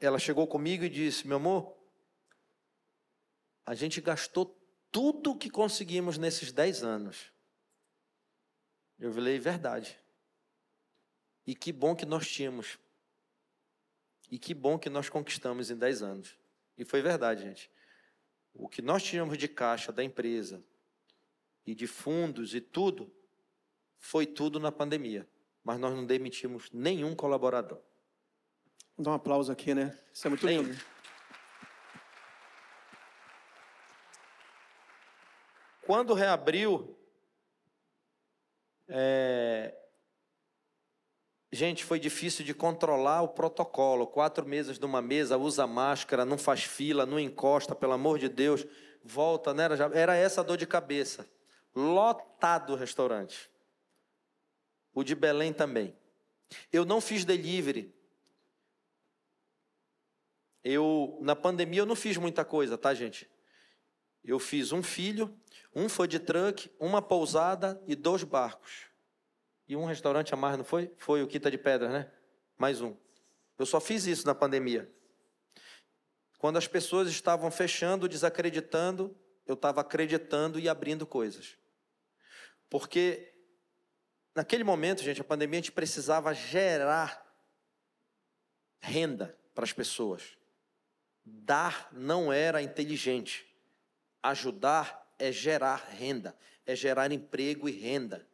ela 0.00 0.18
chegou 0.18 0.46
comigo 0.46 0.84
e 0.84 0.90
disse, 0.90 1.26
meu 1.26 1.36
amor, 1.38 1.74
a 3.64 3.74
gente 3.74 4.00
gastou 4.02 4.54
tudo 4.92 5.34
que 5.36 5.48
conseguimos 5.48 6.18
nesses 6.18 6.52
10 6.52 6.82
anos. 6.84 7.32
Eu 9.00 9.10
falei, 9.12 9.38
verdade. 9.38 9.98
E 11.46 11.54
que 11.54 11.72
bom 11.72 11.94
que 11.94 12.06
nós 12.06 12.28
tínhamos. 12.28 12.78
E 14.30 14.38
que 14.38 14.54
bom 14.54 14.78
que 14.78 14.88
nós 14.88 15.08
conquistamos 15.08 15.70
em 15.70 15.76
10 15.76 16.02
anos. 16.02 16.38
E 16.76 16.84
foi 16.84 17.02
verdade, 17.02 17.42
gente. 17.42 17.70
O 18.52 18.68
que 18.68 18.80
nós 18.80 19.02
tínhamos 19.02 19.36
de 19.36 19.48
caixa 19.48 19.92
da 19.92 20.02
empresa 20.02 20.64
e 21.66 21.74
de 21.74 21.86
fundos 21.86 22.54
e 22.54 22.60
tudo, 22.60 23.12
foi 23.98 24.26
tudo 24.26 24.60
na 24.60 24.70
pandemia. 24.70 25.28
Mas 25.62 25.78
nós 25.78 25.94
não 25.94 26.04
demitimos 26.04 26.70
nenhum 26.70 27.14
colaborador. 27.14 27.80
Dá 28.98 29.10
um 29.10 29.14
aplauso 29.14 29.50
aqui, 29.50 29.74
né? 29.74 29.98
Isso 30.12 30.26
é 30.26 30.30
muito 30.30 30.46
Sim. 30.46 30.58
lindo. 30.62 30.84
Quando 35.82 36.14
reabriu, 36.14 36.96
é, 38.88 39.74
gente, 41.54 41.84
foi 41.84 42.00
difícil 42.00 42.44
de 42.44 42.52
controlar 42.54 43.22
o 43.22 43.28
protocolo. 43.28 44.06
Quatro 44.06 44.46
mesas 44.46 44.78
numa 44.78 45.00
mesa, 45.00 45.36
usa 45.36 45.66
máscara, 45.66 46.24
não 46.24 46.38
faz 46.38 46.64
fila, 46.64 47.06
não 47.06 47.18
encosta, 47.18 47.74
pelo 47.74 47.92
amor 47.92 48.18
de 48.18 48.28
Deus, 48.28 48.66
volta, 49.02 49.52
né? 49.52 49.64
Era, 49.92 50.16
essa 50.16 50.42
dor 50.42 50.56
de 50.56 50.66
cabeça. 50.66 51.28
Lotado 51.74 52.72
o 52.72 52.76
restaurante. 52.76 53.50
O 54.94 55.02
de 55.02 55.14
Belém 55.14 55.52
também. 55.52 55.96
Eu 56.72 56.84
não 56.84 57.00
fiz 57.00 57.24
delivery. 57.24 57.94
Eu, 60.62 61.18
na 61.20 61.36
pandemia, 61.36 61.80
eu 61.80 61.86
não 61.86 61.96
fiz 61.96 62.16
muita 62.16 62.44
coisa, 62.44 62.78
tá, 62.78 62.94
gente? 62.94 63.28
Eu 64.24 64.38
fiz 64.38 64.72
um 64.72 64.82
filho, 64.82 65.36
um 65.74 65.88
foi 65.88 66.08
de 66.08 66.18
truck, 66.18 66.70
uma 66.80 67.02
pousada 67.02 67.82
e 67.86 67.94
dois 67.94 68.24
barcos. 68.24 68.93
E 69.66 69.76
um 69.76 69.84
restaurante 69.84 70.34
a 70.34 70.36
mais, 70.36 70.56
não 70.56 70.64
foi? 70.64 70.92
Foi 70.98 71.22
o 71.22 71.26
Quinta 71.26 71.50
de 71.50 71.58
Pedras, 71.58 71.90
né? 71.90 72.10
Mais 72.58 72.80
um. 72.80 72.96
Eu 73.58 73.66
só 73.66 73.80
fiz 73.80 74.06
isso 74.06 74.26
na 74.26 74.34
pandemia. 74.34 74.90
Quando 76.38 76.58
as 76.58 76.66
pessoas 76.66 77.08
estavam 77.08 77.50
fechando, 77.50 78.08
desacreditando, 78.08 79.16
eu 79.46 79.54
estava 79.54 79.80
acreditando 79.80 80.58
e 80.58 80.68
abrindo 80.68 81.06
coisas. 81.06 81.56
Porque 82.68 83.32
naquele 84.34 84.64
momento, 84.64 85.02
gente, 85.02 85.20
a 85.20 85.24
pandemia, 85.24 85.58
a 85.58 85.62
gente 85.62 85.72
precisava 85.72 86.34
gerar 86.34 87.24
renda 88.80 89.38
para 89.54 89.64
as 89.64 89.72
pessoas. 89.72 90.36
Dar 91.24 91.88
não 91.92 92.32
era 92.32 92.60
inteligente. 92.60 93.46
Ajudar 94.22 95.14
é 95.18 95.32
gerar 95.32 95.76
renda, 95.76 96.36
é 96.66 96.76
gerar 96.76 97.10
emprego 97.12 97.68
e 97.68 97.72
renda. 97.72 98.28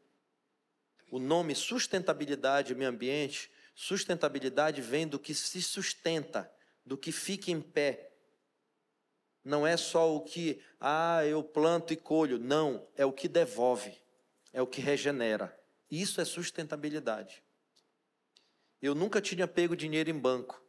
O 1.11 1.19
nome 1.19 1.55
sustentabilidade 1.57 2.75
meio 2.75 2.89
ambiente, 2.89 3.51
sustentabilidade 3.75 4.81
vem 4.81 5.09
do 5.09 5.19
que 5.19 5.35
se 5.35 5.61
sustenta, 5.61 6.51
do 6.87 6.97
que 6.97 7.11
fica 7.11 7.51
em 7.51 7.61
pé. 7.61 8.13
Não 9.45 9.67
é 9.67 9.77
só 9.77 10.15
o 10.15 10.21
que, 10.21 10.63
ah, 10.79 11.25
eu 11.27 11.43
planto 11.43 11.93
e 11.93 11.97
colho. 11.97 12.39
Não, 12.39 12.87
é 12.97 13.05
o 13.05 13.13
que 13.13 13.27
devolve, 13.27 13.93
é 14.53 14.63
o 14.63 14.67
que 14.67 14.81
regenera. 14.81 15.59
Isso 15.91 16.21
é 16.21 16.25
sustentabilidade. 16.25 17.43
Eu 18.81 18.95
nunca 18.95 19.21
tinha 19.21 19.49
pego 19.49 19.75
dinheiro 19.75 20.11
em 20.11 20.19
banco. 20.19 20.63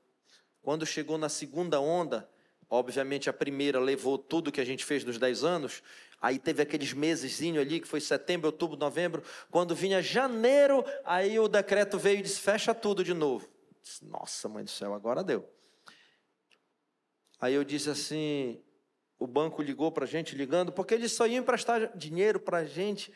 Quando 0.61 0.85
chegou 0.85 1.17
na 1.17 1.29
segunda 1.29 1.79
onda, 1.79 2.29
obviamente 2.69 3.29
a 3.29 3.33
primeira 3.33 3.79
levou 3.79 4.17
tudo 4.17 4.51
que 4.51 4.61
a 4.61 4.65
gente 4.65 4.83
fez 4.83 5.03
nos 5.03 5.17
10 5.17 5.43
anos, 5.43 5.83
aí 6.21 6.37
teve 6.37 6.61
aqueles 6.61 6.93
mesezinho 6.93 7.59
ali, 7.59 7.79
que 7.79 7.87
foi 7.87 7.99
setembro, 7.99 8.47
outubro, 8.47 8.77
novembro, 8.77 9.23
quando 9.49 9.73
vinha 9.73 10.01
janeiro, 10.01 10.85
aí 11.03 11.39
o 11.39 11.47
decreto 11.47 11.97
veio 11.97 12.19
e 12.19 12.21
disse, 12.21 12.39
fecha 12.39 12.75
tudo 12.75 13.03
de 13.03 13.13
novo. 13.13 13.49
Disse, 13.81 14.05
Nossa, 14.05 14.47
mãe 14.47 14.63
do 14.63 14.69
céu, 14.69 14.93
agora 14.93 15.23
deu. 15.23 15.49
Aí 17.39 17.55
eu 17.55 17.63
disse 17.63 17.89
assim, 17.89 18.61
o 19.17 19.25
banco 19.25 19.63
ligou 19.63 19.91
para 19.91 20.05
a 20.05 20.07
gente, 20.07 20.35
ligando, 20.35 20.71
porque 20.71 20.93
eles 20.93 21.11
só 21.11 21.25
iam 21.25 21.41
emprestar 21.41 21.97
dinheiro 21.97 22.39
para 22.39 22.59
a 22.59 22.65
gente 22.65 23.11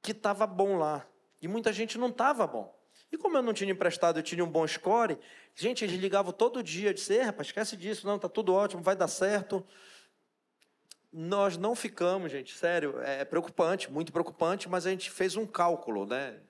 que 0.00 0.12
estava 0.12 0.46
bom 0.46 0.78
lá. 0.78 1.04
E 1.42 1.48
muita 1.48 1.72
gente 1.72 1.98
não 1.98 2.08
estava 2.08 2.46
bom. 2.46 2.72
E 3.10 3.18
como 3.18 3.36
eu 3.36 3.42
não 3.42 3.52
tinha 3.52 3.72
emprestado, 3.72 4.18
eu 4.18 4.22
tinha 4.22 4.44
um 4.44 4.50
bom 4.50 4.66
score, 4.66 5.18
gente, 5.54 5.84
eles 5.84 6.00
ligavam 6.00 6.32
todo 6.32 6.62
dia, 6.62 6.90
eu 6.90 6.94
disse, 6.94 7.14
"Ei, 7.14 7.22
rapaz, 7.22 7.48
esquece 7.48 7.76
disso, 7.76 8.06
não, 8.06 8.18
tá 8.18 8.28
tudo 8.28 8.52
ótimo, 8.52 8.82
vai 8.82 8.94
dar 8.96 9.08
certo. 9.08 9.64
Nós 11.16 11.56
não 11.56 11.76
ficamos, 11.76 12.32
gente, 12.32 12.58
sério, 12.58 13.00
é 13.00 13.24
preocupante, 13.24 13.88
muito 13.88 14.10
preocupante, 14.10 14.68
mas 14.68 14.84
a 14.84 14.90
gente 14.90 15.12
fez 15.12 15.36
um 15.36 15.46
cálculo, 15.46 16.04
né? 16.04 16.40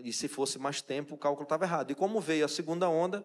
E 0.00 0.12
se 0.12 0.28
fosse 0.28 0.58
mais 0.58 0.82
tempo, 0.82 1.14
o 1.14 1.18
cálculo 1.18 1.44
estava 1.44 1.64
errado. 1.64 1.90
E 1.90 1.94
como 1.94 2.20
veio 2.20 2.44
a 2.44 2.48
segunda 2.48 2.86
onda, 2.86 3.24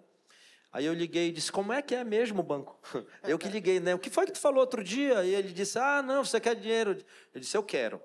aí 0.71 0.86
eu 0.86 0.93
liguei 0.93 1.27
e 1.27 1.32
disse, 1.34 1.51
como 1.51 1.73
é 1.73 1.82
que 1.82 1.93
é 1.93 2.05
mesmo, 2.05 2.41
banco? 2.41 2.79
Eu 3.27 3.38
que 3.38 3.49
liguei, 3.49 3.82
né? 3.82 3.93
O 3.93 3.99
que 3.99 4.09
foi 4.09 4.25
que 4.25 4.32
tu 4.32 4.39
falou 4.39 4.61
outro 4.61 4.82
dia? 4.82 5.21
E 5.25 5.36
ele 5.36 5.51
disse, 5.51 5.77
ah, 5.77 6.01
não, 6.01 6.23
você 6.23 6.39
quer 6.39 6.55
dinheiro? 6.55 6.97
Eu 7.34 7.41
disse, 7.41 7.57
eu 7.57 7.63
quero. 7.63 8.01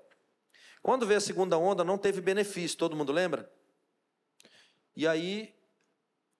Quando 0.83 1.07
veio 1.07 1.19
a 1.19 1.21
segunda 1.21 1.57
onda, 1.57 1.81
não 1.81 1.97
teve 1.97 2.19
benefício, 2.19 2.77
todo 2.77 2.93
mundo 2.93 3.13
lembra? 3.13 3.49
E 4.93 5.07
aí, 5.07 5.55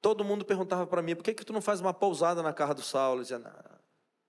todo 0.02 0.26
mundo 0.26 0.44
perguntava 0.44 0.86
para 0.86 1.02
mim, 1.02 1.16
por 1.16 1.24
que, 1.24 1.34
que 1.34 1.46
tu 1.46 1.54
não 1.54 1.62
faz 1.62 1.80
uma 1.80 1.94
pousada 1.94 2.44
na 2.44 2.52
casa 2.52 2.74
do 2.74 2.82
Saulo? 2.82 3.20
Eu 3.20 3.24
dizia, 3.24 3.42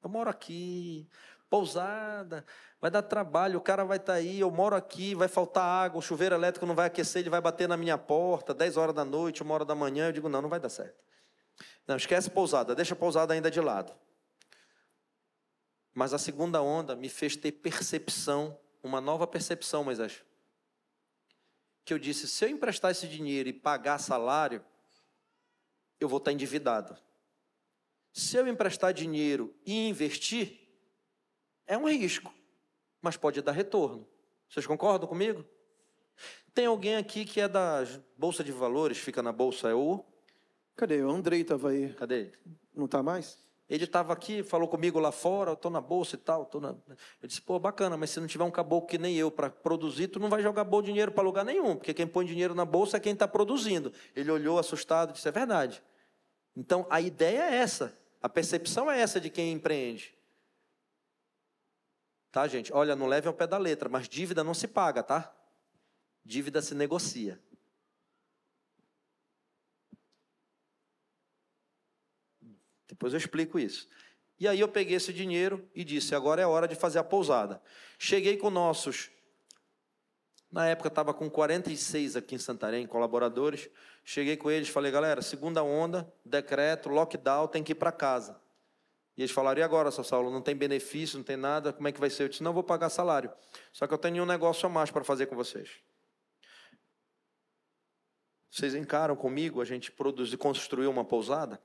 eu 0.03 0.09
moro 0.09 0.31
aqui, 0.31 1.09
pousada, 1.51 2.45
vai 2.81 2.91
dar 2.91 3.03
trabalho, 3.03 3.59
o 3.59 3.63
cara 3.63 3.85
vai 3.85 3.97
estar 3.97 4.15
aí, 4.15 4.41
eu 4.41 4.51
moro 4.51 4.77
aqui, 4.77 5.15
vai 5.15 5.29
faltar 5.29 5.65
água, 5.65 5.99
o 5.99 6.03
chuveiro 6.03 6.35
elétrico 6.35 6.67
não 6.67 6.75
vai 6.75 6.87
aquecer, 6.87 7.21
ele 7.21 7.31
vai 7.31 7.41
bater 7.41 7.69
na 7.69 7.77
minha 7.77 7.97
porta, 7.97 8.53
10 8.55 8.77
horas 8.77 8.95
da 8.95 9.05
noite, 9.05 9.43
uma 9.43 9.55
hora 9.55 9.65
da 9.65 9.75
manhã, 9.75 10.09
eu 10.09 10.13
digo, 10.13 10.29
não, 10.29 10.43
não 10.43 10.49
vai 10.49 10.61
dar 10.61 10.69
certo. 10.69 11.03
Não, 11.87 11.97
esquece 11.97 12.31
pousada, 12.31 12.75
deixa 12.75 12.95
a 12.95 12.97
pousada 12.97 13.33
ainda 13.33 13.51
de 13.51 13.61
lado. 13.61 13.93
Mas 15.95 16.15
a 16.15 16.19
segunda 16.19 16.63
onda 16.63 16.95
me 16.95 17.09
fez 17.09 17.35
ter 17.35 17.51
percepção, 17.51 18.57
uma 18.83 19.01
nova 19.01 19.27
percepção, 19.27 19.83
Moisés. 19.83 20.23
Que 21.85 21.93
eu 21.93 21.99
disse: 21.99 22.29
se 22.29 22.45
eu 22.45 22.51
emprestar 22.51 22.93
esse 22.93 23.09
dinheiro 23.09 23.49
e 23.49 23.53
pagar 23.53 23.99
salário, 23.99 24.65
eu 25.99 26.09
vou 26.09 26.19
estar 26.19 26.31
endividado. 26.31 26.97
Se 28.13 28.37
eu 28.37 28.47
emprestar 28.47 28.93
dinheiro 28.93 29.53
e 29.67 29.89
investir, 29.89 30.68
é 31.69 31.79
um 31.79 31.89
risco, 31.89 32.35
mas 33.01 33.17
pode 33.17 33.41
dar 33.43 33.53
retorno. 33.53 34.09
Vocês 34.49 34.67
concordam 34.67 35.09
comigo? 35.09 35.45
Tem 36.53 36.67
alguém 36.67 36.97
aqui 36.97 37.25
que 37.25 37.41
é 37.41 37.47
da 37.47 37.85
Bolsa 38.17 38.43
de 38.43 38.51
Valores, 38.51 38.99
fica 38.99 39.23
na 39.23 39.31
Bolsa, 39.31 39.69
é 39.69 39.75
o. 39.75 40.05
Cadê? 40.75 41.03
O 41.03 41.11
Andrei 41.11 41.45
tava 41.45 41.71
aí. 41.71 41.93
Cadê 41.95 42.21
ele? 42.21 42.33
Não 42.75 42.89
tá 42.89 43.03
mais? 43.03 43.39
Ele 43.69 43.85
estava 43.85 44.15
aqui, 44.15 44.43
falou 44.43 44.67
comigo 44.67 44.99
lá 44.99 45.13
fora, 45.13 45.51
eu 45.51 45.55
estou 45.55 45.71
na 45.71 45.81
bolsa 45.81 46.15
e 46.17 46.19
tal. 46.19 46.47
Tô 46.47 46.59
na... 46.59 46.75
Eu 47.21 47.29
disse, 47.29 47.43
pô, 47.43 47.59
bacana, 47.59 47.99
mas 47.99 48.09
se 48.09 48.19
não 48.19 48.27
tiver 48.27 48.45
um 48.45 48.51
caboclo 48.51 48.89
que 48.89 48.97
nem 48.97 49.15
eu 49.15 49.31
para 49.31 49.51
produzir, 49.51 50.09
tu 50.09 50.19
não 50.19 50.31
vai 50.31 50.43
jogar 50.43 50.65
bom 50.65 50.81
dinheiro 50.81 51.13
para 51.13 51.23
lugar 51.23 51.45
nenhum, 51.45 51.77
porque 51.77 51.93
quem 51.93 52.07
põe 52.07 52.25
dinheiro 52.25 52.55
na 52.55 52.65
bolsa 52.65 52.97
é 52.97 53.01
quem 53.01 53.13
está 53.13 53.29
produzindo. 53.29 53.93
Ele 54.17 54.31
olhou 54.31 54.59
assustado 54.59 55.11
e 55.11 55.13
disse, 55.13 55.29
é 55.29 55.33
verdade. 55.33 55.83
Então, 56.57 56.87
a 56.89 56.99
ideia 57.01 57.43
é 57.43 57.57
essa, 57.57 57.95
a 58.23 58.29
percepção 58.29 58.91
é 58.91 58.99
essa 58.99 59.21
de 59.21 59.29
quem 59.29 59.53
empreende. 59.53 60.18
Tá, 62.39 62.47
gente? 62.47 62.73
Olha, 62.73 62.95
não 62.95 63.09
leve 63.09 63.27
ao 63.27 63.35
pé 63.35 63.49
da 63.49 63.59
letra, 63.59 63.89
mas 63.89 64.09
dívida 64.09 64.45
não 64.45 64.55
se 64.55 64.69
paga, 64.69 65.03
tá? 65.03 65.35
Dívida 66.25 66.63
se 66.63 66.73
negocia. 66.73 67.37
Depois 72.87 73.13
eu 73.13 73.19
explico 73.19 73.59
isso. 73.59 73.89
E 74.39 74.47
aí 74.47 74.61
eu 74.61 74.69
peguei 74.69 74.95
esse 74.95 75.13
dinheiro 75.13 75.69
e 75.75 75.83
disse: 75.83 76.15
agora 76.15 76.41
é 76.41 76.47
hora 76.47 76.69
de 76.69 76.77
fazer 76.77 77.01
a 77.01 77.03
pousada. 77.03 77.61
Cheguei 77.99 78.37
com 78.37 78.51
nossos. 78.51 79.11
Na 80.49 80.69
época 80.69 80.87
estava 80.87 81.13
com 81.13 81.29
46 81.29 82.15
aqui 82.15 82.37
em 82.37 82.39
Santarém, 82.39 82.87
colaboradores. 82.87 83.69
Cheguei 84.05 84.37
com 84.37 84.49
eles, 84.49 84.69
falei: 84.69 84.93
galera, 84.93 85.23
segunda 85.23 85.65
onda, 85.65 86.09
decreto, 86.25 86.89
lockdown, 86.89 87.49
tem 87.49 87.65
que 87.65 87.73
ir 87.73 87.75
para 87.75 87.91
casa. 87.91 88.41
E 89.19 89.23
eles 89.23 89.33
falaram, 89.33 89.59
e 89.59 89.65
agora, 89.65 89.91
seu 89.91 90.05
Saulo, 90.05 90.31
não 90.31 90.41
tem 90.41 90.55
benefício, 90.55 91.19
não 91.19 91.25
tem 91.25 91.37
nada, 91.37 91.73
como 91.73 91.89
é 91.89 91.91
que 91.91 91.99
vai 91.99 92.09
ser? 92.09 92.23
Eu 92.23 92.29
disse, 92.29 92.41
não, 92.41 92.53
vou 92.53 92.63
pagar 92.63 92.89
salário. 92.89 93.33
Só 93.73 93.85
que 93.85 93.93
eu 93.93 93.99
tenho 93.99 94.23
um 94.23 94.27
negócio 94.27 94.65
a 94.65 94.69
mais 94.69 94.93
para 94.93 95.03
fazer 95.03 95.27
com 95.27 95.35
vocês. 95.35 95.71
Vocês 98.49 98.77
encaram 98.77 99.17
comigo 99.17 99.61
a 99.61 99.65
gente 99.65 99.91
produzir, 99.91 100.37
construir 100.37 100.87
uma 100.87 101.05
pousada? 101.05 101.61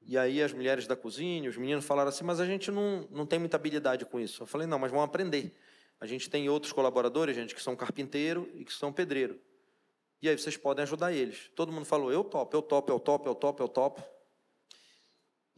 E 0.00 0.16
aí 0.16 0.40
as 0.40 0.52
mulheres 0.52 0.86
da 0.86 0.94
cozinha, 0.94 1.50
os 1.50 1.56
meninos 1.56 1.84
falaram 1.84 2.10
assim, 2.10 2.22
mas 2.22 2.38
a 2.38 2.46
gente 2.46 2.70
não, 2.70 3.08
não 3.10 3.26
tem 3.26 3.40
muita 3.40 3.56
habilidade 3.56 4.04
com 4.06 4.20
isso. 4.20 4.44
Eu 4.44 4.46
falei, 4.46 4.64
não, 4.64 4.78
mas 4.78 4.92
vamos 4.92 5.06
aprender. 5.06 5.52
A 6.00 6.06
gente 6.06 6.30
tem 6.30 6.48
outros 6.48 6.72
colaboradores, 6.72 7.34
gente, 7.34 7.52
que 7.52 7.60
são 7.60 7.74
carpinteiro 7.74 8.48
e 8.54 8.64
que 8.64 8.72
são 8.72 8.92
pedreiro. 8.92 9.40
E 10.22 10.28
aí 10.28 10.38
vocês 10.38 10.56
podem 10.56 10.84
ajudar 10.84 11.12
eles. 11.12 11.50
Todo 11.56 11.72
mundo 11.72 11.84
falou, 11.84 12.12
eu 12.12 12.22
topo, 12.22 12.56
eu 12.56 12.62
topo, 12.62 12.92
eu 12.92 13.00
topo, 13.00 13.28
eu 13.28 13.34
topo, 13.34 13.62
eu 13.64 13.68
topo. 13.68 14.17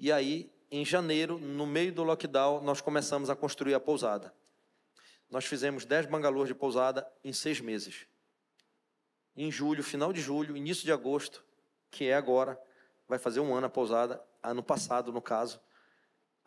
E 0.02 0.10
aí, 0.10 0.50
em 0.70 0.82
janeiro, 0.82 1.36
no 1.38 1.66
meio 1.66 1.92
do 1.92 2.02
lockdown, 2.02 2.62
nós 2.62 2.80
começamos 2.80 3.28
a 3.28 3.36
construir 3.36 3.74
a 3.74 3.80
pousada. 3.80 4.34
Nós 5.28 5.44
fizemos 5.44 5.84
10 5.84 6.06
bangalôs 6.06 6.48
de 6.48 6.54
pousada 6.54 7.06
em 7.22 7.34
seis 7.34 7.60
meses. 7.60 8.06
Em 9.36 9.52
julho, 9.52 9.84
final 9.84 10.10
de 10.10 10.22
julho, 10.22 10.56
início 10.56 10.86
de 10.86 10.90
agosto, 10.90 11.44
que 11.90 12.06
é 12.06 12.14
agora, 12.14 12.58
vai 13.06 13.18
fazer 13.18 13.40
um 13.40 13.54
ano 13.54 13.66
a 13.66 13.70
pousada, 13.70 14.24
ano 14.42 14.62
passado, 14.62 15.12
no 15.12 15.20
caso, 15.20 15.60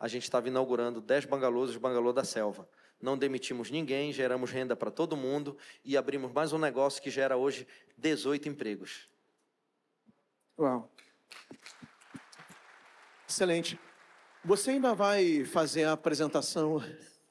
a 0.00 0.08
gente 0.08 0.24
estava 0.24 0.48
inaugurando 0.48 1.00
10 1.00 1.26
bangalôs, 1.26 1.70
os 1.70 1.76
bangalô 1.76 2.12
da 2.12 2.24
selva. 2.24 2.68
Não 3.00 3.16
demitimos 3.16 3.70
ninguém, 3.70 4.12
geramos 4.12 4.50
renda 4.50 4.74
para 4.74 4.90
todo 4.90 5.16
mundo 5.16 5.56
e 5.84 5.96
abrimos 5.96 6.32
mais 6.32 6.52
um 6.52 6.58
negócio 6.58 7.00
que 7.00 7.08
gera 7.08 7.36
hoje 7.36 7.68
18 7.96 8.48
empregos. 8.48 9.08
Uau. 10.58 10.90
Excelente. 13.34 13.76
Você 14.44 14.70
ainda 14.70 14.94
vai 14.94 15.44
fazer 15.44 15.84
a 15.84 15.92
apresentação 15.92 16.80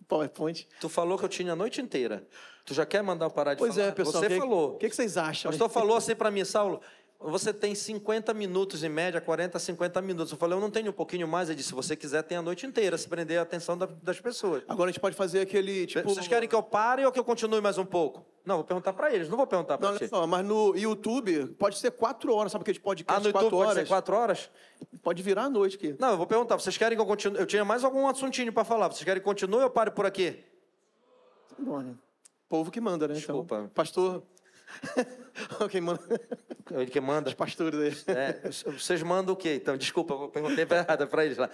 PowerPoint? 0.05 0.67
Tu 0.81 0.89
falou 0.89 1.17
que 1.17 1.23
eu 1.23 1.29
tinha 1.29 1.53
a 1.53 1.55
noite 1.55 1.79
inteira. 1.79 2.27
Tu 2.65 2.73
já 2.73 2.85
quer 2.85 3.01
mandar 3.01 3.29
parar 3.29 3.53
de 3.53 3.59
Pois 3.59 3.75
falar? 3.75 3.87
é, 3.87 3.91
pessoal. 3.91 4.21
Você 4.21 4.27
que, 4.27 4.37
falou. 4.37 4.73
O 4.73 4.77
que, 4.77 4.89
que 4.89 4.95
vocês 4.95 5.17
acham? 5.17 5.49
O 5.49 5.53
pastor 5.53 5.69
falou 5.69 5.95
assim 5.95 6.13
para 6.13 6.29
mim, 6.29 6.43
Saulo, 6.43 6.81
você 7.29 7.53
tem 7.53 7.73
50 7.73 8.33
minutos 8.33 8.83
em 8.83 8.89
média, 8.89 9.19
40 9.21 9.57
a 9.57 9.59
50 9.59 10.01
minutos. 10.01 10.31
Eu 10.31 10.37
falei, 10.37 10.57
eu 10.57 10.61
não 10.61 10.69
tenho 10.69 10.89
um 10.89 10.93
pouquinho 10.93 11.27
mais. 11.27 11.49
Ele 11.49 11.55
disse, 11.57 11.69
se 11.69 11.75
você 11.75 11.95
quiser, 11.95 12.21
tem 12.23 12.37
a 12.37 12.41
noite 12.41 12.65
inteira, 12.65 12.97
se 12.97 13.07
prender 13.07 13.39
a 13.39 13.41
atenção 13.43 13.77
da- 13.77 13.87
das 14.01 14.19
pessoas. 14.19 14.63
Agora 14.67 14.89
a 14.89 14.91
gente 14.91 14.99
pode 15.01 15.15
fazer 15.15 15.41
aquele, 15.41 15.85
tipo... 15.85 16.07
Vocês 16.07 16.27
querem 16.27 16.47
que 16.49 16.55
eu 16.55 16.61
pare 16.63 17.05
ou 17.05 17.11
que 17.11 17.19
eu 17.19 17.23
continue 17.23 17.61
mais 17.61 17.77
um 17.77 17.85
pouco? 17.85 18.25
Não, 18.45 18.55
vou 18.57 18.65
perguntar 18.65 18.91
para 18.93 19.13
eles, 19.13 19.29
não 19.29 19.37
vou 19.37 19.47
perguntar 19.47 19.79
Não, 19.79 19.89
para 19.91 19.97
ti. 19.99 20.07
só, 20.09 20.27
mas 20.27 20.45
no 20.45 20.75
YouTube 20.75 21.47
pode 21.57 21.77
ser 21.77 21.91
quatro 21.91 22.33
horas, 22.35 22.51
sabe 22.51 22.63
aquele 22.63 22.79
podcast 22.79 23.17
Ah, 23.17 23.19
no 23.21 23.27
YouTube 23.27 23.41
quatro 23.41 23.57
pode 23.57 23.69
horas? 23.69 23.83
ser 23.83 23.87
quatro 23.87 24.15
horas? 24.17 24.49
Pode 25.01 25.23
virar 25.23 25.43
à 25.43 25.49
noite 25.49 25.77
aqui. 25.77 25.95
Não, 25.97 26.11
eu 26.11 26.17
vou 26.17 26.27
perguntar. 26.27 26.57
Vocês 26.59 26.77
querem 26.77 26.97
que 26.97 27.01
eu 27.01 27.05
continue? 27.05 27.39
Eu 27.39 27.45
tinha 27.45 27.63
mais 27.63 27.83
algum 27.85 28.05
assuntinho 28.05 28.51
para 28.51 28.65
falar. 28.65 28.89
Vocês 28.89 29.03
querem 29.05 29.21
que 29.21 29.25
continue 29.25 29.55
ou 29.57 29.61
eu 29.61 29.69
pare 29.69 29.91
por 29.91 30.05
aqui? 30.05 30.43
Bom, 31.57 31.79
né? 31.79 31.95
Povo 32.49 32.69
que 32.69 32.81
manda, 32.81 33.07
né? 33.07 33.13
Desculpa. 33.13 33.55
Então, 33.55 33.69
pastor... 33.69 34.23
Quem 35.69 35.81
manda? 35.81 36.01
Ele 36.71 36.91
que 36.91 36.99
manda. 36.99 37.29
Os 37.29 37.35
pastores 37.35 38.05
aí. 38.07 38.15
É, 38.15 38.49
vocês 38.71 39.01
mandam 39.03 39.33
o 39.33 39.37
quê? 39.37 39.55
Então, 39.55 39.77
desculpa, 39.77 40.13
eu 40.13 40.29
perguntei 40.29 40.65
errada 40.69 41.07
para 41.07 41.25
eles 41.25 41.37
lá. 41.37 41.49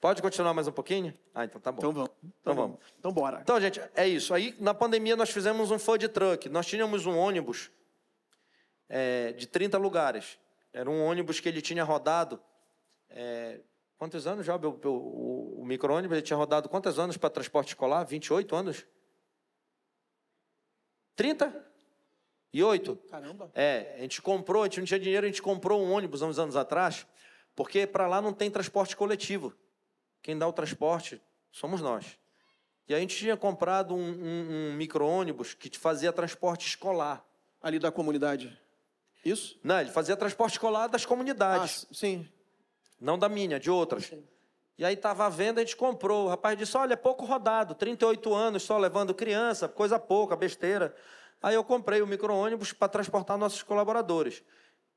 Pode 0.00 0.20
continuar 0.20 0.52
mais 0.52 0.68
um 0.68 0.72
pouquinho? 0.72 1.14
Ah, 1.34 1.44
então 1.44 1.60
tá 1.60 1.72
bom. 1.72 1.78
Então 1.78 1.92
vamos. 1.92 2.10
Então 2.40 2.54
vamos. 2.54 2.78
Então 2.98 3.12
bora. 3.12 3.40
Então, 3.42 3.60
gente, 3.60 3.80
é 3.94 4.06
isso. 4.06 4.34
Aí, 4.34 4.54
na 4.60 4.74
pandemia, 4.74 5.16
nós 5.16 5.30
fizemos 5.30 5.70
um 5.70 5.78
food 5.78 6.08
truck. 6.08 6.48
Nós 6.48 6.66
tínhamos 6.66 7.06
um 7.06 7.16
ônibus 7.16 7.70
é, 8.88 9.32
de 9.32 9.46
30 9.46 9.78
lugares. 9.78 10.38
Era 10.72 10.90
um 10.90 11.02
ônibus 11.04 11.40
que 11.40 11.48
ele 11.48 11.62
tinha 11.62 11.82
rodado. 11.82 12.40
é, 13.10 13.60
quantos 13.96 14.26
anos 14.26 14.44
já? 14.44 14.56
O, 14.56 14.80
o, 14.84 15.62
o, 15.62 15.64
micro-ônibus 15.64 16.18
ele 16.18 16.26
tinha 16.26 16.36
rodado 16.36 16.68
quantos 16.68 16.98
anos 16.98 17.16
para 17.16 17.30
transporte 17.30 17.68
escolar? 17.68 18.04
28 18.04 18.54
anos? 18.54 18.86
30? 21.16 21.66
E 22.52 22.62
8? 22.62 22.96
Caramba. 23.10 23.50
É, 23.54 23.94
a 23.96 24.00
gente 24.02 24.22
comprou, 24.22 24.62
a 24.62 24.66
gente 24.66 24.78
não 24.78 24.86
tinha 24.86 25.00
dinheiro, 25.00 25.26
a 25.26 25.28
gente 25.28 25.42
comprou 25.42 25.82
um 25.82 25.90
ônibus 25.92 26.22
há 26.22 26.26
uns 26.26 26.38
anos 26.38 26.56
atrás, 26.56 27.06
porque 27.54 27.86
para 27.86 28.06
lá 28.06 28.22
não 28.22 28.32
tem 28.32 28.50
transporte 28.50 28.94
coletivo. 28.96 29.52
Quem 30.22 30.38
dá 30.38 30.46
o 30.46 30.52
transporte 30.52 31.20
somos 31.50 31.80
nós. 31.80 32.18
E 32.88 32.94
a 32.94 32.98
gente 33.00 33.16
tinha 33.16 33.36
comprado 33.36 33.94
um, 33.94 33.98
um, 33.98 34.70
um 34.70 34.72
micro-ônibus 34.74 35.54
que 35.54 35.68
te 35.68 35.78
fazia 35.78 36.12
transporte 36.12 36.66
escolar. 36.66 37.24
Ali 37.60 37.78
da 37.80 37.90
comunidade. 37.90 38.56
Isso? 39.24 39.58
Não, 39.64 39.80
ele 39.80 39.90
fazia 39.90 40.16
transporte 40.16 40.52
escolar 40.52 40.86
das 40.86 41.04
Ah, 41.04 41.08
comunidades, 41.08 41.84
sim. 41.90 42.28
não 43.00 43.18
da 43.18 43.28
minha, 43.28 43.58
de 43.58 43.68
outras. 43.70 44.12
E 44.78 44.84
aí 44.84 44.94
estava 44.94 45.26
à 45.26 45.28
venda, 45.28 45.60
a 45.60 45.64
gente 45.64 45.76
comprou. 45.76 46.26
O 46.26 46.28
rapaz 46.28 46.56
disse: 46.56 46.76
Olha, 46.76 46.92
é 46.92 46.96
pouco 46.96 47.24
rodado, 47.24 47.74
38 47.74 48.34
anos 48.34 48.62
só 48.62 48.76
levando 48.78 49.14
criança, 49.14 49.68
coisa 49.68 49.98
pouca, 49.98 50.36
besteira. 50.36 50.94
Aí 51.42 51.54
eu 51.54 51.64
comprei 51.64 52.02
o 52.02 52.06
micro-ônibus 52.06 52.72
para 52.72 52.88
transportar 52.88 53.38
nossos 53.38 53.62
colaboradores. 53.62 54.42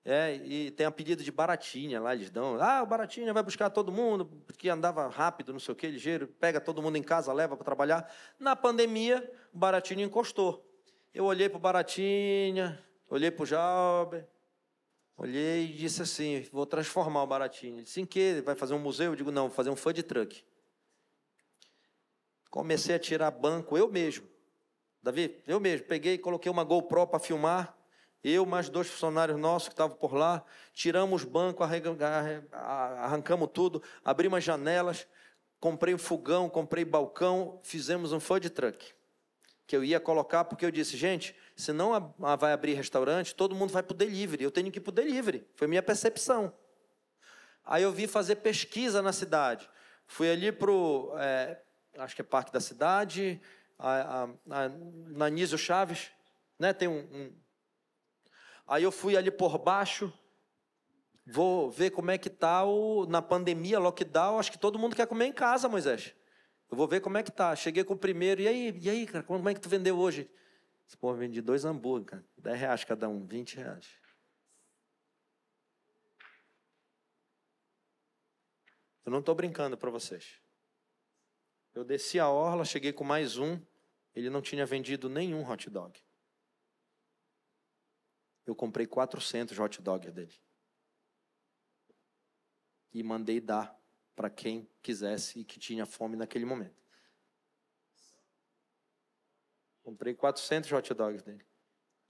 É, 0.03 0.35
e 0.35 0.71
tem 0.71 0.85
a 0.85 0.91
pedido 0.91 1.23
de 1.23 1.31
baratinha 1.31 1.99
lá, 1.99 2.15
eles 2.15 2.29
dão. 2.29 2.57
Ah, 2.59 2.81
o 2.81 2.85
baratinha 2.85 3.33
vai 3.33 3.43
buscar 3.43 3.69
todo 3.69 3.91
mundo, 3.91 4.25
porque 4.47 4.69
andava 4.69 5.07
rápido, 5.07 5.51
não 5.51 5.59
sei 5.59 5.73
o 5.73 5.75
que, 5.75 5.87
ligeiro, 5.87 6.27
pega 6.27 6.59
todo 6.59 6.81
mundo 6.81 6.97
em 6.97 7.03
casa, 7.03 7.31
leva 7.33 7.55
para 7.55 7.65
trabalhar. 7.65 8.11
Na 8.39 8.55
pandemia, 8.55 9.29
o 9.53 9.57
baratinho 9.57 10.01
encostou. 10.01 10.65
Eu 11.13 11.25
olhei 11.25 11.49
para 11.49 11.57
o 11.57 11.59
baratinha, 11.59 12.81
olhei 13.09 13.29
para 13.29 13.43
o 13.43 13.45
Jauber, 13.45 14.25
olhei 15.19 15.65
e 15.65 15.73
disse 15.73 16.01
assim: 16.01 16.47
vou 16.51 16.65
transformar 16.65 17.23
o 17.23 17.27
baratinho. 17.27 17.83
Disse: 17.83 18.01
em 18.01 18.05
que? 18.05 18.41
Vai 18.41 18.55
fazer 18.55 18.73
um 18.73 18.79
museu? 18.79 19.11
Eu 19.11 19.15
digo: 19.15 19.31
não, 19.31 19.47
vou 19.47 19.55
fazer 19.55 19.69
um 19.69 19.75
food 19.75 20.01
truck. 20.03 20.43
Comecei 22.49 22.95
a 22.95 22.99
tirar 22.99 23.29
banco 23.29 23.77
eu 23.77 23.87
mesmo. 23.91 24.27
Davi, 25.03 25.41
eu 25.47 25.59
mesmo, 25.59 25.85
peguei 25.85 26.15
e 26.15 26.17
coloquei 26.17 26.51
uma 26.51 26.63
GoPro 26.63 27.07
para 27.07 27.19
filmar. 27.19 27.75
Eu, 28.21 28.45
mais 28.45 28.67
dois 28.67 28.87
funcionários 28.89 29.39
nossos 29.39 29.69
que 29.69 29.73
estavam 29.73 29.95
por 29.95 30.13
lá, 30.13 30.43
tiramos 30.73 31.23
banco, 31.23 31.63
arrancamos 31.63 33.49
tudo, 33.53 33.81
abrimos 34.03 34.39
as 34.39 34.43
janelas, 34.43 35.07
comprei 35.57 35.93
um 35.93 35.97
fogão, 35.97 36.49
comprei 36.49 36.83
balcão, 36.83 37.61
fizemos 37.63 38.11
um 38.11 38.19
food 38.19 38.49
truck. 38.49 38.93
Que 39.65 39.73
eu 39.73 39.85
ia 39.85 40.01
colocar, 40.01 40.43
porque 40.43 40.65
eu 40.65 40.71
disse, 40.71 40.97
gente, 40.97 41.33
se 41.59 41.73
não 41.73 41.93
a- 41.93 42.13
a- 42.31 42.35
vai 42.35 42.53
abrir 42.53 42.73
restaurante, 42.73 43.35
todo 43.35 43.53
mundo 43.55 43.71
vai 43.71 43.83
para 43.83 43.93
o 43.93 43.97
delivery. 43.97 44.43
Eu 44.43 44.51
tenho 44.51 44.71
que 44.71 44.77
ir 44.77 44.81
para 44.81 44.89
o 44.91 44.93
delivery. 44.93 45.45
Foi 45.55 45.67
minha 45.67 45.83
percepção. 45.83 46.53
Aí 47.65 47.83
eu 47.83 47.91
vim 47.91 48.07
fazer 48.07 48.37
pesquisa 48.37 49.01
na 49.01 49.11
cidade. 49.11 49.69
Fui 50.07 50.29
ali 50.29 50.51
para 50.51 50.71
o, 50.71 51.11
acho 51.97 52.15
que 52.15 52.21
é 52.21 52.23
Parque 52.23 52.51
da 52.51 52.59
Cidade, 52.59 53.39
a, 53.77 53.91
a, 53.91 54.23
a, 54.23 54.69
na 54.69 55.25
Anísio 55.25 55.57
Chaves, 55.57 56.09
né? 56.57 56.73
Tem 56.73 56.87
um, 56.87 56.99
um- 56.99 57.35
Aí 58.67 58.83
eu 58.83 58.91
fui 58.91 59.17
ali 59.17 59.31
por 59.31 59.57
baixo, 59.57 60.13
vou 61.25 61.69
ver 61.69 61.89
como 61.89 62.11
é 62.11 62.17
que 62.17 62.29
tá 62.29 62.63
o, 62.63 63.05
na 63.07 63.21
pandemia, 63.21 63.79
lockdown, 63.79 64.39
acho 64.39 64.51
que 64.51 64.59
todo 64.59 64.79
mundo 64.79 64.95
quer 64.95 65.07
comer 65.07 65.25
em 65.25 65.33
casa, 65.33 65.67
Moisés. 65.67 66.13
Eu 66.71 66.77
vou 66.77 66.87
ver 66.87 67.01
como 67.01 67.17
é 67.17 67.23
que 67.23 67.31
tá. 67.31 67.55
Cheguei 67.55 67.83
com 67.83 67.95
o 67.95 67.97
primeiro, 67.97 68.41
e 68.41 68.47
aí, 68.47 68.79
e 68.79 68.89
aí, 68.89 69.05
cara, 69.07 69.23
como 69.23 69.47
é 69.49 69.53
que 69.53 69.59
tu 69.59 69.67
vendeu 69.69 69.97
hoje? 69.97 70.29
Pô, 70.97 71.13
vendi 71.13 71.41
dois 71.41 71.65
hambúrguer, 71.65 72.05
cara. 72.05 72.25
10 72.37 72.59
reais 72.59 72.83
cada 72.83 73.07
um, 73.07 73.25
20 73.25 73.55
reais. 73.55 73.99
Eu 79.05 79.11
não 79.11 79.19
estou 79.19 79.33
brincando 79.33 79.77
para 79.77 79.89
vocês. 79.89 80.41
Eu 81.73 81.83
desci 81.83 82.19
a 82.19 82.29
orla, 82.29 82.65
cheguei 82.65 82.91
com 82.91 83.03
mais 83.03 83.37
um. 83.37 83.59
Ele 84.13 84.29
não 84.29 84.41
tinha 84.41 84.65
vendido 84.65 85.09
nenhum 85.09 85.49
hot 85.49 85.69
dog. 85.69 85.99
Eu 88.45 88.55
comprei 88.55 88.85
400 88.85 89.57
hot 89.57 89.81
dog 89.81 90.11
dele. 90.11 90.33
E 92.91 93.03
mandei 93.03 93.39
dar 93.39 93.79
para 94.15 94.29
quem 94.29 94.69
quisesse 94.81 95.39
e 95.39 95.45
que 95.45 95.59
tinha 95.59 95.85
fome 95.85 96.17
naquele 96.17 96.45
momento. 96.45 96.88
Comprei 99.89 100.13
400 100.13 100.71
hot 100.71 100.93
dogs 100.93 101.23
dele. 101.23 101.43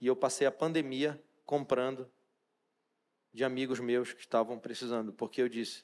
E 0.02 0.06
eu 0.06 0.14
passei 0.14 0.46
a 0.46 0.52
pandemia 0.52 1.18
comprando 1.46 2.12
de 3.32 3.42
amigos 3.42 3.80
meus 3.80 4.12
que 4.12 4.20
estavam 4.20 4.58
precisando, 4.58 5.14
porque 5.14 5.40
eu 5.40 5.48
disse: 5.48 5.82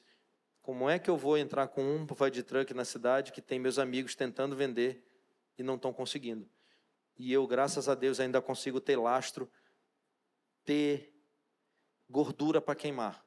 como 0.61 0.87
é 0.87 0.99
que 0.99 1.09
eu 1.09 1.17
vou 1.17 1.39
entrar 1.39 1.67
com 1.69 1.83
um 1.83 2.07
food 2.07 2.43
truck 2.43 2.71
na 2.71 2.85
cidade 2.85 3.31
que 3.31 3.41
tem 3.41 3.57
meus 3.57 3.79
amigos 3.79 4.13
tentando 4.13 4.55
vender 4.55 5.03
e 5.57 5.63
não 5.63 5.73
estão 5.73 5.91
conseguindo? 5.91 6.47
E 7.17 7.33
eu, 7.33 7.47
graças 7.47 7.89
a 7.89 7.95
Deus, 7.95 8.19
ainda 8.19 8.39
consigo 8.43 8.79
ter 8.79 8.95
lastro, 8.95 9.51
ter 10.63 11.11
gordura 12.07 12.61
para 12.61 12.75
queimar. 12.75 13.25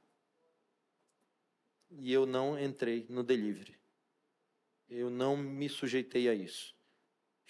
E 1.90 2.12
eu 2.12 2.24
não 2.24 2.56
entrei 2.56 3.04
no 3.08 3.24
delivery. 3.24 3.76
Eu 4.88 5.10
não 5.10 5.36
me 5.36 5.68
sujeitei 5.68 6.28
a 6.28 6.34
isso. 6.34 6.78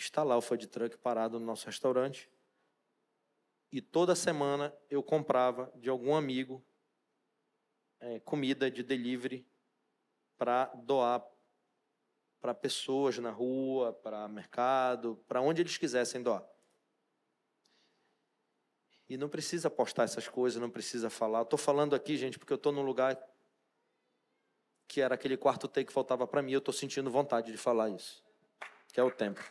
Está 0.00 0.22
lá 0.22 0.34
o 0.34 0.40
food 0.40 0.66
truck 0.66 0.96
parado 0.96 1.38
no 1.38 1.44
nosso 1.44 1.66
restaurante. 1.66 2.30
E 3.70 3.82
toda 3.82 4.16
semana 4.16 4.74
eu 4.88 5.02
comprava 5.02 5.70
de 5.76 5.90
algum 5.90 6.14
amigo 6.14 6.64
eh, 8.00 8.18
comida 8.20 8.70
de 8.70 8.82
delivery 8.82 9.46
para 10.38 10.64
doar 10.74 11.22
para 12.40 12.54
pessoas 12.54 13.18
na 13.18 13.30
rua, 13.30 13.92
para 13.92 14.26
mercado, 14.26 15.22
para 15.28 15.42
onde 15.42 15.60
eles 15.60 15.76
quisessem 15.76 16.22
doar. 16.22 16.42
E 19.06 19.18
não 19.18 19.28
precisa 19.28 19.68
postar 19.68 20.04
essas 20.04 20.26
coisas, 20.26 20.58
não 20.58 20.70
precisa 20.70 21.10
falar. 21.10 21.42
Estou 21.42 21.58
falando 21.58 21.94
aqui, 21.94 22.16
gente, 22.16 22.38
porque 22.38 22.54
eu 22.54 22.56
estou 22.56 22.72
num 22.72 22.80
lugar 22.80 23.22
que 24.88 25.02
era 25.02 25.14
aquele 25.14 25.36
quarto 25.36 25.68
take 25.68 25.88
que 25.88 25.92
faltava 25.92 26.26
para 26.26 26.40
mim. 26.40 26.52
Eu 26.52 26.60
estou 26.60 26.72
sentindo 26.72 27.10
vontade 27.10 27.52
de 27.52 27.58
falar 27.58 27.90
isso, 27.90 28.24
que 28.94 28.98
é 28.98 29.04
o 29.04 29.10
tempo. 29.10 29.42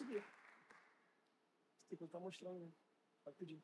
Subir. 0.00 0.24
Estar 2.10 2.18
mostrando, 2.18 2.58
né? 2.58 2.68
Pode 3.24 3.36
pedir. 3.36 3.62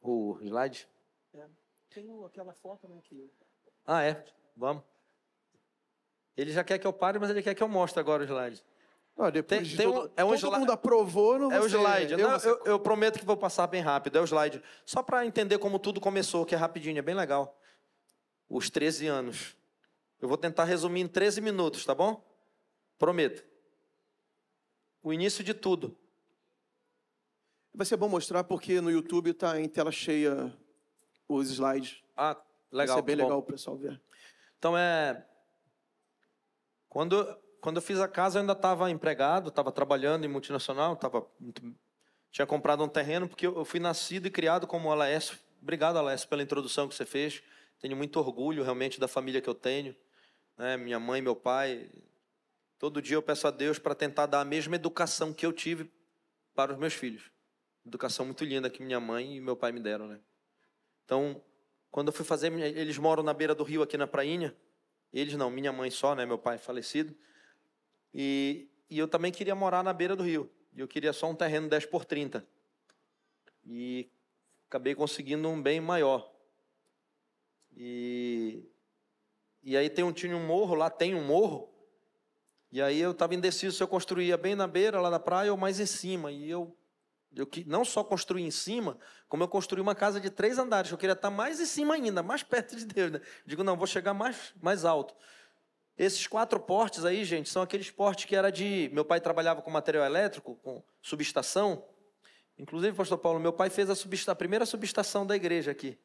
O 0.00 0.38
slide? 0.42 0.88
É. 1.34 1.46
Tem 1.88 2.24
aquela 2.24 2.52
foto, 2.52 2.88
né? 2.88 3.00
Que... 3.04 3.30
Ah, 3.86 4.02
é. 4.02 4.24
Vamos. 4.56 4.82
Ele 6.36 6.50
já 6.50 6.64
quer 6.64 6.80
que 6.80 6.86
eu 6.86 6.92
pare, 6.92 7.20
mas 7.20 7.30
ele 7.30 7.44
quer 7.44 7.54
que 7.54 7.62
eu 7.62 7.68
mostre 7.68 8.00
agora 8.00 8.24
o 8.24 8.26
slide. 8.26 8.62
Ah, 9.16 9.30
depois 9.30 9.60
Tem- 9.60 9.70
de 9.70 9.76
tem 9.76 9.86
um- 9.86 9.92
todo, 9.92 10.12
é 10.16 10.24
um 10.24 10.28
todo 10.30 10.38
slide- 10.38 10.58
mundo 10.58 10.72
aprovou, 10.72 11.38
não 11.38 11.52
É 11.52 11.60
o 11.60 11.66
slide. 11.66 12.12
eu 12.14 12.18
Não, 12.18 12.36
eu, 12.38 12.64
eu 12.64 12.80
prometo 12.80 13.20
que 13.20 13.24
vou 13.24 13.36
passar 13.36 13.68
bem 13.68 13.80
rápido. 13.80 14.18
É 14.18 14.20
o 14.20 14.24
slide. 14.26 14.60
Só 14.84 15.00
para 15.02 15.24
entender 15.24 15.58
como 15.58 15.78
tudo 15.78 16.00
começou, 16.00 16.44
que 16.44 16.56
é 16.56 16.58
rapidinho, 16.58 16.98
é 16.98 17.02
bem 17.02 17.14
legal. 17.14 17.56
Os 18.48 18.68
13 18.68 19.06
anos. 19.06 19.56
Eu 20.20 20.28
vou 20.28 20.36
tentar 20.36 20.64
resumir 20.64 21.00
em 21.02 21.08
13 21.08 21.40
minutos, 21.40 21.84
tá 21.86 21.94
bom? 21.94 22.20
Prometo. 22.98 23.46
O 25.02 25.12
início 25.12 25.44
de 25.44 25.54
tudo. 25.54 25.96
Vai 27.76 27.84
ser 27.84 27.98
bom 27.98 28.08
mostrar 28.08 28.42
porque 28.42 28.80
no 28.80 28.90
YouTube 28.90 29.34
tá 29.34 29.60
em 29.60 29.68
tela 29.68 29.92
cheia 29.92 30.50
os 31.28 31.50
slides. 31.50 32.02
Ah, 32.16 32.34
legal. 32.72 32.96
Vai 32.96 33.02
ser 33.02 33.02
bem 33.02 33.16
legal 33.16 33.38
o 33.38 33.42
pessoal 33.42 33.76
ver. 33.76 34.00
Então 34.58 34.76
é. 34.76 35.22
Quando, 36.88 37.38
quando 37.60 37.76
eu 37.76 37.82
fiz 37.82 38.00
a 38.00 38.08
casa, 38.08 38.38
eu 38.38 38.40
ainda 38.40 38.54
estava 38.54 38.90
empregado, 38.90 39.50
estava 39.50 39.70
trabalhando 39.70 40.24
em 40.24 40.28
multinacional, 40.28 40.96
tava, 40.96 41.26
tinha 42.30 42.46
comprado 42.46 42.82
um 42.82 42.88
terreno, 42.88 43.28
porque 43.28 43.46
eu 43.46 43.54
eu 43.58 43.64
fui 43.66 43.78
nascido 43.78 44.24
e 44.26 44.30
criado 44.30 44.66
como 44.66 44.90
Alaes. 44.90 45.38
Obrigado, 45.60 45.98
Alaes, 45.98 46.24
pela 46.24 46.42
introdução 46.42 46.88
que 46.88 46.94
você 46.94 47.04
fez. 47.04 47.42
Tenho 47.78 47.94
muito 47.94 48.18
orgulho 48.18 48.62
realmente 48.64 48.98
da 48.98 49.06
família 49.06 49.42
que 49.42 49.50
eu 49.50 49.54
tenho. 49.54 49.94
né? 50.56 50.78
Minha 50.78 50.98
mãe, 50.98 51.20
meu 51.20 51.36
pai. 51.36 51.90
Todo 52.78 53.02
dia 53.02 53.16
eu 53.16 53.22
peço 53.22 53.46
a 53.46 53.50
Deus 53.50 53.78
para 53.78 53.94
tentar 53.94 54.24
dar 54.24 54.40
a 54.40 54.44
mesma 54.46 54.76
educação 54.76 55.34
que 55.34 55.44
eu 55.44 55.52
tive 55.52 55.90
para 56.54 56.72
os 56.72 56.78
meus 56.78 56.94
filhos. 56.94 57.35
Educação 57.86 58.26
muito 58.26 58.44
linda 58.44 58.68
que 58.68 58.82
minha 58.82 58.98
mãe 58.98 59.36
e 59.36 59.40
meu 59.40 59.56
pai 59.56 59.70
me 59.70 59.78
deram, 59.78 60.08
né? 60.08 60.18
Então, 61.04 61.40
quando 61.90 62.08
eu 62.08 62.12
fui 62.12 62.24
fazer, 62.24 62.52
eles 62.52 62.98
moram 62.98 63.22
na 63.22 63.32
beira 63.32 63.54
do 63.54 63.62
rio 63.62 63.82
aqui 63.82 63.96
na 63.96 64.06
prainha. 64.06 64.54
Eles 65.12 65.34
não, 65.34 65.50
minha 65.50 65.72
mãe 65.72 65.90
só, 65.90 66.14
né? 66.14 66.26
Meu 66.26 66.36
pai 66.36 66.58
falecido. 66.58 67.14
E, 68.12 68.68
e 68.90 68.98
eu 68.98 69.06
também 69.06 69.30
queria 69.30 69.54
morar 69.54 69.84
na 69.84 69.92
beira 69.92 70.16
do 70.16 70.24
rio. 70.24 70.50
E 70.74 70.80
eu 70.80 70.88
queria 70.88 71.12
só 71.12 71.30
um 71.30 71.34
terreno 71.34 71.68
10 71.68 71.86
por 71.86 72.04
30. 72.04 72.46
E 73.64 74.10
acabei 74.68 74.94
conseguindo 74.94 75.48
um 75.48 75.62
bem 75.62 75.80
maior. 75.80 76.30
E, 77.74 78.64
e 79.62 79.76
aí 79.76 79.88
tem 79.88 80.04
um, 80.04 80.12
tinha 80.12 80.36
um 80.36 80.44
morro, 80.44 80.74
lá 80.74 80.90
tem 80.90 81.14
um 81.14 81.24
morro. 81.24 81.72
E 82.70 82.82
aí 82.82 82.98
eu 83.00 83.12
estava 83.12 83.34
indeciso 83.34 83.76
se 83.76 83.82
eu 83.82 83.88
construía 83.88 84.36
bem 84.36 84.54
na 84.54 84.66
beira, 84.66 85.00
lá 85.00 85.08
da 85.08 85.20
praia, 85.20 85.50
ou 85.50 85.56
mais 85.56 85.80
em 85.80 85.86
cima. 85.86 86.30
E 86.30 86.50
eu, 86.50 86.75
eu 87.36 87.46
que- 87.46 87.64
não 87.64 87.84
só 87.84 88.02
construí 88.02 88.42
em 88.42 88.50
cima, 88.50 88.98
como 89.28 89.42
eu 89.44 89.48
construí 89.48 89.80
uma 89.80 89.94
casa 89.94 90.20
de 90.20 90.30
três 90.30 90.58
andares. 90.58 90.90
Eu 90.90 90.98
queria 90.98 91.12
estar 91.12 91.30
mais 91.30 91.60
em 91.60 91.66
cima 91.66 91.94
ainda, 91.94 92.22
mais 92.22 92.42
perto 92.44 92.74
de 92.76 92.84
Deus. 92.86 93.12
Né? 93.12 93.20
Digo, 93.44 93.62
não, 93.62 93.76
vou 93.76 93.86
chegar 93.86 94.14
mais, 94.14 94.52
mais 94.60 94.84
alto. 94.84 95.14
Esses 95.98 96.26
quatro 96.26 96.60
portes 96.60 97.04
aí, 97.04 97.24
gente, 97.24 97.48
são 97.48 97.62
aqueles 97.62 97.90
portes 97.90 98.24
que 98.26 98.36
era 98.36 98.50
de. 98.50 98.90
Meu 98.92 99.04
pai 99.04 99.20
trabalhava 99.20 99.62
com 99.62 99.70
material 99.70 100.04
elétrico, 100.04 100.56
com 100.56 100.82
subestação. 101.00 101.84
Inclusive, 102.58 102.96
pastor 102.96 103.18
Paulo, 103.18 103.38
meu 103.40 103.52
pai 103.52 103.70
fez 103.70 103.88
a, 103.88 103.94
subesta- 103.94 104.32
a 104.32 104.34
primeira 104.34 104.66
subestação 104.66 105.26
da 105.26 105.34
igreja 105.36 105.70
aqui. 105.70 105.98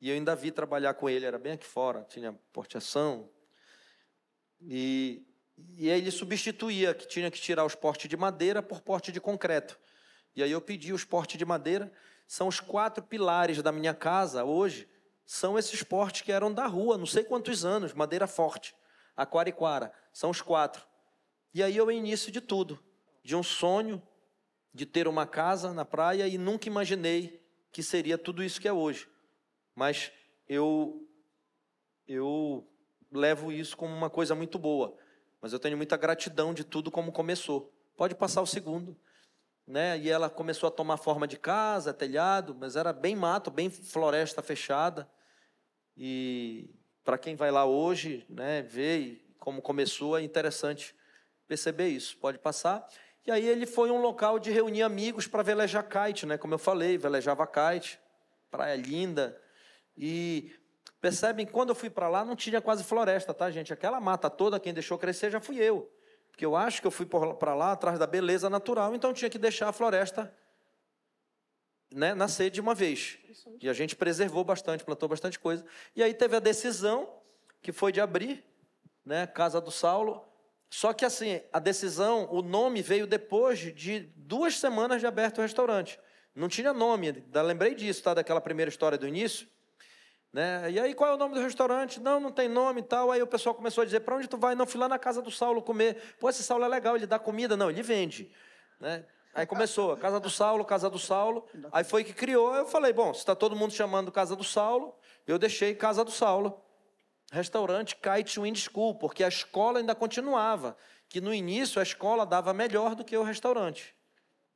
E 0.00 0.08
eu 0.08 0.14
ainda 0.14 0.34
vi 0.34 0.50
trabalhar 0.50 0.94
com 0.94 1.08
ele, 1.10 1.26
era 1.26 1.38
bem 1.38 1.52
aqui 1.52 1.66
fora, 1.66 2.06
tinha 2.08 2.32
porteação. 2.52 3.28
E, 4.62 5.22
e 5.76 5.90
aí 5.90 6.00
ele 6.00 6.10
substituía, 6.10 6.94
que 6.94 7.06
tinha 7.06 7.30
que 7.30 7.40
tirar 7.40 7.64
os 7.64 7.74
portes 7.74 8.08
de 8.08 8.16
madeira 8.16 8.62
por 8.62 8.80
porte 8.80 9.12
de 9.12 9.20
concreto. 9.20 9.78
E 10.34 10.42
aí 10.42 10.52
eu 10.52 10.60
pedi 10.60 10.92
os 10.92 11.04
portes 11.04 11.36
de 11.36 11.44
madeira. 11.44 11.92
São 12.26 12.48
os 12.48 12.60
quatro 12.60 13.02
pilares 13.02 13.62
da 13.62 13.72
minha 13.72 13.94
casa 13.94 14.44
hoje. 14.44 14.88
São 15.24 15.58
esses 15.58 15.82
portes 15.82 16.22
que 16.22 16.32
eram 16.32 16.52
da 16.52 16.66
rua, 16.66 16.98
não 16.98 17.06
sei 17.06 17.24
quantos 17.24 17.64
anos, 17.64 17.92
madeira 17.92 18.26
forte. 18.26 18.74
Aquariquara, 19.16 19.92
são 20.12 20.30
os 20.30 20.40
quatro. 20.40 20.86
E 21.52 21.62
aí 21.62 21.76
é 21.76 21.82
o 21.82 21.90
início 21.90 22.30
de 22.32 22.40
tudo. 22.40 22.82
De 23.22 23.36
um 23.36 23.42
sonho 23.42 24.02
de 24.72 24.86
ter 24.86 25.08
uma 25.08 25.26
casa 25.26 25.72
na 25.72 25.84
praia 25.84 26.26
e 26.26 26.38
nunca 26.38 26.68
imaginei 26.68 27.44
que 27.72 27.82
seria 27.82 28.16
tudo 28.16 28.42
isso 28.42 28.60
que 28.60 28.68
é 28.68 28.72
hoje. 28.72 29.08
Mas 29.74 30.12
eu 30.48 31.06
eu 32.06 32.66
levo 33.12 33.52
isso 33.52 33.76
como 33.76 33.94
uma 33.94 34.10
coisa 34.10 34.34
muito 34.34 34.58
boa. 34.58 34.96
Mas 35.40 35.52
eu 35.52 35.58
tenho 35.58 35.76
muita 35.76 35.96
gratidão 35.96 36.52
de 36.52 36.64
tudo 36.64 36.90
como 36.90 37.12
começou. 37.12 37.72
Pode 37.96 38.14
passar 38.14 38.42
o 38.42 38.46
segundo 38.46 38.96
né? 39.70 39.96
E 39.98 40.10
ela 40.10 40.28
começou 40.28 40.66
a 40.66 40.70
tomar 40.70 40.96
forma 40.96 41.26
de 41.28 41.38
casa, 41.38 41.94
telhado, 41.94 42.56
mas 42.58 42.74
era 42.74 42.92
bem 42.92 43.14
mato, 43.14 43.50
bem 43.50 43.70
floresta 43.70 44.42
fechada. 44.42 45.08
E 45.96 46.74
para 47.04 47.16
quem 47.16 47.36
vai 47.36 47.50
lá 47.50 47.64
hoje, 47.64 48.26
né, 48.28 48.62
ver 48.62 49.24
como 49.38 49.62
começou, 49.62 50.18
é 50.18 50.22
interessante 50.22 50.94
perceber 51.46 51.88
isso. 51.88 52.16
Pode 52.18 52.38
passar. 52.38 52.86
E 53.26 53.30
aí 53.30 53.46
ele 53.46 53.64
foi 53.64 53.90
um 53.90 54.00
local 54.00 54.38
de 54.38 54.50
reunir 54.50 54.82
amigos 54.82 55.26
para 55.26 55.42
velejar 55.42 55.86
kite, 55.88 56.26
né? 56.26 56.36
Como 56.36 56.54
eu 56.54 56.58
falei, 56.58 56.98
velejava 56.98 57.46
kite, 57.46 57.98
praia 58.50 58.74
linda. 58.76 59.40
E 59.96 60.52
percebem, 61.00 61.46
quando 61.46 61.68
eu 61.68 61.74
fui 61.74 61.90
para 61.90 62.08
lá, 62.08 62.24
não 62.24 62.34
tinha 62.34 62.60
quase 62.60 62.82
floresta, 62.82 63.32
tá, 63.32 63.50
gente? 63.50 63.72
Aquela 63.72 64.00
mata 64.00 64.28
toda, 64.28 64.58
quem 64.58 64.74
deixou 64.74 64.98
crescer 64.98 65.30
já 65.30 65.40
fui 65.40 65.58
eu. 65.58 65.90
Porque 66.40 66.46
eu 66.46 66.56
acho 66.56 66.80
que 66.80 66.86
eu 66.86 66.90
fui 66.90 67.04
para 67.04 67.54
lá 67.54 67.72
atrás 67.72 67.98
da 67.98 68.06
beleza 68.06 68.48
natural, 68.48 68.94
então 68.94 69.12
tinha 69.12 69.28
que 69.28 69.36
deixar 69.36 69.68
a 69.68 69.74
floresta 69.74 70.34
né, 71.94 72.14
nascer 72.14 72.48
de 72.48 72.62
uma 72.62 72.74
vez. 72.74 73.18
E 73.60 73.68
a 73.68 73.74
gente 73.74 73.94
preservou 73.94 74.42
bastante, 74.42 74.82
plantou 74.82 75.06
bastante 75.06 75.38
coisa. 75.38 75.62
E 75.94 76.02
aí 76.02 76.14
teve 76.14 76.34
a 76.34 76.40
decisão, 76.40 77.12
que 77.60 77.72
foi 77.72 77.92
de 77.92 78.00
abrir, 78.00 78.42
né, 79.04 79.26
Casa 79.26 79.60
do 79.60 79.70
Saulo. 79.70 80.26
Só 80.70 80.94
que 80.94 81.04
assim, 81.04 81.42
a 81.52 81.58
decisão, 81.58 82.26
o 82.32 82.40
nome 82.40 82.80
veio 82.80 83.06
depois 83.06 83.58
de 83.58 84.10
duas 84.16 84.56
semanas 84.56 85.02
de 85.02 85.06
aberto 85.06 85.40
o 85.40 85.42
restaurante. 85.42 86.00
Não 86.34 86.48
tinha 86.48 86.72
nome, 86.72 87.22
lembrei 87.44 87.74
disso, 87.74 88.02
tá, 88.02 88.14
daquela 88.14 88.40
primeira 88.40 88.70
história 88.70 88.96
do 88.96 89.06
início. 89.06 89.46
Né? 90.32 90.70
E 90.70 90.78
aí, 90.78 90.94
qual 90.94 91.10
é 91.10 91.14
o 91.14 91.16
nome 91.16 91.34
do 91.34 91.40
restaurante? 91.40 91.98
Não, 91.98 92.20
não 92.20 92.30
tem 92.30 92.48
nome 92.48 92.80
e 92.80 92.84
tal. 92.84 93.10
Aí 93.10 93.20
o 93.20 93.26
pessoal 93.26 93.54
começou 93.54 93.82
a 93.82 93.84
dizer, 93.84 94.00
para 94.00 94.16
onde 94.16 94.28
tu 94.28 94.36
vai? 94.36 94.54
Não, 94.54 94.66
fui 94.66 94.78
lá 94.78 94.88
na 94.88 94.98
casa 94.98 95.20
do 95.20 95.30
Saulo 95.30 95.60
comer. 95.60 96.16
Pô, 96.20 96.28
esse 96.30 96.42
Saulo 96.42 96.64
é 96.64 96.68
legal, 96.68 96.96
ele 96.96 97.06
dá 97.06 97.18
comida. 97.18 97.56
Não, 97.56 97.68
ele 97.68 97.82
vende. 97.82 98.32
Né? 98.78 99.04
Aí 99.34 99.46
começou, 99.46 99.96
Casa 99.96 100.18
do 100.18 100.30
Saulo, 100.30 100.64
Casa 100.64 100.90
do 100.90 100.98
Saulo. 100.98 101.46
Aí 101.72 101.84
foi 101.84 102.04
que 102.04 102.12
criou. 102.12 102.54
Eu 102.54 102.66
falei, 102.66 102.92
bom, 102.92 103.12
se 103.12 103.20
está 103.20 103.34
todo 103.34 103.54
mundo 103.56 103.72
chamando 103.72 104.10
Casa 104.10 104.34
do 104.34 104.44
Saulo, 104.44 104.94
eu 105.26 105.38
deixei 105.38 105.74
Casa 105.74 106.04
do 106.04 106.10
Saulo. 106.10 106.60
Restaurante 107.32 107.96
Kite 107.96 108.40
Wind 108.40 108.58
School, 108.58 108.96
porque 108.96 109.22
a 109.22 109.28
escola 109.28 109.78
ainda 109.78 109.94
continuava. 109.94 110.76
Que 111.08 111.20
no 111.20 111.32
início 111.32 111.80
a 111.80 111.82
escola 111.82 112.24
dava 112.24 112.52
melhor 112.52 112.94
do 112.94 113.04
que 113.04 113.16
o 113.16 113.22
restaurante. 113.22 113.94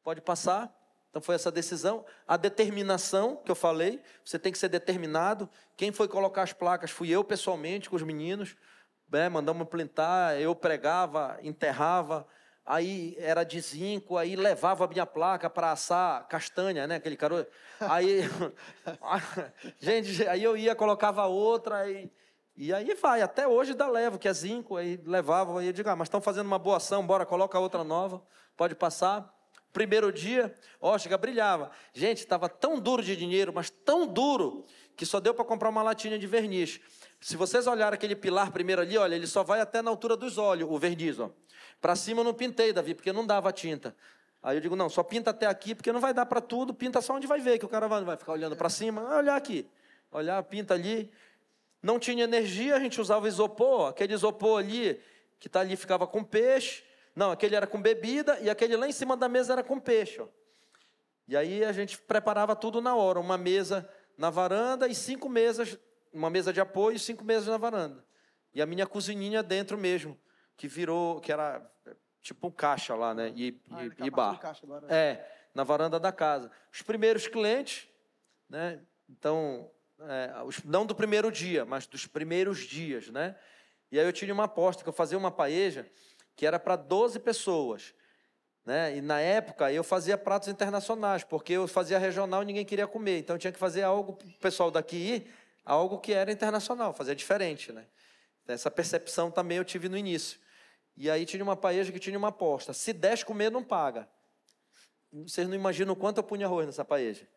Pode 0.02 0.20
passar? 0.20 0.72
Então 1.14 1.22
foi 1.22 1.36
essa 1.36 1.48
decisão, 1.52 2.04
a 2.26 2.36
determinação 2.36 3.36
que 3.36 3.48
eu 3.48 3.54
falei, 3.54 4.02
você 4.24 4.36
tem 4.36 4.50
que 4.50 4.58
ser 4.58 4.68
determinado. 4.68 5.48
Quem 5.76 5.92
foi 5.92 6.08
colocar 6.08 6.42
as 6.42 6.52
placas 6.52 6.90
fui 6.90 7.08
eu 7.08 7.22
pessoalmente 7.22 7.88
com 7.88 7.94
os 7.94 8.02
meninos, 8.02 8.56
né, 9.08 9.28
mandamos 9.28 9.68
plantar, 9.68 10.40
eu 10.40 10.56
pregava, 10.56 11.38
enterrava, 11.40 12.26
aí 12.66 13.14
era 13.16 13.44
de 13.44 13.60
zinco, 13.60 14.18
aí 14.18 14.34
levava 14.34 14.86
a 14.86 14.88
minha 14.88 15.06
placa 15.06 15.48
para 15.48 15.70
assar 15.70 16.26
castanha, 16.26 16.84
né, 16.88 16.96
aquele 16.96 17.16
caroço. 17.16 17.46
Aí, 17.78 18.22
gente, 19.78 20.26
aí 20.26 20.42
eu 20.42 20.56
ia, 20.56 20.74
colocava 20.74 21.26
outra 21.26 21.88
e, 22.56 22.74
aí 22.74 22.92
vai, 22.94 23.22
até 23.22 23.46
hoje 23.46 23.72
dá 23.72 23.86
levo, 23.86 24.18
que 24.18 24.26
é 24.26 24.32
zinco, 24.32 24.76
aí 24.76 25.00
levava, 25.06 25.60
aí 25.60 25.68
eu 25.68 25.72
digo, 25.72 25.88
ah, 25.88 25.94
mas 25.94 26.06
estão 26.06 26.20
fazendo 26.20 26.48
uma 26.48 26.58
boa 26.58 26.78
ação, 26.78 27.06
bora, 27.06 27.24
coloca 27.24 27.56
outra 27.56 27.84
nova, 27.84 28.20
pode 28.56 28.74
passar. 28.74 29.32
Primeiro 29.74 30.12
dia, 30.12 30.54
chega, 31.00 31.18
brilhava. 31.18 31.68
Gente, 31.92 32.18
estava 32.18 32.48
tão 32.48 32.78
duro 32.78 33.02
de 33.02 33.16
dinheiro, 33.16 33.52
mas 33.52 33.70
tão 33.70 34.06
duro, 34.06 34.64
que 34.96 35.04
só 35.04 35.18
deu 35.18 35.34
para 35.34 35.44
comprar 35.44 35.68
uma 35.68 35.82
latinha 35.82 36.16
de 36.16 36.28
verniz. 36.28 36.80
Se 37.20 37.36
vocês 37.36 37.66
olharem 37.66 37.96
aquele 37.96 38.14
pilar 38.14 38.52
primeiro 38.52 38.80
ali, 38.80 38.96
olha, 38.96 39.16
ele 39.16 39.26
só 39.26 39.42
vai 39.42 39.60
até 39.60 39.82
na 39.82 39.90
altura 39.90 40.16
dos 40.16 40.38
olhos, 40.38 40.70
o 40.70 40.78
verniz, 40.78 41.18
ó. 41.18 41.28
Para 41.80 41.96
cima 41.96 42.20
eu 42.20 42.24
não 42.24 42.32
pintei, 42.32 42.72
Davi, 42.72 42.94
porque 42.94 43.12
não 43.12 43.26
dava 43.26 43.52
tinta. 43.52 43.96
Aí 44.40 44.56
eu 44.56 44.60
digo, 44.60 44.76
não, 44.76 44.88
só 44.88 45.02
pinta 45.02 45.30
até 45.30 45.46
aqui, 45.46 45.74
porque 45.74 45.90
não 45.90 46.00
vai 46.00 46.14
dar 46.14 46.26
para 46.26 46.40
tudo, 46.40 46.72
pinta 46.72 47.02
só 47.02 47.16
onde 47.16 47.26
vai 47.26 47.40
ver, 47.40 47.58
que 47.58 47.64
o 47.64 47.68
cara 47.68 47.88
vai, 47.88 48.04
vai 48.04 48.16
ficar 48.16 48.30
olhando 48.30 48.54
para 48.54 48.68
cima, 48.70 49.02
vai 49.02 49.18
olhar 49.18 49.34
aqui, 49.34 49.66
olhar, 50.12 50.40
pinta 50.44 50.74
ali. 50.74 51.10
Não 51.82 51.98
tinha 51.98 52.22
energia, 52.22 52.76
a 52.76 52.78
gente 52.78 53.00
usava 53.00 53.26
isopor, 53.26 53.88
aquele 53.88 54.14
isopor 54.14 54.60
ali, 54.60 55.00
que 55.40 55.48
tá 55.48 55.60
ali 55.60 55.74
ficava 55.74 56.06
com 56.06 56.22
peixe, 56.22 56.84
não, 57.14 57.30
aquele 57.30 57.54
era 57.54 57.66
com 57.66 57.80
bebida, 57.80 58.38
e 58.40 58.50
aquele 58.50 58.76
lá 58.76 58.88
em 58.88 58.92
cima 58.92 59.16
da 59.16 59.28
mesa 59.28 59.52
era 59.52 59.62
com 59.62 59.78
peixe. 59.78 60.20
Ó. 60.20 60.26
E 61.28 61.36
aí 61.36 61.64
a 61.64 61.72
gente 61.72 61.96
preparava 61.98 62.54
tudo 62.56 62.80
na 62.80 62.94
hora, 62.94 63.18
uma 63.20 63.38
mesa 63.38 63.88
na 64.18 64.30
varanda 64.30 64.86
e 64.88 64.94
cinco 64.94 65.28
mesas, 65.28 65.78
uma 66.12 66.28
mesa 66.30 66.52
de 66.52 66.60
apoio 66.60 66.96
e 66.96 66.98
cinco 66.98 67.24
mesas 67.24 67.48
na 67.48 67.56
varanda. 67.56 68.04
E 68.52 68.60
a 68.62 68.66
minha 68.66 68.86
cozininha 68.86 69.42
dentro 69.42 69.76
mesmo, 69.78 70.18
que 70.56 70.68
virou, 70.68 71.20
que 71.20 71.32
era 71.32 71.68
tipo 72.20 72.46
um 72.46 72.50
caixa 72.50 72.94
lá, 72.94 73.14
né? 73.14 73.32
E, 73.34 73.60
Ah, 73.70 73.84
e, 73.84 74.06
e 74.06 74.10
bar. 74.10 74.38
caixa 74.38 74.64
agora. 74.64 74.86
É, 74.92 75.26
na 75.54 75.64
varanda 75.64 75.98
da 75.98 76.12
casa. 76.12 76.50
Os 76.72 76.82
primeiros 76.82 77.26
clientes, 77.26 77.88
né? 78.48 78.80
Então, 79.08 79.70
é, 80.00 80.42
os- 80.44 80.62
não 80.64 80.86
do 80.86 80.94
primeiro 80.94 81.30
dia, 81.32 81.64
mas 81.64 81.86
dos 81.86 82.06
primeiros 82.06 82.60
dias, 82.60 83.08
né? 83.08 83.36
E 83.90 83.98
aí 83.98 84.06
eu 84.06 84.12
tinha 84.12 84.32
uma 84.32 84.44
aposta 84.44 84.82
que 84.82 84.88
eu 84.88 84.92
fazia 84.92 85.18
uma 85.18 85.30
paeja 85.30 85.88
que 86.36 86.46
era 86.46 86.58
para 86.58 86.76
12 86.76 87.18
pessoas. 87.20 87.94
Né? 88.64 88.96
E 88.96 89.00
na 89.00 89.20
época 89.20 89.70
eu 89.72 89.84
fazia 89.84 90.16
pratos 90.16 90.48
internacionais, 90.48 91.22
porque 91.22 91.52
eu 91.52 91.68
fazia 91.68 91.98
regional 91.98 92.42
e 92.42 92.46
ninguém 92.46 92.64
queria 92.64 92.86
comer. 92.86 93.18
Então 93.18 93.36
eu 93.36 93.40
tinha 93.40 93.52
que 93.52 93.58
fazer 93.58 93.82
algo 93.82 94.14
para 94.14 94.26
o 94.26 94.38
pessoal 94.38 94.70
daqui 94.70 94.96
ir, 94.96 95.34
algo 95.64 95.98
que 95.98 96.12
era 96.12 96.32
internacional, 96.32 96.92
fazer 96.94 97.14
diferente. 97.14 97.72
Né? 97.72 97.86
Essa 98.48 98.70
percepção 98.70 99.30
também 99.30 99.58
eu 99.58 99.64
tive 99.64 99.88
no 99.88 99.96
início. 99.96 100.38
E 100.96 101.10
aí 101.10 101.26
tinha 101.26 101.42
uma 101.42 101.56
paeja 101.56 101.92
que 101.92 101.98
tinha 101.98 102.16
uma 102.16 102.28
aposta. 102.28 102.72
Se 102.72 102.92
10 102.92 103.24
comer, 103.24 103.50
não 103.50 103.62
paga. 103.62 104.08
Vocês 105.12 105.46
não 105.48 105.54
imaginam 105.54 105.92
o 105.92 105.96
quanto 105.96 106.18
eu 106.18 106.24
punha 106.24 106.46
arroz 106.46 106.66
nessa 106.66 106.84
paeja. 106.84 107.28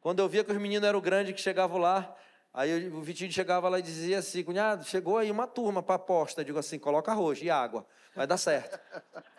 Quando 0.00 0.20
eu 0.20 0.28
via 0.28 0.44
que 0.44 0.52
os 0.52 0.58
meninos 0.58 0.88
eram 0.88 1.00
grandes 1.00 1.34
que 1.34 1.40
chegavam 1.40 1.78
lá, 1.78 2.16
aí 2.52 2.88
o 2.88 3.00
Vitinho 3.00 3.30
chegava 3.30 3.68
lá 3.68 3.78
e 3.78 3.82
dizia 3.82 4.18
assim, 4.18 4.42
cunhado, 4.42 4.84
chegou 4.84 5.18
aí 5.18 5.30
uma 5.30 5.46
turma 5.46 5.82
para 5.82 5.96
aposta. 5.96 6.44
Digo 6.44 6.58
assim, 6.58 6.78
coloca 6.78 7.12
arroz 7.12 7.40
e 7.42 7.50
água, 7.50 7.86
vai 8.14 8.26
dar 8.26 8.36
certo. 8.36 8.78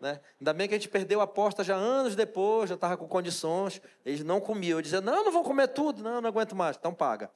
Né? 0.00 0.20
Ainda 0.40 0.52
bem 0.52 0.68
que 0.68 0.74
a 0.74 0.78
gente 0.78 0.88
perdeu 0.88 1.20
a 1.20 1.24
aposta 1.24 1.64
já 1.64 1.74
anos 1.74 2.14
depois, 2.14 2.68
já 2.68 2.76
estava 2.76 2.96
com 2.96 3.08
condições, 3.08 3.82
eles 4.06 4.22
não 4.22 4.40
comiam. 4.40 4.78
Eu 4.78 4.82
dizia, 4.82 5.00
não, 5.00 5.24
não 5.24 5.32
vou 5.32 5.42
comer 5.42 5.66
tudo, 5.66 6.04
não, 6.04 6.20
não 6.20 6.28
aguento 6.28 6.54
mais, 6.54 6.76
então 6.76 6.94
paga. 6.94 7.30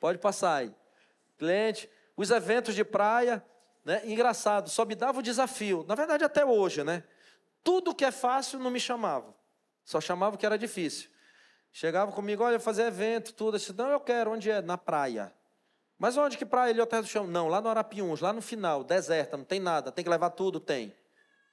Pode 0.00 0.18
passar 0.18 0.56
aí. 0.56 0.74
Cliente, 1.38 1.88
os 2.16 2.30
eventos 2.32 2.74
de 2.74 2.84
praia, 2.84 3.40
né? 3.84 4.02
engraçado, 4.04 4.68
só 4.68 4.84
me 4.84 4.96
dava 4.96 5.20
o 5.20 5.22
desafio, 5.22 5.84
na 5.88 5.94
verdade 5.94 6.24
até 6.24 6.44
hoje, 6.44 6.82
né? 6.82 7.04
Tudo 7.62 7.94
que 7.94 8.04
é 8.04 8.10
fácil 8.10 8.58
não 8.58 8.70
me 8.70 8.80
chamava, 8.80 9.32
só 9.84 10.00
chamava 10.00 10.34
o 10.34 10.38
que 10.38 10.46
era 10.46 10.58
difícil. 10.58 11.08
Chegava 11.72 12.12
comigo, 12.12 12.44
olha, 12.44 12.60
fazer 12.60 12.84
evento, 12.84 13.32
tudo. 13.32 13.54
Eu 13.54 13.58
disse, 13.58 13.72
não, 13.72 13.88
eu 13.88 14.00
quero, 14.00 14.32
onde 14.32 14.50
é? 14.50 14.60
Na 14.60 14.76
praia. 14.76 15.32
Mas 15.98 16.16
onde 16.16 16.36
que 16.36 16.44
praia? 16.44 16.70
Ele 16.70 16.80
é 16.80 16.82
o 16.82 16.86
terra 16.86 17.02
do 17.02 17.08
chão. 17.08 17.26
Não, 17.26 17.48
lá 17.48 17.60
no 17.60 17.68
Arapiuns, 17.68 18.20
lá 18.20 18.32
no 18.32 18.42
final, 18.42 18.84
deserta, 18.84 19.36
não 19.36 19.44
tem 19.44 19.58
nada, 19.58 19.90
tem 19.90 20.04
que 20.04 20.10
levar 20.10 20.30
tudo, 20.30 20.60
tem. 20.60 20.94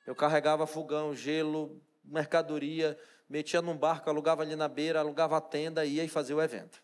Eu 0.05 0.15
carregava 0.15 0.67
fogão, 0.67 1.15
gelo, 1.15 1.81
mercadoria, 2.03 2.99
metia 3.29 3.61
num 3.61 3.77
barco, 3.77 4.09
alugava 4.09 4.41
ali 4.41 4.55
na 4.55 4.67
beira, 4.67 4.99
alugava 4.99 5.37
a 5.37 5.41
tenda, 5.41 5.85
ia 5.85 6.03
e 6.03 6.07
fazia 6.07 6.35
o 6.35 6.41
evento. 6.41 6.81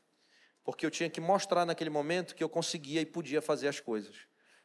Porque 0.64 0.86
eu 0.86 0.92
tinha 0.92 1.10
que 1.10 1.20
mostrar 1.20 1.66
naquele 1.66 1.90
momento 1.90 2.36
que 2.36 2.44
eu 2.44 2.50
conseguia 2.50 3.02
e 3.02 3.06
podia 3.06 3.42
fazer 3.42 3.68
as 3.68 3.80
coisas. 3.80 4.16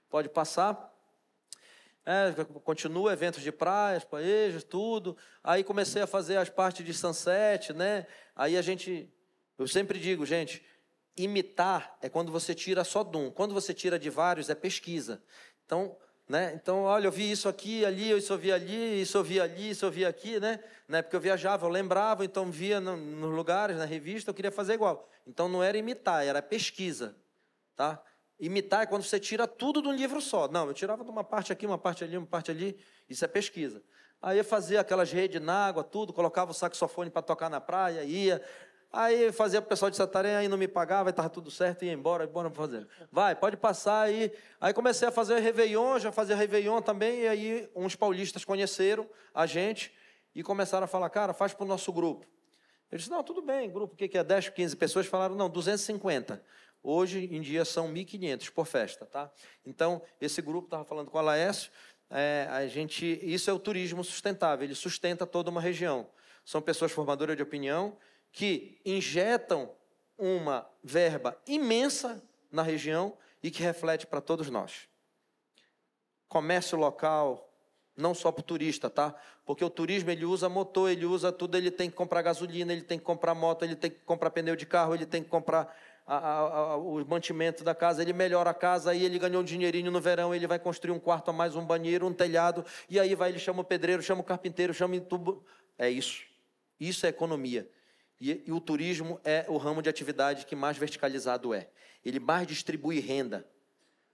Pode 0.08 0.28
passar. 0.28 0.94
É, 2.04 2.32
continua 2.64 3.12
eventos 3.12 3.42
de 3.42 3.52
praias, 3.52 4.04
paejos, 4.04 4.64
tudo. 4.64 5.16
Aí 5.44 5.62
comecei 5.62 6.00
a 6.02 6.06
fazer 6.06 6.36
as 6.36 6.48
partes 6.48 6.84
de 6.84 6.94
sunset, 6.94 7.72
né? 7.72 8.06
Aí 8.34 8.56
a 8.56 8.62
gente, 8.62 9.12
eu 9.58 9.68
sempre 9.68 9.98
digo, 9.98 10.24
gente, 10.24 10.64
imitar 11.16 11.96
é 12.00 12.08
quando 12.08 12.32
você 12.32 12.54
tira 12.54 12.84
só 12.84 13.02
de 13.02 13.16
um. 13.16 13.30
Quando 13.30 13.52
você 13.52 13.74
tira 13.74 13.98
de 13.98 14.08
vários 14.08 14.48
é 14.48 14.54
pesquisa. 14.54 15.22
Então, 15.66 15.96
né? 16.30 16.52
Então, 16.54 16.84
olha, 16.84 17.08
eu 17.08 17.12
vi 17.12 17.30
isso 17.30 17.48
aqui, 17.48 17.84
ali, 17.84 18.16
isso 18.16 18.32
eu 18.32 18.38
vi 18.38 18.52
ali, 18.52 19.02
isso 19.02 19.18
eu 19.18 19.24
vi 19.24 19.40
ali, 19.40 19.70
isso 19.70 19.84
eu 19.84 19.90
vi 19.90 20.04
aqui, 20.04 20.38
né? 20.38 20.60
né? 20.86 21.02
Porque 21.02 21.16
eu 21.16 21.20
viajava, 21.20 21.66
eu 21.66 21.70
lembrava, 21.70 22.24
então 22.24 22.50
via 22.52 22.80
no, 22.80 22.96
nos 22.96 23.34
lugares, 23.34 23.76
na 23.76 23.84
revista, 23.84 24.30
eu 24.30 24.34
queria 24.34 24.52
fazer 24.52 24.74
igual. 24.74 25.08
Então 25.26 25.48
não 25.48 25.60
era 25.60 25.76
imitar, 25.76 26.24
era 26.24 26.40
pesquisa, 26.40 27.16
tá? 27.74 28.00
Imitar 28.40 28.82
é 28.82 28.86
quando 28.86 29.02
você 29.02 29.20
tira 29.20 29.46
tudo 29.46 29.82
de 29.82 29.88
um 29.88 29.92
livro 29.92 30.20
só. 30.20 30.48
Não, 30.48 30.66
eu 30.66 30.72
tirava 30.72 31.04
de 31.04 31.10
uma 31.10 31.22
parte 31.22 31.52
aqui, 31.52 31.66
uma 31.66 31.76
parte 31.76 32.02
ali, 32.02 32.16
uma 32.16 32.26
parte 32.26 32.50
ali, 32.50 32.76
isso 33.08 33.22
é 33.22 33.28
pesquisa. 33.28 33.82
Aí 34.22 34.38
eu 34.38 34.44
fazia 34.44 34.80
aquelas 34.80 35.12
redes 35.12 35.40
na 35.40 35.66
água, 35.66 35.84
tudo, 35.84 36.12
colocava 36.12 36.50
o 36.50 36.54
saxofone 36.54 37.10
para 37.10 37.20
tocar 37.20 37.50
na 37.50 37.60
praia, 37.60 38.02
ia. 38.02 38.42
Aí 38.92 39.30
fazia 39.30 39.60
para 39.60 39.66
o 39.66 39.68
pessoal 39.68 39.90
de 39.90 39.96
Santarém, 39.96 40.34
aí 40.34 40.48
não 40.48 40.58
me 40.58 40.66
pagava, 40.66 41.10
estava 41.10 41.28
tudo 41.28 41.50
certo, 41.50 41.84
ia 41.84 41.92
embora, 41.92 42.26
bora 42.26 42.50
fazer. 42.50 42.88
Vai, 43.12 43.36
pode 43.36 43.56
passar 43.56 44.02
aí. 44.02 44.32
Aí 44.60 44.72
comecei 44.72 45.06
a 45.06 45.12
fazer 45.12 45.38
Réveillon, 45.38 45.98
já 45.98 46.10
fazia 46.10 46.34
Réveillon 46.34 46.82
também, 46.82 47.20
e 47.20 47.28
aí 47.28 47.70
uns 47.76 47.94
paulistas 47.94 48.44
conheceram 48.44 49.06
a 49.34 49.46
gente 49.46 49.94
e 50.34 50.42
começaram 50.42 50.84
a 50.84 50.88
falar, 50.88 51.08
cara, 51.10 51.32
faz 51.32 51.52
para 51.52 51.64
o 51.64 51.68
nosso 51.68 51.92
grupo. 51.92 52.26
Eu 52.90 52.98
disse, 52.98 53.10
não, 53.10 53.22
tudo 53.22 53.40
bem, 53.40 53.70
grupo, 53.70 53.94
o 53.94 53.96
que 53.96 54.08
que 54.08 54.18
é 54.18 54.24
10, 54.24 54.48
15 54.48 54.76
pessoas? 54.76 55.06
Falaram, 55.06 55.36
não, 55.36 55.48
250. 55.48 56.42
Hoje 56.82 57.28
em 57.30 57.40
dia 57.40 57.64
são 57.64 57.92
1.500 57.92 58.50
por 58.50 58.66
festa, 58.66 59.04
tá? 59.04 59.30
Então, 59.64 60.00
esse 60.20 60.40
grupo, 60.40 60.66
estava 60.66 60.84
falando 60.84 61.10
com 61.10 61.18
o 61.18 61.20
Laércio, 61.20 61.70
é, 62.08 62.46
a 62.50 62.66
gente, 62.66 63.20
isso 63.22 63.50
é 63.50 63.52
o 63.52 63.58
turismo 63.58 64.02
sustentável, 64.02 64.64
ele 64.64 64.74
sustenta 64.74 65.26
toda 65.26 65.50
uma 65.50 65.60
região. 65.60 66.08
São 66.44 66.60
pessoas 66.60 66.90
formadoras 66.90 67.36
de 67.36 67.42
opinião 67.42 67.96
que 68.32 68.80
injetam 68.84 69.70
uma 70.18 70.68
verba 70.82 71.40
imensa 71.46 72.22
na 72.50 72.62
região 72.62 73.16
e 73.42 73.50
que 73.50 73.62
reflete 73.62 74.06
para 74.06 74.20
todos 74.20 74.50
nós. 74.50 74.88
Comércio 76.28 76.78
local, 76.78 77.50
não 77.96 78.14
só 78.14 78.32
para 78.32 78.40
o 78.40 78.44
turista, 78.44 78.88
tá? 78.88 79.14
Porque 79.44 79.64
o 79.64 79.70
turismo 79.70 80.10
ele 80.10 80.24
usa 80.24 80.48
motor, 80.48 80.90
ele 80.90 81.04
usa 81.04 81.32
tudo, 81.32 81.56
ele 81.56 81.70
tem 81.70 81.90
que 81.90 81.96
comprar 81.96 82.22
gasolina, 82.22 82.72
ele 82.72 82.82
tem 82.82 82.98
que 82.98 83.04
comprar 83.04 83.34
moto, 83.34 83.64
ele 83.64 83.76
tem 83.76 83.90
que 83.90 83.98
comprar 84.00 84.30
pneu 84.30 84.56
de 84.56 84.66
carro, 84.66 84.94
ele 84.94 85.06
tem 85.06 85.22
que 85.22 85.28
comprar 85.28 85.74
a, 86.16 86.72
a, 86.72 86.76
o 86.76 87.04
mantimento 87.06 87.62
da 87.62 87.72
casa, 87.72 88.02
ele 88.02 88.12
melhora 88.12 88.50
a 88.50 88.54
casa, 88.54 88.90
aí 88.90 89.04
ele 89.04 89.16
ganhou 89.16 89.42
um 89.42 89.44
dinheirinho 89.44 89.92
no 89.92 90.00
verão, 90.00 90.34
ele 90.34 90.46
vai 90.46 90.58
construir 90.58 90.90
um 90.90 90.98
quarto 90.98 91.30
a 91.30 91.32
mais, 91.32 91.54
um 91.54 91.64
banheiro, 91.64 92.04
um 92.04 92.12
telhado, 92.12 92.64
e 92.88 92.98
aí 92.98 93.14
vai, 93.14 93.30
ele 93.30 93.38
chama 93.38 93.60
o 93.60 93.64
pedreiro, 93.64 94.02
chama 94.02 94.20
o 94.20 94.24
carpinteiro, 94.24 94.74
chama 94.74 94.96
o 94.96 95.00
tubo. 95.00 95.44
É 95.78 95.88
isso. 95.88 96.24
Isso 96.80 97.06
é 97.06 97.10
economia. 97.10 97.70
E, 98.20 98.42
e 98.44 98.52
o 98.52 98.60
turismo 98.60 99.20
é 99.22 99.44
o 99.48 99.56
ramo 99.56 99.80
de 99.80 99.88
atividade 99.88 100.46
que 100.46 100.56
mais 100.56 100.76
verticalizado 100.76 101.54
é. 101.54 101.68
Ele 102.04 102.18
mais 102.18 102.46
distribui 102.46 102.98
renda. 102.98 103.46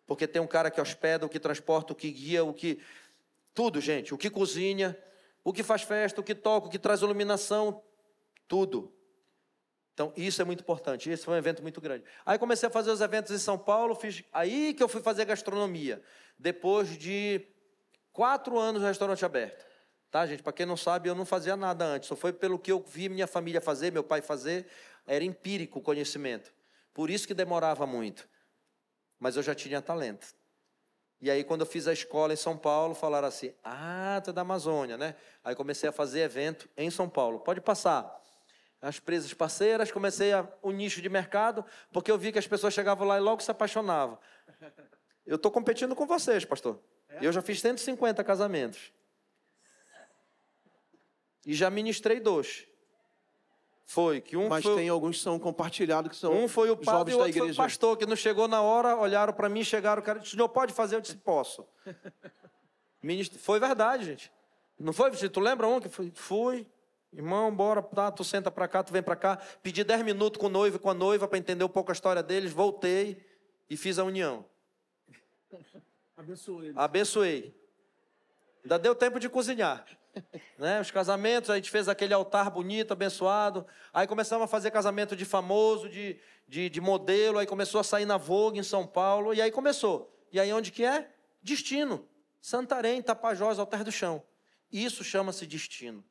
Porque 0.07 0.27
tem 0.27 0.41
um 0.41 0.47
cara 0.47 0.71
que 0.71 0.81
hospeda, 0.81 1.25
o 1.25 1.29
que 1.29 1.41
transporta, 1.41 1.93
o 1.93 1.97
que 1.97 2.11
guia, 2.11 2.45
o 2.45 2.53
que. 2.53 2.79
Tudo, 3.55 3.81
gente. 3.81 4.15
O 4.15 4.19
que 4.19 4.29
cozinha, 4.31 4.97
o 5.43 5.53
que 5.53 5.63
faz 5.63 5.83
festa, 5.83 6.21
o 6.21 6.25
que 6.25 6.35
toca, 6.35 6.69
o 6.69 6.71
que 6.71 6.79
traz 6.79 7.01
iluminação, 7.01 7.83
tudo. 8.47 8.93
Então, 9.97 10.13
isso 10.15 10.43
é 10.43 10.45
muito 10.45 10.61
importante. 10.61 11.09
Esse 11.09 11.25
foi 11.25 11.33
um 11.33 11.39
evento 11.39 11.63
muito 11.63 11.81
grande. 11.81 12.05
Aí 12.27 12.39
comecei 12.39 12.67
a 12.67 12.71
fazer 12.71 12.91
os 12.91 13.01
eventos 13.01 13.33
em 13.33 13.39
São 13.39 13.57
Paulo, 13.57 13.95
fiz... 13.95 14.23
aí 14.31 14.75
que 14.75 14.83
eu 14.83 14.89
fui 14.89 15.01
fazer 15.01 15.25
gastronomia. 15.25 16.03
Depois 16.39 16.99
de 16.99 17.41
quatro 18.13 18.59
anos 18.59 18.83
no 18.83 18.89
restaurante 18.89 19.25
aberto. 19.25 19.65
Tá, 20.11 20.27
gente? 20.27 20.43
Para 20.43 20.53
quem 20.53 20.67
não 20.67 20.77
sabe, 20.77 21.09
eu 21.09 21.15
não 21.15 21.25
fazia 21.25 21.57
nada 21.57 21.87
antes. 21.87 22.11
Só 22.11 22.15
foi 22.15 22.31
pelo 22.31 22.59
que 22.59 22.71
eu 22.71 22.85
vi 22.87 23.09
minha 23.09 23.27
família 23.27 23.59
fazer, 23.59 23.91
meu 23.91 24.05
pai 24.05 24.21
fazer. 24.21 24.67
Era 25.07 25.25
empírico 25.25 25.79
o 25.79 25.83
conhecimento. 25.83 26.53
Por 26.93 27.09
isso 27.09 27.27
que 27.27 27.33
demorava 27.33 27.87
muito. 27.87 28.29
Mas 29.19 29.35
eu 29.37 29.43
já 29.43 29.55
tinha 29.55 29.81
talento. 29.81 30.27
E 31.23 31.31
aí, 31.31 31.43
quando 31.43 31.63
eu 31.63 31.67
fiz 31.67 31.89
a 31.89 31.95
escola 31.95 32.35
em 32.35 32.37
São 32.37 32.55
Paulo, 32.55 32.95
falaram 32.95 33.29
assim: 33.29 33.51
Ah, 33.65 34.21
tu 34.23 34.29
é 34.29 34.33
da 34.35 34.43
Amazônia, 34.43 34.99
né? 34.99 35.15
Aí 35.43 35.55
comecei 35.55 35.89
a 35.89 35.93
fazer 35.93 36.21
evento 36.21 36.69
em 36.77 36.91
São 36.91 37.09
Paulo. 37.09 37.41
Pode 37.41 37.63
passar. 37.63 38.26
As 38.81 39.01
presas 39.01 39.33
parceiras, 39.33 39.91
comecei 39.91 40.33
a, 40.33 40.47
um 40.63 40.71
nicho 40.71 41.01
de 41.01 41.09
mercado, 41.09 41.65
porque 41.93 42.11
eu 42.11 42.19
vi 42.19 42.31
que 42.31 42.39
as 42.39 42.47
pessoas 42.47 42.75
chegavam 42.75 43.07
lá 43.07 43.17
e 43.17 43.21
logo 43.21 43.43
se 43.43 43.51
apaixonavam. 43.51 44.19
Eu 45.27 45.37
estou 45.37 45.51
competindo 45.51 45.95
com 45.95 46.07
vocês, 46.07 46.45
pastor. 46.45 46.79
Eu 47.21 47.33
já 47.33 47.43
fiz 47.43 47.61
150 47.61 48.23
casamentos. 48.23 48.93
E 51.45 51.55
já 51.55 51.71
ministrei 51.71 52.21
dois. 52.21 52.67
Foi, 53.85 54.21
que 54.21 54.37
um 54.37 54.49
Mas 54.49 54.65
foi... 54.65 54.75
tem 54.75 54.89
alguns 54.89 55.19
que 55.19 55.23
são 55.23 55.39
compartilhados, 55.39 56.11
que 56.11 56.17
são 56.17 56.33
Um 56.33 56.49
foi 56.49 56.69
o 56.71 56.77
padre 56.77 57.15
e 57.15 57.17
o 57.17 57.21
outro 57.21 57.33
foi 57.33 57.51
o 57.53 57.55
pastor, 57.55 57.97
que 57.97 58.05
não 58.05 58.17
chegou 58.17 58.49
na 58.49 58.61
hora, 58.61 58.97
olharam 58.97 59.33
para 59.33 59.49
mim, 59.49 59.63
chegaram, 59.63 60.03
o 60.03 60.05
cara 60.05 60.19
disse, 60.19 60.33
senhor 60.33 60.49
pode 60.49 60.73
fazer? 60.73 60.97
Eu 60.97 61.01
disse, 61.01 61.17
posso. 61.17 61.65
Foi 63.39 63.61
verdade, 63.61 64.05
gente. 64.05 64.33
Não 64.77 64.93
foi? 64.93 65.13
Tu 65.13 65.41
lembra 65.41 65.69
um 65.69 65.81
que 65.81 65.89
foi? 65.89 66.11
Fui. 66.13 66.67
Irmão, 67.17 67.51
bora, 67.51 67.83
tá, 67.83 68.11
tu 68.11 68.23
senta 68.23 68.51
para 68.51 68.69
cá, 68.69 68.83
tu 68.83 68.93
vem 68.93 69.03
para 69.03 69.17
cá. 69.17 69.39
Pedi 69.63 69.83
10 69.83 70.03
minutos 70.03 70.39
com 70.39 70.49
o 70.49 70.51
noivo 70.51 70.77
e 70.77 70.79
com 70.79 70.91
a 70.91 70.95
noiva 70.95 71.27
para 71.27 71.39
entender 71.39 71.65
um 71.65 71.69
pouco 71.69 71.91
a 71.91 71.95
história 71.95 72.23
deles, 72.23 72.53
voltei 72.53 73.25
e 73.71 73.77
fiz 73.77 73.99
a 73.99 74.05
união. 74.05 74.45
Abençoe. 76.15 76.73
Abençoei. 76.77 77.59
Ainda 78.63 78.79
deu 78.79 78.95
tempo 78.95 79.19
de 79.19 79.31
cozinhar. 79.31 79.87
né? 80.59 80.79
Os 80.79 80.91
casamentos, 80.91 81.49
a 81.49 81.57
gente 81.57 81.71
fez 81.71 81.89
aquele 81.89 82.13
altar 82.13 82.51
bonito, 82.51 82.93
abençoado. 82.93 83.67
Aí 83.95 84.07
começamos 84.07 84.45
a 84.45 84.49
fazer 84.49 84.71
casamento 84.71 85.17
de 85.17 85.25
famoso, 85.25 85.89
de, 85.89 86.21
de, 86.47 86.69
de 86.69 86.81
modelo. 86.83 87.39
Aí 87.39 87.47
começou 87.47 87.81
a 87.81 87.85
sair 87.85 88.05
na 88.05 88.19
Vogue 88.19 88.59
em 88.59 88.63
São 88.63 88.87
Paulo. 88.87 89.33
E 89.33 89.41
aí 89.41 89.51
começou. 89.51 90.15
E 90.31 90.39
aí 90.39 90.53
onde 90.53 90.71
que 90.71 90.85
é? 90.85 91.11
Destino. 91.43 92.07
Santarém, 92.43 93.01
Tapajós, 93.01 93.59
Altar 93.59 93.83
do 93.83 93.91
Chão. 93.91 94.23
Isso 94.71 95.03
chama-se 95.03 95.47
destino. 95.47 96.05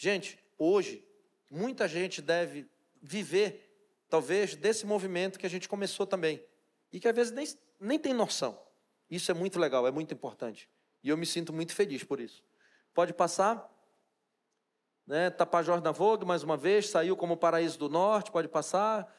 Gente, 0.00 0.38
hoje, 0.56 1.04
muita 1.50 1.88
gente 1.88 2.22
deve 2.22 2.70
viver, 3.02 3.68
talvez, 4.08 4.54
desse 4.54 4.86
movimento 4.86 5.40
que 5.40 5.44
a 5.44 5.50
gente 5.50 5.68
começou 5.68 6.06
também. 6.06 6.40
E 6.92 7.00
que 7.00 7.08
às 7.08 7.16
vezes 7.16 7.32
nem, 7.32 7.44
nem 7.80 7.98
tem 7.98 8.14
noção. 8.14 8.56
Isso 9.10 9.28
é 9.32 9.34
muito 9.34 9.58
legal, 9.58 9.88
é 9.88 9.90
muito 9.90 10.14
importante. 10.14 10.70
E 11.02 11.08
eu 11.08 11.16
me 11.16 11.26
sinto 11.26 11.52
muito 11.52 11.74
feliz 11.74 12.04
por 12.04 12.20
isso. 12.20 12.44
Pode 12.94 13.12
passar. 13.12 13.68
Né? 15.04 15.30
Tapajós 15.30 15.82
na 15.82 15.90
Vogue, 15.90 16.24
mais 16.24 16.44
uma 16.44 16.56
vez, 16.56 16.88
saiu 16.90 17.16
como 17.16 17.36
Paraíso 17.36 17.76
do 17.76 17.88
Norte, 17.88 18.30
pode 18.30 18.46
passar. 18.46 19.12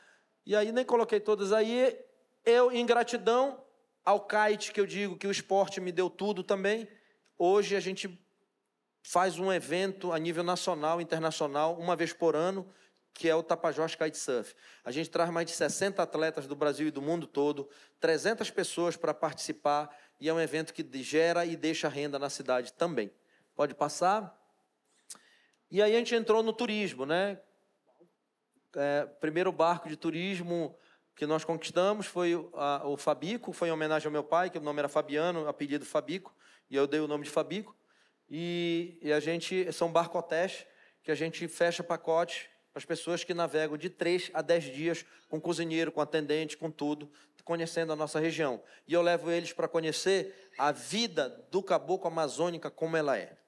E 0.46 0.56
aí 0.56 0.72
nem 0.72 0.86
coloquei 0.86 1.20
todas 1.20 1.52
aí. 1.52 2.00
Eu, 2.46 2.72
em 2.72 2.86
gratidão 2.86 3.62
ao 4.06 4.26
kite, 4.26 4.72
que 4.72 4.80
eu 4.80 4.86
digo 4.86 5.18
que 5.18 5.28
o 5.28 5.32
esporte 5.32 5.82
me 5.82 5.92
deu 5.92 6.10
tudo 6.10 6.42
também, 6.42 6.88
hoje 7.38 7.76
a 7.76 7.82
gente 7.82 8.18
faz 9.02 9.40
um 9.40 9.52
evento 9.52 10.12
a 10.12 10.20
nível 10.20 10.44
nacional, 10.44 11.02
internacional, 11.02 11.78
uma 11.78 11.96
vez 11.96 12.14
por 12.14 12.36
ano, 12.36 12.70
que 13.14 13.28
é 13.28 13.36
o 13.36 13.44
Tapajós 13.44 13.96
Kitesurf. 13.96 14.56
A 14.84 14.92
gente 14.92 15.10
traz 15.10 15.30
mais 15.30 15.46
de 15.46 15.54
60 15.54 16.02
atletas 16.02 16.48
do 16.48 16.56
Brasil 16.56 16.88
e 16.88 16.92
do 16.92 17.02
mundo 17.02 17.28
todo, 17.28 17.70
300 18.00 18.50
pessoas 18.52 18.96
para 18.96 19.14
participar, 19.14 19.90
e 20.20 20.30
é 20.30 20.34
um 20.34 20.40
evento 20.40 20.74
que 20.74 21.04
gera 21.04 21.46
e 21.46 21.56
deixa 21.56 21.90
renda 21.90 22.20
na 22.20 22.30
cidade 22.30 22.74
também. 22.74 23.12
Pode 23.56 23.74
passar. 23.74 24.38
E 25.72 25.82
aí 25.82 25.94
a 25.94 25.98
gente 25.98 26.16
entrou 26.16 26.42
no 26.42 26.54
turismo, 26.54 27.06
né? 27.06 27.40
É, 28.76 29.06
primeiro 29.20 29.52
barco 29.52 29.90
de 29.90 29.96
turismo 29.96 30.78
que 31.16 31.26
nós 31.26 31.44
conquistamos 31.44 32.06
foi 32.06 32.34
a, 32.54 32.88
o 32.88 32.96
Fabico, 32.96 33.52
foi 33.52 33.68
em 33.68 33.72
homenagem 33.72 34.06
ao 34.06 34.12
meu 34.12 34.24
pai, 34.24 34.50
que 34.50 34.58
o 34.58 34.62
nome 34.62 34.80
era 34.80 34.88
Fabiano, 34.88 35.48
apelido 35.48 35.86
Fabico, 35.86 36.34
e 36.70 36.76
eu 36.76 36.88
dei 36.88 37.02
o 37.02 37.08
nome 37.08 37.26
de 37.26 37.30
Fabico. 37.30 37.76
E, 38.30 38.98
e 39.02 39.12
a 39.12 39.20
gente, 39.20 39.72
são 39.74 39.92
barcotés, 39.92 40.66
que 41.04 41.12
a 41.12 41.16
gente 41.16 41.48
fecha 41.48 41.84
pacote 41.84 42.50
para 42.72 42.80
as 42.80 42.86
pessoas 42.86 43.24
que 43.24 43.34
navegam 43.34 43.78
de 43.78 43.90
3 43.90 44.30
a 44.34 44.42
10 44.42 44.64
dias 44.66 45.06
com 45.28 45.42
cozinheiro, 45.42 45.92
com 45.92 46.02
atendente, 46.02 46.56
com 46.56 46.70
tudo, 46.70 47.12
conhecendo 47.44 47.92
a 47.92 47.96
nossa 47.96 48.20
região. 48.20 48.62
E 48.88 48.94
eu 48.94 49.02
levo 49.02 49.32
eles 49.32 49.52
para 49.52 49.68
conhecer 49.68 50.52
a 50.56 50.72
vida 50.72 51.30
do 51.50 51.64
caboclo 51.64 52.08
amazônica 52.08 52.70
como 52.70 52.96
ela 52.96 53.18
é. 53.18 53.40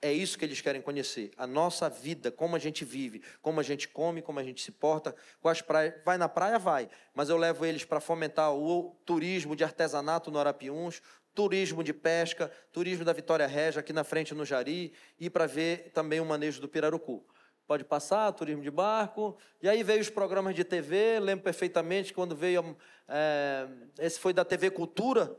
É 0.00 0.12
isso 0.12 0.38
que 0.38 0.44
eles 0.44 0.60
querem 0.60 0.82
conhecer, 0.82 1.30
a 1.36 1.46
nossa 1.46 1.88
vida, 1.88 2.30
como 2.30 2.56
a 2.56 2.58
gente 2.58 2.84
vive, 2.84 3.22
como 3.40 3.58
a 3.58 3.62
gente 3.62 3.88
come, 3.88 4.20
como 4.20 4.38
a 4.38 4.42
gente 4.42 4.62
se 4.62 4.70
porta, 4.70 5.14
quais 5.40 5.62
praias. 5.62 5.94
Vai 6.04 6.18
na 6.18 6.28
praia, 6.28 6.58
vai, 6.58 6.90
mas 7.14 7.30
eu 7.30 7.38
levo 7.38 7.64
eles 7.64 7.84
para 7.84 8.00
fomentar 8.00 8.52
o 8.52 8.94
turismo 9.06 9.56
de 9.56 9.64
artesanato 9.64 10.30
no 10.30 10.38
Arapiuns, 10.38 11.00
turismo 11.34 11.82
de 11.82 11.92
pesca, 11.92 12.50
turismo 12.72 13.04
da 13.04 13.12
Vitória 13.12 13.46
Regia, 13.46 13.80
aqui 13.80 13.92
na 13.92 14.04
frente 14.04 14.34
no 14.34 14.44
Jari, 14.44 14.92
e 15.18 15.28
para 15.28 15.46
ver 15.46 15.90
também 15.92 16.20
o 16.20 16.24
manejo 16.24 16.60
do 16.60 16.68
pirarucu 16.68 17.24
pode 17.66 17.84
passar, 17.84 18.30
turismo 18.32 18.62
de 18.62 18.70
barco. 18.70 19.36
E 19.62 19.68
aí 19.68 19.82
veio 19.82 20.00
os 20.00 20.10
programas 20.10 20.54
de 20.54 20.64
TV, 20.64 21.18
lembro 21.20 21.44
perfeitamente 21.44 22.12
quando 22.12 22.36
veio. 22.36 22.76
É, 23.08 23.66
esse 23.98 24.18
foi 24.18 24.32
da 24.32 24.44
TV 24.44 24.70
Cultura, 24.70 25.36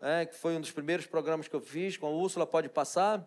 é, 0.00 0.26
que 0.26 0.34
foi 0.34 0.56
um 0.56 0.60
dos 0.60 0.70
primeiros 0.70 1.06
programas 1.06 1.48
que 1.48 1.54
eu 1.54 1.60
fiz 1.60 1.96
com 1.96 2.06
a 2.06 2.10
Úrsula, 2.10 2.46
pode 2.46 2.68
passar. 2.68 3.26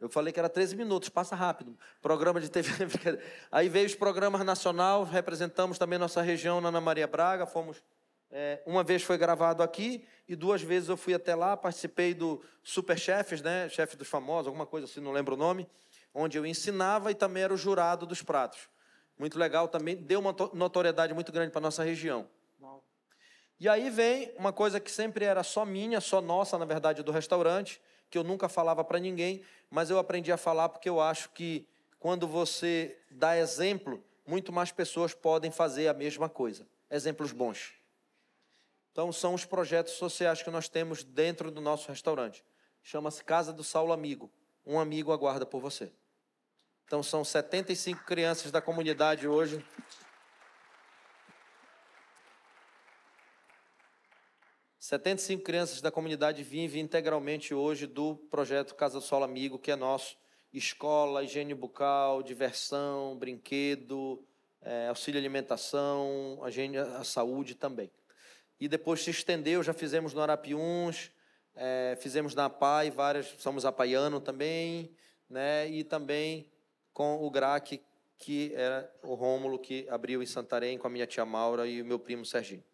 Eu 0.00 0.08
falei 0.08 0.32
que 0.32 0.38
era 0.38 0.48
13 0.48 0.76
minutos, 0.76 1.08
passa 1.08 1.34
rápido. 1.34 1.76
Programa 2.00 2.40
de 2.40 2.48
TV. 2.48 2.70
aí 3.50 3.68
veio 3.68 3.86
os 3.86 3.96
programas 3.96 4.44
nacionais, 4.44 5.08
representamos 5.08 5.76
também 5.76 5.98
nossa 5.98 6.22
região 6.22 6.60
na 6.60 6.68
Ana 6.68 6.80
Maria 6.80 7.06
Braga, 7.06 7.46
fomos. 7.46 7.82
É, 8.30 8.62
uma 8.66 8.84
vez 8.84 9.02
foi 9.02 9.16
gravado 9.16 9.62
aqui 9.62 10.06
e 10.28 10.36
duas 10.36 10.62
vezes 10.62 10.88
eu 10.88 10.96
fui 10.96 11.14
até 11.14 11.34
lá, 11.34 11.56
participei 11.56 12.12
do 12.12 12.42
Super 12.62 12.98
Chefes, 12.98 13.40
né? 13.40 13.68
Chefe 13.68 13.96
dos 13.96 14.08
famosos, 14.08 14.48
alguma 14.48 14.66
coisa 14.66 14.86
assim, 14.86 15.00
não 15.00 15.12
lembro 15.12 15.34
o 15.34 15.38
nome 15.38 15.66
onde 16.14 16.38
eu 16.38 16.44
ensinava 16.44 17.10
e 17.10 17.14
também 17.14 17.42
era 17.42 17.54
o 17.54 17.56
jurado 17.56 18.06
dos 18.06 18.22
pratos. 18.22 18.68
Muito 19.18 19.38
legal 19.38 19.68
também, 19.68 19.96
deu 19.96 20.20
uma 20.20 20.34
notoriedade 20.52 21.12
muito 21.12 21.32
grande 21.32 21.50
para 21.50 21.60
a 21.60 21.62
nossa 21.62 21.82
região. 21.82 22.28
E 23.60 23.68
aí 23.68 23.90
vem 23.90 24.32
uma 24.36 24.52
coisa 24.52 24.78
que 24.78 24.90
sempre 24.90 25.24
era 25.24 25.42
só 25.42 25.64
minha, 25.64 26.00
só 26.00 26.20
nossa, 26.20 26.56
na 26.56 26.64
verdade, 26.64 27.02
do 27.02 27.10
restaurante, 27.10 27.80
que 28.08 28.16
eu 28.16 28.22
nunca 28.22 28.48
falava 28.48 28.84
para 28.84 29.00
ninguém, 29.00 29.42
mas 29.68 29.90
eu 29.90 29.98
aprendi 29.98 30.30
a 30.30 30.36
falar 30.36 30.68
porque 30.68 30.88
eu 30.88 31.00
acho 31.00 31.30
que 31.30 31.66
quando 31.98 32.26
você 32.26 32.96
dá 33.10 33.36
exemplo, 33.36 34.02
muito 34.24 34.52
mais 34.52 34.70
pessoas 34.70 35.12
podem 35.12 35.50
fazer 35.50 35.88
a 35.88 35.94
mesma 35.94 36.28
coisa. 36.28 36.66
Exemplos 36.88 37.32
bons. 37.32 37.77
Então, 38.98 39.12
são 39.12 39.32
os 39.32 39.44
projetos 39.44 39.92
sociais 39.92 40.42
que 40.42 40.50
nós 40.50 40.68
temos 40.68 41.04
dentro 41.04 41.52
do 41.52 41.60
nosso 41.60 41.88
restaurante. 41.88 42.44
Chama-se 42.82 43.22
Casa 43.22 43.52
do 43.52 43.62
Saulo 43.62 43.92
Amigo 43.92 44.28
um 44.68 44.78
amigo 44.78 45.12
aguarda 45.12 45.46
por 45.46 45.62
você. 45.62 45.90
Então 46.84 47.02
são 47.02 47.24
75 47.24 48.04
crianças 48.04 48.52
da 48.52 48.60
comunidade 48.60 49.26
hoje. 49.26 49.64
Setenta 54.78 55.22
e 55.22 55.24
cinco 55.24 55.42
crianças 55.42 55.80
da 55.80 55.90
comunidade 55.90 56.42
vivem 56.42 56.82
integralmente 56.82 57.54
hoje 57.54 57.86
do 57.86 58.16
projeto 58.30 58.74
Casa 58.74 58.98
do 58.98 59.04
Sol 59.04 59.22
Amigo, 59.22 59.58
que 59.58 59.70
é 59.70 59.76
nosso. 59.76 60.18
Escola, 60.52 61.24
higiene 61.24 61.54
bucal, 61.54 62.22
diversão, 62.22 63.16
brinquedo, 63.16 64.22
é, 64.60 64.88
auxílio 64.88 65.20
alimentação, 65.20 66.40
a, 66.42 66.98
a 66.98 67.04
saúde 67.04 67.54
também. 67.54 67.90
E 68.60 68.68
depois 68.68 69.02
se 69.02 69.10
estendeu, 69.10 69.62
já 69.62 69.72
fizemos 69.72 70.12
no 70.12 70.20
Arapiuns, 70.20 71.10
é, 71.54 71.96
fizemos 72.00 72.34
na 72.34 72.50
PAI 72.50 72.90
várias, 72.90 73.26
somos 73.38 73.64
apaiano 73.64 74.20
também, 74.20 74.90
né? 75.28 75.68
E 75.68 75.84
também 75.84 76.50
com 76.92 77.24
o 77.24 77.30
GRAC, 77.30 77.80
que 78.16 78.52
era 78.54 78.92
o 79.02 79.14
Rômulo 79.14 79.58
que 79.58 79.86
abriu 79.88 80.22
em 80.22 80.26
Santarém 80.26 80.76
com 80.76 80.86
a 80.86 80.90
minha 80.90 81.06
tia 81.06 81.24
Maura 81.24 81.66
e 81.66 81.80
o 81.80 81.84
meu 81.84 81.98
primo 81.98 82.24
Serginho. 82.24 82.64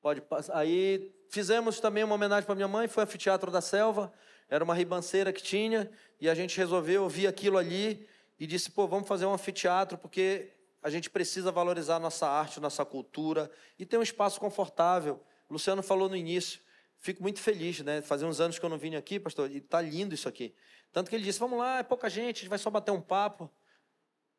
Pode 0.00 0.20
passar. 0.20 0.56
Aí 0.56 1.14
fizemos 1.28 1.78
também 1.78 2.02
uma 2.02 2.14
homenagem 2.14 2.44
para 2.44 2.54
minha 2.54 2.66
mãe, 2.66 2.88
foi 2.88 3.04
o 3.04 3.06
Anfiteatro 3.06 3.50
da 3.50 3.60
Selva, 3.60 4.12
era 4.48 4.64
uma 4.64 4.74
ribanceira 4.74 5.32
que 5.32 5.42
tinha, 5.42 5.88
e 6.20 6.28
a 6.28 6.34
gente 6.34 6.56
resolveu, 6.58 7.04
ouvir 7.04 7.28
aquilo 7.28 7.56
ali 7.56 8.06
e 8.38 8.46
disse, 8.46 8.70
pô, 8.70 8.88
vamos 8.88 9.06
fazer 9.06 9.26
um 9.26 9.34
anfiteatro, 9.34 9.98
porque 9.98 10.50
a 10.82 10.88
gente 10.88 11.10
precisa 11.10 11.52
valorizar 11.52 11.98
nossa 11.98 12.26
arte, 12.28 12.60
nossa 12.60 12.84
cultura, 12.84 13.50
e 13.78 13.84
ter 13.84 13.98
um 13.98 14.02
espaço 14.02 14.40
confortável. 14.40 15.22
O 15.48 15.52
Luciano 15.52 15.82
falou 15.82 16.08
no 16.08 16.16
início, 16.16 16.60
fico 16.98 17.22
muito 17.22 17.40
feliz, 17.40 17.80
né? 17.80 18.00
Fazia 18.00 18.26
uns 18.26 18.40
anos 18.40 18.58
que 18.58 18.64
eu 18.64 18.70
não 18.70 18.78
vim 18.78 18.94
aqui, 18.94 19.20
pastor, 19.20 19.50
e 19.50 19.58
está 19.58 19.80
lindo 19.80 20.14
isso 20.14 20.28
aqui. 20.28 20.54
Tanto 20.92 21.10
que 21.10 21.16
ele 21.16 21.24
disse: 21.24 21.38
vamos 21.38 21.58
lá, 21.58 21.78
é 21.78 21.82
pouca 21.82 22.08
gente, 22.08 22.36
a 22.36 22.40
gente 22.40 22.48
vai 22.48 22.58
só 22.58 22.70
bater 22.70 22.90
um 22.90 23.00
papo. 23.00 23.50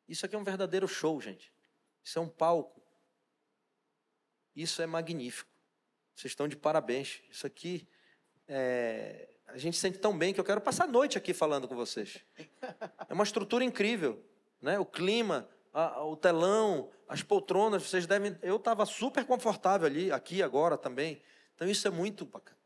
Isso 0.08 0.26
aqui 0.26 0.34
é 0.34 0.38
um 0.38 0.44
verdadeiro 0.44 0.88
show, 0.88 1.20
gente. 1.20 1.52
Isso 2.02 2.18
é 2.18 2.22
um 2.22 2.28
palco. 2.28 2.82
Isso 4.54 4.82
é 4.82 4.86
magnífico. 4.86 5.50
Vocês 6.14 6.32
estão 6.32 6.48
de 6.48 6.56
parabéns. 6.56 7.22
Isso 7.30 7.46
aqui 7.46 7.88
é... 8.46 9.28
a 9.46 9.56
gente 9.56 9.76
sente 9.78 9.98
tão 9.98 10.16
bem 10.16 10.34
que 10.34 10.40
eu 10.40 10.44
quero 10.44 10.60
passar 10.60 10.84
a 10.84 10.88
noite 10.88 11.16
aqui 11.16 11.32
falando 11.32 11.66
com 11.68 11.74
vocês. 11.74 12.18
É 13.08 13.14
uma 13.14 13.24
estrutura 13.24 13.64
incrível, 13.64 14.22
né? 14.60 14.78
O 14.78 14.84
clima, 14.84 15.48
a, 15.72 16.04
o 16.04 16.16
telão, 16.16 16.90
as 17.08 17.22
poltronas, 17.22 17.82
vocês 17.82 18.06
devem. 18.06 18.36
Eu 18.42 18.56
estava 18.56 18.84
super 18.86 19.24
confortável 19.24 19.86
ali, 19.86 20.12
aqui 20.12 20.42
agora 20.42 20.76
também. 20.76 21.22
Então 21.54 21.68
isso 21.68 21.86
é 21.86 21.90
muito 21.90 22.24
bacana. 22.24 22.58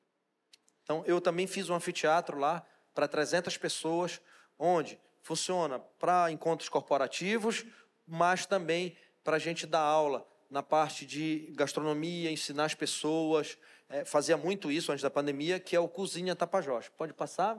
Então 0.83 1.03
eu 1.07 1.21
também 1.21 1.47
fiz 1.47 1.69
um 1.69 1.75
anfiteatro 1.75 2.39
lá 2.39 2.65
para 2.95 3.07
300 3.07 3.57
pessoas, 3.57 4.21
onde 4.59 4.99
funciona 5.23 5.79
para 5.99 6.31
encontros 6.31 6.69
corporativos, 6.69 7.65
mas 8.07 8.47
também 8.47 8.97
para 9.23 9.37
a 9.37 9.41
gente 9.41 9.67
dar 9.67 9.81
aula 9.81 10.27
na 10.49 10.63
parte 10.63 11.05
de 11.05 11.53
gastronomia, 11.57 12.31
ensinar 12.31 12.65
as 12.65 12.75
pessoas. 12.75 13.59
É, 13.89 14.05
fazia 14.05 14.37
muito 14.37 14.71
isso 14.71 14.93
antes 14.93 15.03
da 15.03 15.11
pandemia, 15.11 15.59
que 15.59 15.75
é 15.75 15.81
o 15.81 15.89
Cozinha 15.89 16.35
Tapajós. 16.35 16.89
Pode 16.89 17.13
passar? 17.13 17.59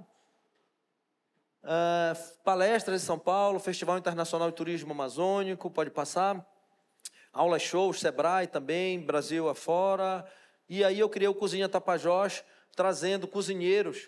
Uh, 1.67 2.41
palestras 2.45 3.03
em 3.03 3.05
São 3.05 3.19
Paulo, 3.19 3.59
Festival 3.59 3.97
Internacional 3.97 4.49
de 4.49 4.55
Turismo 4.55 4.93
Amazônico, 4.93 5.69
pode 5.69 5.91
passar. 5.91 6.47
Aulas 7.33 7.61
shows, 7.61 7.99
Sebrae 7.99 8.47
também, 8.47 9.01
Brasil 9.01 9.49
afora. 9.49 10.25
E 10.69 10.81
aí 10.81 10.97
eu 10.97 11.09
criei 11.09 11.27
o 11.27 11.35
Cozinha 11.35 11.67
Tapajós, 11.67 12.41
trazendo 12.73 13.27
cozinheiros 13.27 14.07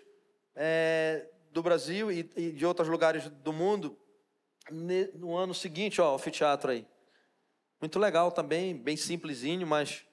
é, 0.55 1.27
do 1.51 1.61
Brasil 1.61 2.09
e, 2.09 2.31
e, 2.37 2.53
de 2.53 2.65
outros 2.65 2.87
lugares 2.87 3.27
do 3.27 3.51
mundo 3.51 3.99
no 5.15 5.35
ano 5.35 5.53
seguinte, 5.53 5.99
ó, 5.99 6.13
o 6.13 6.15
anfiteatro 6.15 6.71
aí. 6.71 6.87
Muito 7.81 7.99
legal 7.99 8.31
também, 8.31 8.73
bem 8.73 8.95
simplesinho, 8.95 9.67
mas 9.67 10.05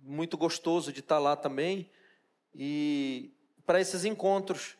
muito 0.00 0.36
gostoso 0.36 0.92
de 0.92 0.98
estar 0.98 1.20
lá 1.20 1.36
também. 1.36 1.88
E 2.52 3.32
para 3.64 3.80
esses 3.80 4.04
encontros 4.04 4.76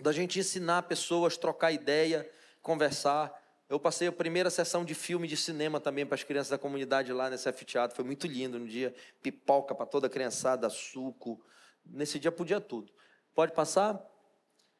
da 0.00 0.12
gente 0.12 0.38
ensinar 0.38 0.82
pessoas, 0.82 1.36
trocar 1.36 1.72
ideia, 1.72 2.28
conversar. 2.62 3.38
Eu 3.68 3.78
passei 3.78 4.08
a 4.08 4.12
primeira 4.12 4.50
sessão 4.50 4.84
de 4.84 4.94
filme 4.94 5.28
de 5.28 5.36
cinema 5.36 5.78
também 5.78 6.04
para 6.04 6.14
as 6.14 6.24
crianças 6.24 6.50
da 6.50 6.58
comunidade 6.58 7.12
lá 7.12 7.30
nesse 7.30 7.50
Teatro. 7.64 7.94
Foi 7.94 8.04
muito 8.04 8.26
lindo 8.26 8.58
no 8.58 8.66
dia. 8.66 8.94
Pipoca 9.22 9.74
para 9.74 9.86
toda 9.86 10.06
a 10.06 10.10
criançada, 10.10 10.68
suco. 10.68 11.40
Nesse 11.84 12.18
dia 12.18 12.32
podia 12.32 12.60
tudo. 12.60 12.92
Pode 13.34 13.52
passar? 13.52 14.04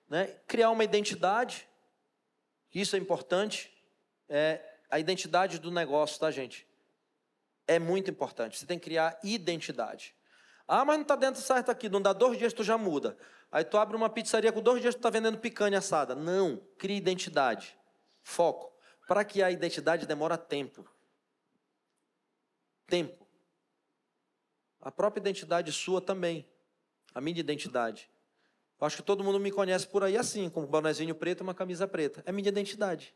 Né? 0.09 0.27
Criar 0.47 0.71
uma 0.71 0.83
identidade. 0.83 1.69
Isso 2.75 2.97
é 2.97 2.99
importante. 2.99 3.73
É 4.29 4.61
a 4.91 4.99
identidade 4.99 5.59
do 5.59 5.71
negócio, 5.71 6.19
tá, 6.19 6.31
gente? 6.31 6.67
É 7.67 7.79
muito 7.79 8.11
importante. 8.11 8.59
Você 8.59 8.67
tem 8.67 8.79
que 8.79 8.85
criar 8.85 9.19
identidade. 9.23 10.15
Ah, 10.67 10.85
mas 10.85 10.97
não 10.97 11.03
está 11.03 11.15
dentro 11.15 11.41
certo 11.41 11.71
aqui. 11.71 11.89
Não 11.89 12.03
dá 12.03 12.13
dois 12.13 12.37
dias, 12.39 12.53
tu 12.53 12.65
já 12.65 12.77
muda. 12.77 13.17
Aí 13.53 13.65
tu 13.65 13.77
abre 13.77 13.97
uma 13.97 14.09
pizzaria 14.09 14.53
com 14.53 14.63
dois 14.63 14.81
dias, 14.81 14.95
tu 14.95 14.99
está 14.99 15.11
vendendo 15.11 15.39
picanha 15.39 15.79
assada. 15.79 16.15
Não. 16.15 16.59
Cria 16.79 16.97
identidade. 16.97 17.77
Foco. 18.23 18.73
Para 19.09 19.25
que 19.25 19.43
a 19.43 19.51
identidade 19.51 20.07
demora 20.07 20.39
tempo. 20.39 20.89
Tempo. 22.87 23.27
A 24.81 24.91
própria 24.91 25.21
identidade 25.21 25.73
sua 25.73 26.01
também. 26.01 26.49
A 27.13 27.21
minha 27.21 27.41
identidade. 27.41 28.09
Eu 28.81 28.87
acho 28.87 28.97
que 28.97 29.03
todo 29.03 29.23
mundo 29.25 29.39
me 29.39 29.51
conhece 29.51 29.87
por 29.87 30.05
aí 30.05 30.17
assim, 30.17 30.49
com 30.49 30.63
um 30.63 30.67
bonezinho 30.67 31.15
preto 31.15 31.41
e 31.41 31.43
uma 31.43 31.55
camisa 31.55 31.87
preta. 31.87 32.23
É 32.25 32.33
minha 32.33 32.49
identidade. 32.49 33.15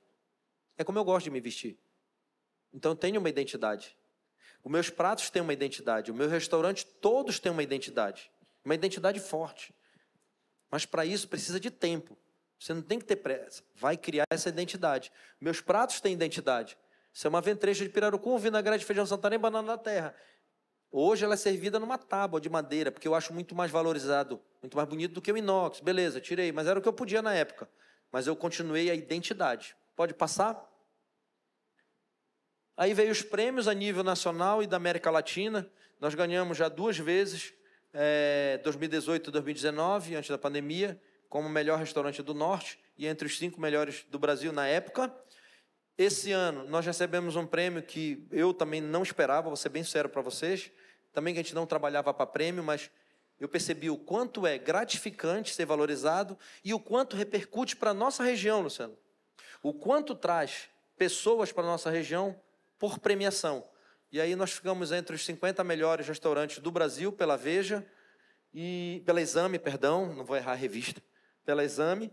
É 0.77 0.83
como 0.83 0.99
eu 0.99 1.05
gosto 1.05 1.25
de 1.25 1.31
me 1.31 1.41
vestir. 1.41 1.79
Então 2.73 2.93
eu 2.93 2.97
tenho 2.97 3.21
uma 3.21 3.29
identidade. 3.29 3.97
Os 4.65 4.71
meus 4.71 4.91
pratos 4.91 5.31
têm 5.31 5.41
uma 5.41 5.53
identidade. 5.53 6.11
O 6.11 6.15
meu 6.15 6.29
restaurante, 6.29 6.85
todos 6.85 7.39
têm 7.39 7.53
uma 7.53 7.63
identidade. 7.63 8.31
Uma 8.65 8.75
identidade 8.75 9.21
forte. 9.21 9.75
Mas 10.75 10.85
para 10.85 11.07
isso 11.07 11.29
precisa 11.29 11.61
de 11.61 11.71
tempo. 11.71 12.19
Você 12.59 12.75
não 12.75 12.83
tem 12.83 12.99
que 12.99 13.05
ter 13.05 13.15
pressa. 13.15 13.63
Vai 13.77 13.97
criar 13.97 14.25
essa 14.29 14.49
identidade. 14.49 15.13
Meus 15.41 15.61
pratos 15.61 16.01
têm 16.01 16.13
identidade. 16.13 16.77
Isso 17.13 17.25
é 17.29 17.31
uma 17.31 17.41
ventreja 17.41 17.85
de 17.85 17.91
pirarucu, 17.93 18.37
vinagrete 18.39 18.85
feijão 18.85 19.07
santarém, 19.07 19.39
banana 19.39 19.69
da 19.69 19.79
terra. 19.79 20.13
Hoje 20.91 21.25
ela 21.25 21.35
é 21.35 21.37
servida 21.37 21.79
numa 21.79 21.97
tábua 21.97 22.41
de 22.41 22.51
madeira, 22.51 22.91
porque 22.91 23.07
eu 23.07 23.15
acho 23.15 23.33
muito 23.33 23.55
mais 23.55 23.71
valorizado, 23.71 24.41
muito 24.61 24.77
mais 24.77 24.89
bonito 24.89 25.13
do 25.13 25.23
que 25.23 25.31
o 25.31 25.37
inox. 25.37 25.79
Beleza, 25.79 26.21
tirei, 26.21 26.51
mas 26.51 26.67
era 26.67 26.77
o 26.77 26.83
que 26.83 26.89
eu 26.89 26.93
podia 26.93 27.23
na 27.23 27.33
época. 27.33 27.69
Mas 28.11 28.27
eu 28.27 28.35
continuei 28.35 28.91
a 28.91 28.97
identidade. 28.97 29.77
Pode 29.95 30.13
passar? 30.13 30.61
Aí 32.77 32.93
veio 32.95 33.13
os 33.13 33.23
prêmios 33.23 33.69
a 33.69 33.75
nível 33.75 34.03
nacional 34.03 34.61
e 34.61 34.67
da 34.67 34.77
América 34.77 35.09
Latina. 35.09 35.71
Nós 36.01 36.17
ganhamos 36.17 36.59
já 36.59 36.69
duas 36.69 36.99
vezes, 36.99 37.55
é, 37.95 38.61
2018 38.65 39.31
e 39.31 39.33
2019, 39.33 40.17
antes 40.17 40.29
da 40.29 40.37
pandemia 40.37 41.01
como 41.35 41.49
melhor 41.49 41.81
restaurante 41.81 42.23
do 42.23 42.33
Norte 42.33 42.79
e 42.97 43.09
entre 43.09 43.27
os 43.27 43.39
cinco 43.39 43.61
melhores 43.61 44.07
do 44.09 44.21
Brasil 44.21 44.53
na 44.53 44.69
época. 44.69 45.13
Esse 45.99 46.31
ano 46.31 46.65
nós 46.69 46.87
recebemos 46.87 47.35
um 47.35 47.45
prêmio 47.45 47.83
que 47.83 48.25
eu 48.31 48.55
também 48.55 48.81
não 48.81 49.03
esperava, 49.03 49.49
vou 49.49 49.57
ser 49.57 49.69
bem 49.69 49.83
sério 49.83 50.09
para 50.09 50.23
vocês. 50.23 50.71
Também 51.13 51.35
que 51.35 51.41
a 51.41 51.43
gente 51.43 51.55
não 51.55 51.67
trabalhava 51.67 52.15
para 52.15 52.25
prêmio, 52.25 52.63
mas 52.63 52.89
eu 53.41 53.49
percebi 53.49 53.91
o 53.91 53.97
quanto 53.97 54.47
é 54.47 54.59
gratificante 54.59 55.53
ser 55.53 55.65
valorizado 55.65 56.39
e 56.65 56.73
o 56.73 56.79
quanto 56.79 57.17
repercute 57.17 57.75
para 57.75 57.91
a 57.91 57.95
nossa 57.95 58.23
região, 58.23 58.61
Luciano. 58.61 58.97
O 59.61 59.73
quanto 59.73 60.15
traz 60.15 60.69
pessoas 60.97 61.51
para 61.51 61.65
a 61.65 61.67
nossa 61.67 61.91
região 61.91 62.41
por 62.79 63.01
premiação. 63.01 63.65
E 64.15 64.21
aí 64.21 64.37
nós 64.37 64.53
ficamos 64.53 64.93
entre 64.93 65.17
os 65.17 65.25
50 65.25 65.65
melhores 65.65 66.07
restaurantes 66.07 66.61
do 66.61 66.71
Brasil 66.71 67.11
pela 67.11 67.37
Veja 67.37 67.85
e 68.55 69.03
pela 69.05 69.21
Exame, 69.21 69.59
perdão, 69.59 70.15
não 70.15 70.25
vou 70.25 70.37
errar 70.37 70.53
a 70.53 70.55
revista 70.55 71.03
pela 71.45 71.65
Exame. 71.65 72.13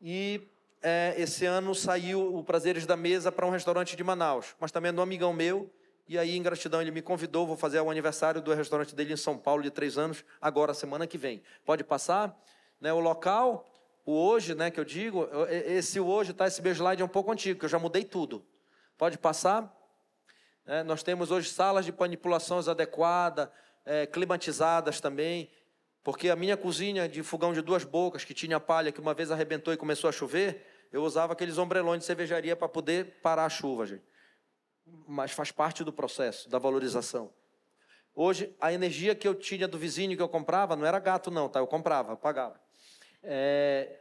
E 0.00 0.40
é, 0.80 1.16
esse 1.18 1.44
ano 1.44 1.74
saiu 1.74 2.36
o 2.36 2.44
Prazeres 2.44 2.86
da 2.86 2.96
Mesa 2.96 3.32
para 3.32 3.44
um 3.44 3.50
restaurante 3.50 3.96
de 3.96 4.04
Manaus, 4.04 4.54
mas 4.60 4.70
também 4.70 4.90
é 4.90 4.92
do 4.92 5.02
amigão 5.02 5.32
meu. 5.32 5.68
E 6.06 6.16
aí, 6.16 6.36
em 6.36 6.40
gratidão, 6.40 6.80
ele 6.80 6.92
me 6.92 7.02
convidou. 7.02 7.48
Vou 7.48 7.56
fazer 7.56 7.80
o 7.80 7.90
aniversário 7.90 8.40
do 8.40 8.54
restaurante 8.54 8.94
dele 8.94 9.14
em 9.14 9.16
São 9.16 9.36
Paulo 9.36 9.64
de 9.64 9.72
três 9.72 9.98
anos, 9.98 10.24
agora, 10.40 10.72
semana 10.72 11.04
que 11.04 11.18
vem. 11.18 11.42
Pode 11.64 11.82
passar? 11.82 12.40
Né, 12.80 12.92
o 12.92 13.00
local, 13.00 13.68
o 14.06 14.12
hoje, 14.12 14.54
né, 14.54 14.70
que 14.70 14.78
eu 14.78 14.84
digo, 14.84 15.28
esse 15.48 15.98
hoje, 15.98 16.32
tá, 16.32 16.46
esse 16.46 16.62
meu 16.62 16.70
slide 16.70 17.02
é 17.02 17.04
um 17.04 17.08
pouco 17.08 17.32
antigo, 17.32 17.58
que 17.58 17.64
eu 17.64 17.68
já 17.68 17.80
mudei 17.80 18.04
tudo. 18.04 18.46
Pode 18.96 19.18
passar? 19.18 19.76
É, 20.68 20.82
nós 20.82 21.02
temos 21.02 21.30
hoje 21.30 21.48
salas 21.48 21.86
de 21.86 21.92
manipulações 21.98 22.68
adequadas, 22.68 23.48
é, 23.86 24.04
climatizadas 24.06 25.00
também. 25.00 25.50
Porque 26.04 26.28
a 26.28 26.36
minha 26.36 26.58
cozinha 26.58 27.08
de 27.08 27.22
fogão 27.22 27.54
de 27.54 27.62
duas 27.62 27.84
bocas, 27.84 28.22
que 28.22 28.34
tinha 28.34 28.60
palha, 28.60 28.92
que 28.92 29.00
uma 29.00 29.14
vez 29.14 29.30
arrebentou 29.30 29.72
e 29.72 29.78
começou 29.78 30.08
a 30.08 30.12
chover, 30.12 30.66
eu 30.92 31.02
usava 31.02 31.32
aqueles 31.32 31.56
ombrelões 31.56 32.00
de 32.00 32.04
cervejaria 32.04 32.54
para 32.54 32.68
poder 32.68 33.18
parar 33.22 33.46
a 33.46 33.48
chuva, 33.48 33.86
gente. 33.86 34.04
Mas 35.06 35.32
faz 35.32 35.50
parte 35.50 35.82
do 35.82 35.92
processo, 35.92 36.50
da 36.50 36.58
valorização. 36.58 37.32
Hoje, 38.14 38.54
a 38.60 38.70
energia 38.70 39.14
que 39.14 39.26
eu 39.26 39.34
tinha 39.34 39.66
do 39.66 39.78
vizinho 39.78 40.16
que 40.16 40.22
eu 40.22 40.28
comprava, 40.28 40.76
não 40.76 40.84
era 40.84 40.98
gato 40.98 41.30
não, 41.30 41.48
tá? 41.48 41.60
Eu 41.60 41.66
comprava, 41.66 42.14
pagava. 42.14 42.60
É, 43.22 44.00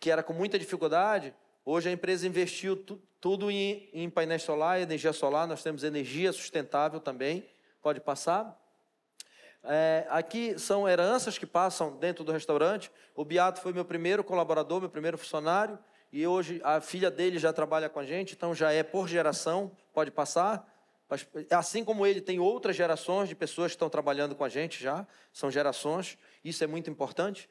que 0.00 0.10
era 0.10 0.22
com 0.22 0.32
muita 0.32 0.58
dificuldade, 0.58 1.32
hoje 1.64 1.88
a 1.88 1.92
empresa 1.92 2.26
investiu 2.26 2.76
tu, 2.76 3.00
tudo 3.22 3.52
em, 3.52 3.88
em 3.92 4.10
painéis 4.10 4.42
solar, 4.42 4.80
energia 4.80 5.12
solar, 5.12 5.46
nós 5.46 5.62
temos 5.62 5.84
energia 5.84 6.32
sustentável 6.32 6.98
também, 6.98 7.48
pode 7.80 8.00
passar. 8.00 8.60
É, 9.62 10.04
aqui 10.10 10.58
são 10.58 10.88
heranças 10.88 11.38
que 11.38 11.46
passam 11.46 11.96
dentro 11.98 12.24
do 12.24 12.32
restaurante. 12.32 12.90
O 13.14 13.24
Beato 13.24 13.60
foi 13.60 13.72
meu 13.72 13.84
primeiro 13.84 14.24
colaborador, 14.24 14.80
meu 14.80 14.90
primeiro 14.90 15.16
funcionário, 15.16 15.78
e 16.12 16.26
hoje 16.26 16.60
a 16.64 16.80
filha 16.80 17.12
dele 17.12 17.38
já 17.38 17.52
trabalha 17.52 17.88
com 17.88 18.00
a 18.00 18.04
gente, 18.04 18.34
então 18.34 18.52
já 18.52 18.72
é 18.72 18.82
por 18.82 19.06
geração, 19.06 19.70
pode 19.94 20.10
passar. 20.10 20.68
Assim 21.48 21.84
como 21.84 22.04
ele, 22.04 22.20
tem 22.20 22.40
outras 22.40 22.74
gerações 22.74 23.28
de 23.28 23.36
pessoas 23.36 23.70
que 23.70 23.76
estão 23.76 23.88
trabalhando 23.88 24.34
com 24.34 24.42
a 24.42 24.48
gente 24.48 24.82
já, 24.82 25.06
são 25.32 25.48
gerações, 25.48 26.18
isso 26.44 26.64
é 26.64 26.66
muito 26.66 26.90
importante. 26.90 27.48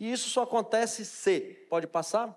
E 0.00 0.10
isso 0.10 0.28
só 0.30 0.42
acontece 0.42 1.04
se, 1.04 1.64
pode 1.70 1.86
passar, 1.86 2.36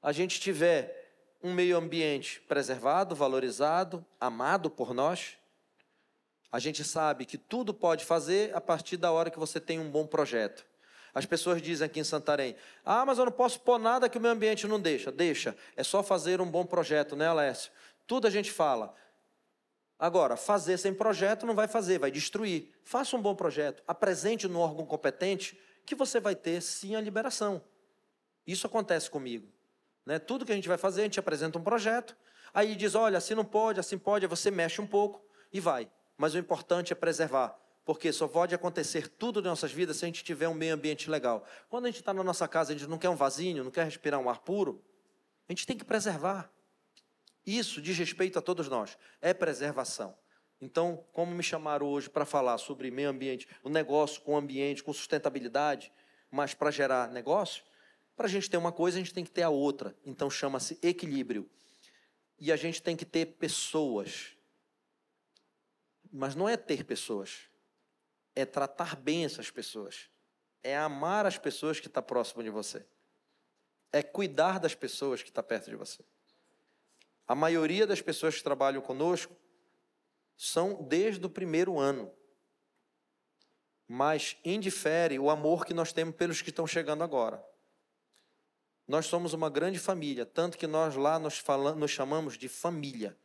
a 0.00 0.10
gente 0.10 0.40
tiver 0.40 1.03
um 1.44 1.52
meio 1.52 1.76
ambiente 1.76 2.40
preservado, 2.48 3.14
valorizado, 3.14 4.04
amado 4.18 4.70
por 4.70 4.94
nós, 4.94 5.36
a 6.50 6.58
gente 6.58 6.82
sabe 6.82 7.26
que 7.26 7.36
tudo 7.36 7.74
pode 7.74 8.02
fazer 8.02 8.56
a 8.56 8.62
partir 8.62 8.96
da 8.96 9.12
hora 9.12 9.30
que 9.30 9.38
você 9.38 9.60
tem 9.60 9.78
um 9.78 9.90
bom 9.90 10.06
projeto. 10.06 10.64
As 11.14 11.26
pessoas 11.26 11.60
dizem 11.60 11.84
aqui 11.84 12.00
em 12.00 12.04
Santarém: 12.04 12.56
ah, 12.82 13.04
mas 13.04 13.18
eu 13.18 13.26
não 13.26 13.32
posso 13.32 13.60
pôr 13.60 13.78
nada 13.78 14.08
que 14.08 14.16
o 14.16 14.20
meio 14.20 14.32
ambiente 14.32 14.66
não 14.66 14.80
deixa. 14.80 15.12
Deixa. 15.12 15.54
É 15.76 15.84
só 15.84 16.02
fazer 16.02 16.40
um 16.40 16.50
bom 16.50 16.64
projeto, 16.64 17.14
né, 17.14 17.28
Alessio? 17.28 17.70
Tudo 18.06 18.26
a 18.26 18.30
gente 18.30 18.50
fala. 18.50 18.94
Agora, 19.98 20.36
fazer 20.36 20.78
sem 20.78 20.94
projeto 20.94 21.44
não 21.44 21.54
vai 21.54 21.68
fazer, 21.68 21.98
vai 21.98 22.10
destruir. 22.10 22.74
Faça 22.82 23.16
um 23.16 23.22
bom 23.22 23.34
projeto, 23.34 23.82
apresente 23.86 24.48
no 24.48 24.60
órgão 24.60 24.86
competente 24.86 25.60
que 25.84 25.94
você 25.94 26.18
vai 26.18 26.34
ter 26.34 26.62
sim 26.62 26.96
a 26.96 27.00
liberação. 27.00 27.62
Isso 28.46 28.66
acontece 28.66 29.10
comigo. 29.10 29.53
Né? 30.06 30.18
Tudo 30.18 30.44
que 30.44 30.52
a 30.52 30.54
gente 30.54 30.68
vai 30.68 30.78
fazer, 30.78 31.02
a 31.02 31.04
gente 31.04 31.20
apresenta 31.20 31.58
um 31.58 31.62
projeto, 31.62 32.16
aí 32.52 32.74
diz: 32.74 32.94
olha, 32.94 33.18
assim 33.18 33.34
não 33.34 33.44
pode, 33.44 33.80
assim 33.80 33.98
pode, 33.98 34.24
aí 34.24 34.28
você 34.28 34.50
mexe 34.50 34.80
um 34.80 34.86
pouco 34.86 35.24
e 35.52 35.60
vai 35.60 35.88
mas 36.16 36.34
o 36.34 36.38
importante 36.38 36.92
é 36.92 36.96
preservar, 36.96 37.58
porque 37.84 38.12
só 38.12 38.28
pode 38.28 38.54
acontecer 38.54 39.08
tudo 39.08 39.40
nas 39.42 39.50
nossas 39.50 39.72
vidas 39.72 39.96
se 39.96 40.04
a 40.04 40.08
gente 40.08 40.24
tiver 40.24 40.48
um 40.48 40.54
meio 40.54 40.74
ambiente 40.74 41.10
legal. 41.10 41.46
Quando 41.68 41.86
a 41.86 41.88
gente 41.88 42.00
está 42.00 42.14
na 42.14 42.22
nossa 42.22 42.46
casa, 42.46 42.72
a 42.72 42.76
gente 42.76 42.88
não 42.88 42.98
quer 42.98 43.08
um 43.08 43.16
vasinho, 43.16 43.64
não 43.64 43.70
quer 43.70 43.84
respirar 43.84 44.20
um 44.20 44.30
ar 44.30 44.38
puro, 44.38 44.82
a 45.48 45.52
gente 45.52 45.66
tem 45.66 45.76
que 45.76 45.84
preservar. 45.84 46.50
Isso 47.46 47.82
diz 47.82 47.98
respeito 47.98 48.38
a 48.38 48.42
todos 48.42 48.68
nós, 48.68 48.96
é 49.20 49.34
preservação. 49.34 50.16
Então, 50.60 51.04
como 51.12 51.34
me 51.34 51.42
chamaram 51.42 51.86
hoje 51.86 52.08
para 52.08 52.24
falar 52.24 52.56
sobre 52.58 52.90
meio 52.90 53.10
ambiente, 53.10 53.46
o 53.62 53.68
negócio 53.68 54.22
com 54.22 54.32
o 54.32 54.36
ambiente, 54.36 54.82
com 54.82 54.92
sustentabilidade, 54.92 55.92
mas 56.30 56.54
para 56.54 56.70
gerar 56.70 57.10
negócio, 57.10 57.62
para 58.16 58.26
a 58.26 58.30
gente 58.30 58.48
ter 58.48 58.56
uma 58.56 58.72
coisa, 58.72 58.96
a 58.96 59.00
gente 59.00 59.14
tem 59.14 59.24
que 59.24 59.30
ter 59.30 59.42
a 59.42 59.50
outra. 59.50 59.96
Então, 60.04 60.30
chama-se 60.30 60.78
equilíbrio. 60.82 61.50
E 62.38 62.52
a 62.52 62.56
gente 62.56 62.82
tem 62.82 62.96
que 62.96 63.04
ter 63.04 63.26
pessoas 63.26 64.34
mas 66.16 66.36
não 66.36 66.48
é 66.48 66.56
ter 66.56 66.84
pessoas, 66.84 67.50
é 68.36 68.46
tratar 68.46 68.94
bem 68.94 69.24
essas 69.24 69.50
pessoas, 69.50 70.08
é 70.62 70.76
amar 70.76 71.26
as 71.26 71.36
pessoas 71.36 71.80
que 71.80 71.88
estão 71.88 72.00
tá 72.00 72.06
próximo 72.06 72.40
de 72.40 72.50
você, 72.50 72.86
é 73.92 74.00
cuidar 74.00 74.60
das 74.60 74.76
pessoas 74.76 75.24
que 75.24 75.30
estão 75.30 75.42
tá 75.42 75.48
perto 75.48 75.70
de 75.70 75.74
você. 75.74 76.04
A 77.26 77.34
maioria 77.34 77.84
das 77.84 78.00
pessoas 78.00 78.36
que 78.36 78.44
trabalham 78.44 78.80
conosco 78.80 79.34
são 80.36 80.84
desde 80.84 81.26
o 81.26 81.30
primeiro 81.30 81.80
ano, 81.80 82.12
mas 83.88 84.36
indifere 84.44 85.18
o 85.18 85.28
amor 85.28 85.66
que 85.66 85.74
nós 85.74 85.92
temos 85.92 86.14
pelos 86.14 86.40
que 86.40 86.50
estão 86.50 86.66
chegando 86.66 87.02
agora. 87.02 87.44
Nós 88.86 89.06
somos 89.06 89.32
uma 89.32 89.48
grande 89.48 89.78
família, 89.78 90.26
tanto 90.26 90.58
que 90.58 90.66
nós 90.66 90.94
lá 90.94 91.18
nos, 91.18 91.38
falamos, 91.38 91.80
nos 91.80 91.90
chamamos 91.90 92.36
de 92.36 92.48
família 92.48 93.16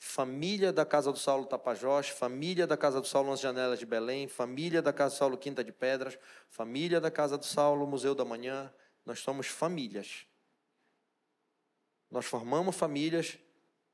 família 0.00 0.72
da 0.72 0.86
Casa 0.86 1.12
do 1.12 1.18
Saulo 1.18 1.44
Tapajós, 1.44 2.08
família 2.08 2.66
da 2.66 2.74
Casa 2.74 3.02
do 3.02 3.06
Saulo 3.06 3.28
Nas 3.30 3.38
Janelas 3.38 3.78
de 3.78 3.84
Belém, 3.84 4.26
família 4.26 4.80
da 4.80 4.94
Casa 4.94 5.14
do 5.14 5.18
Saulo 5.18 5.36
Quinta 5.36 5.62
de 5.62 5.70
Pedras, 5.70 6.18
família 6.48 6.98
da 6.98 7.10
Casa 7.10 7.36
do 7.36 7.44
Saulo 7.44 7.86
Museu 7.86 8.14
da 8.14 8.24
Manhã, 8.24 8.72
Nós 9.04 9.20
somos 9.20 9.46
famílias. 9.46 10.26
Nós 12.10 12.24
formamos 12.24 12.76
famílias 12.76 13.38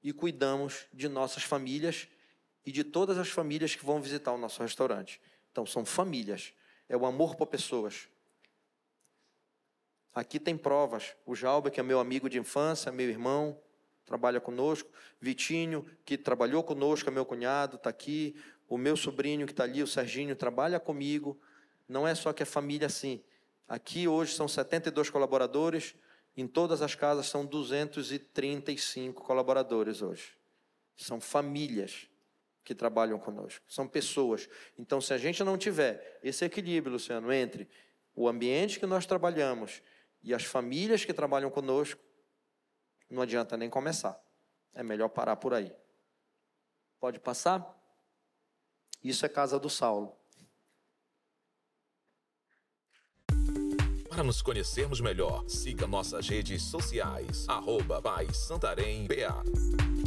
e 0.03 0.13
cuidamos 0.13 0.87
de 0.93 1.09
nossas 1.09 1.43
famílias 1.43 2.07
e 2.65 2.71
de 2.71 2.85
todas 2.85 3.19
as 3.19 3.29
famílias 3.29 3.75
que 3.75 3.85
vão 3.85 4.01
visitar 4.01 4.33
o 4.33 4.39
nosso 4.39 4.63
restaurante. 4.63 5.21
Então, 5.51 5.67
são 5.67 5.85
famílias. 5.85 6.53
É 6.89 6.97
o 6.97 7.05
amor 7.05 7.35
por 7.35 7.47
pessoas. 7.47 8.09
Aqui 10.17 10.41
tem 10.41 10.57
provas. 10.57 11.15
O 11.27 11.35
Jalba, 11.35 11.71
que 11.71 11.79
é 11.79 11.83
meu 11.83 12.01
amigo 12.01 12.31
de 12.31 12.39
infância, 12.39 12.91
meu 12.91 13.07
irmão, 13.07 13.61
trabalha 14.07 14.41
conosco. 14.41 14.91
Vitinho, 15.21 15.85
que 16.07 16.17
trabalhou 16.17 16.63
conosco, 16.65 17.11
é 17.11 17.13
meu 17.13 17.27
cunhado, 17.27 17.77
está 17.77 17.91
aqui. 17.91 18.35
O 18.67 18.79
meu 18.79 18.97
sobrinho 18.97 19.45
que 19.45 19.53
está 19.53 19.65
ali, 19.65 19.83
o 19.83 19.87
Serginho, 19.87 20.35
trabalha 20.35 20.81
comigo. 20.81 21.39
Não 21.87 22.09
é 22.09 22.15
só 22.15 22.33
que 22.33 22.43
é 22.43 22.47
família 22.47 22.87
assim. 22.87 23.23
Aqui 23.69 24.09
hoje 24.09 24.33
são 24.33 24.49
72 24.49 25.11
colaboradores, 25.11 25.95
em 26.35 26.47
todas 26.47 26.81
as 26.81 26.95
casas 26.95 27.27
são 27.27 27.45
235 27.45 29.23
colaboradores 29.23 30.01
hoje. 30.01 30.33
São 30.97 31.21
famílias 31.21 32.09
que 32.65 32.75
trabalham 32.75 33.19
conosco, 33.19 33.63
são 33.69 33.87
pessoas. 33.87 34.49
Então, 34.79 34.99
se 34.99 35.13
a 35.13 35.19
gente 35.19 35.45
não 35.45 35.59
tiver 35.59 36.19
esse 36.23 36.43
equilíbrio, 36.43 36.95
Luciano, 36.95 37.31
entre 37.31 37.69
o 38.15 38.27
ambiente 38.27 38.81
que 38.81 38.87
nós 38.87 39.05
trabalhamos 39.05 39.83
e 40.23 40.35
as 40.35 40.45
famílias 40.45 41.05
que 41.05 41.13
trabalham 41.13 41.51
conosco, 41.51 42.01
não 43.11 43.23
adianta 43.23 43.57
nem 43.57 43.71
começar. 43.71 44.21
É 44.75 44.83
melhor 44.83 45.09
parar 45.09 45.37
por 45.37 45.55
aí. 45.55 45.73
Pode 46.99 47.21
passar? 47.21 47.75
Isso 49.03 49.25
é 49.25 49.29
casa 49.29 49.59
do 49.59 49.71
Saulo. 49.71 50.17
Para 54.09 54.25
nos 54.25 54.41
conhecermos 54.41 55.01
melhor, 55.01 55.47
siga 55.47 55.87
nossas 55.87 56.29
redes 56.29 56.63
sociais, 56.63 57.47
arroba 57.49 58.03
Santarém 58.33 59.07
BA. 59.07 60.06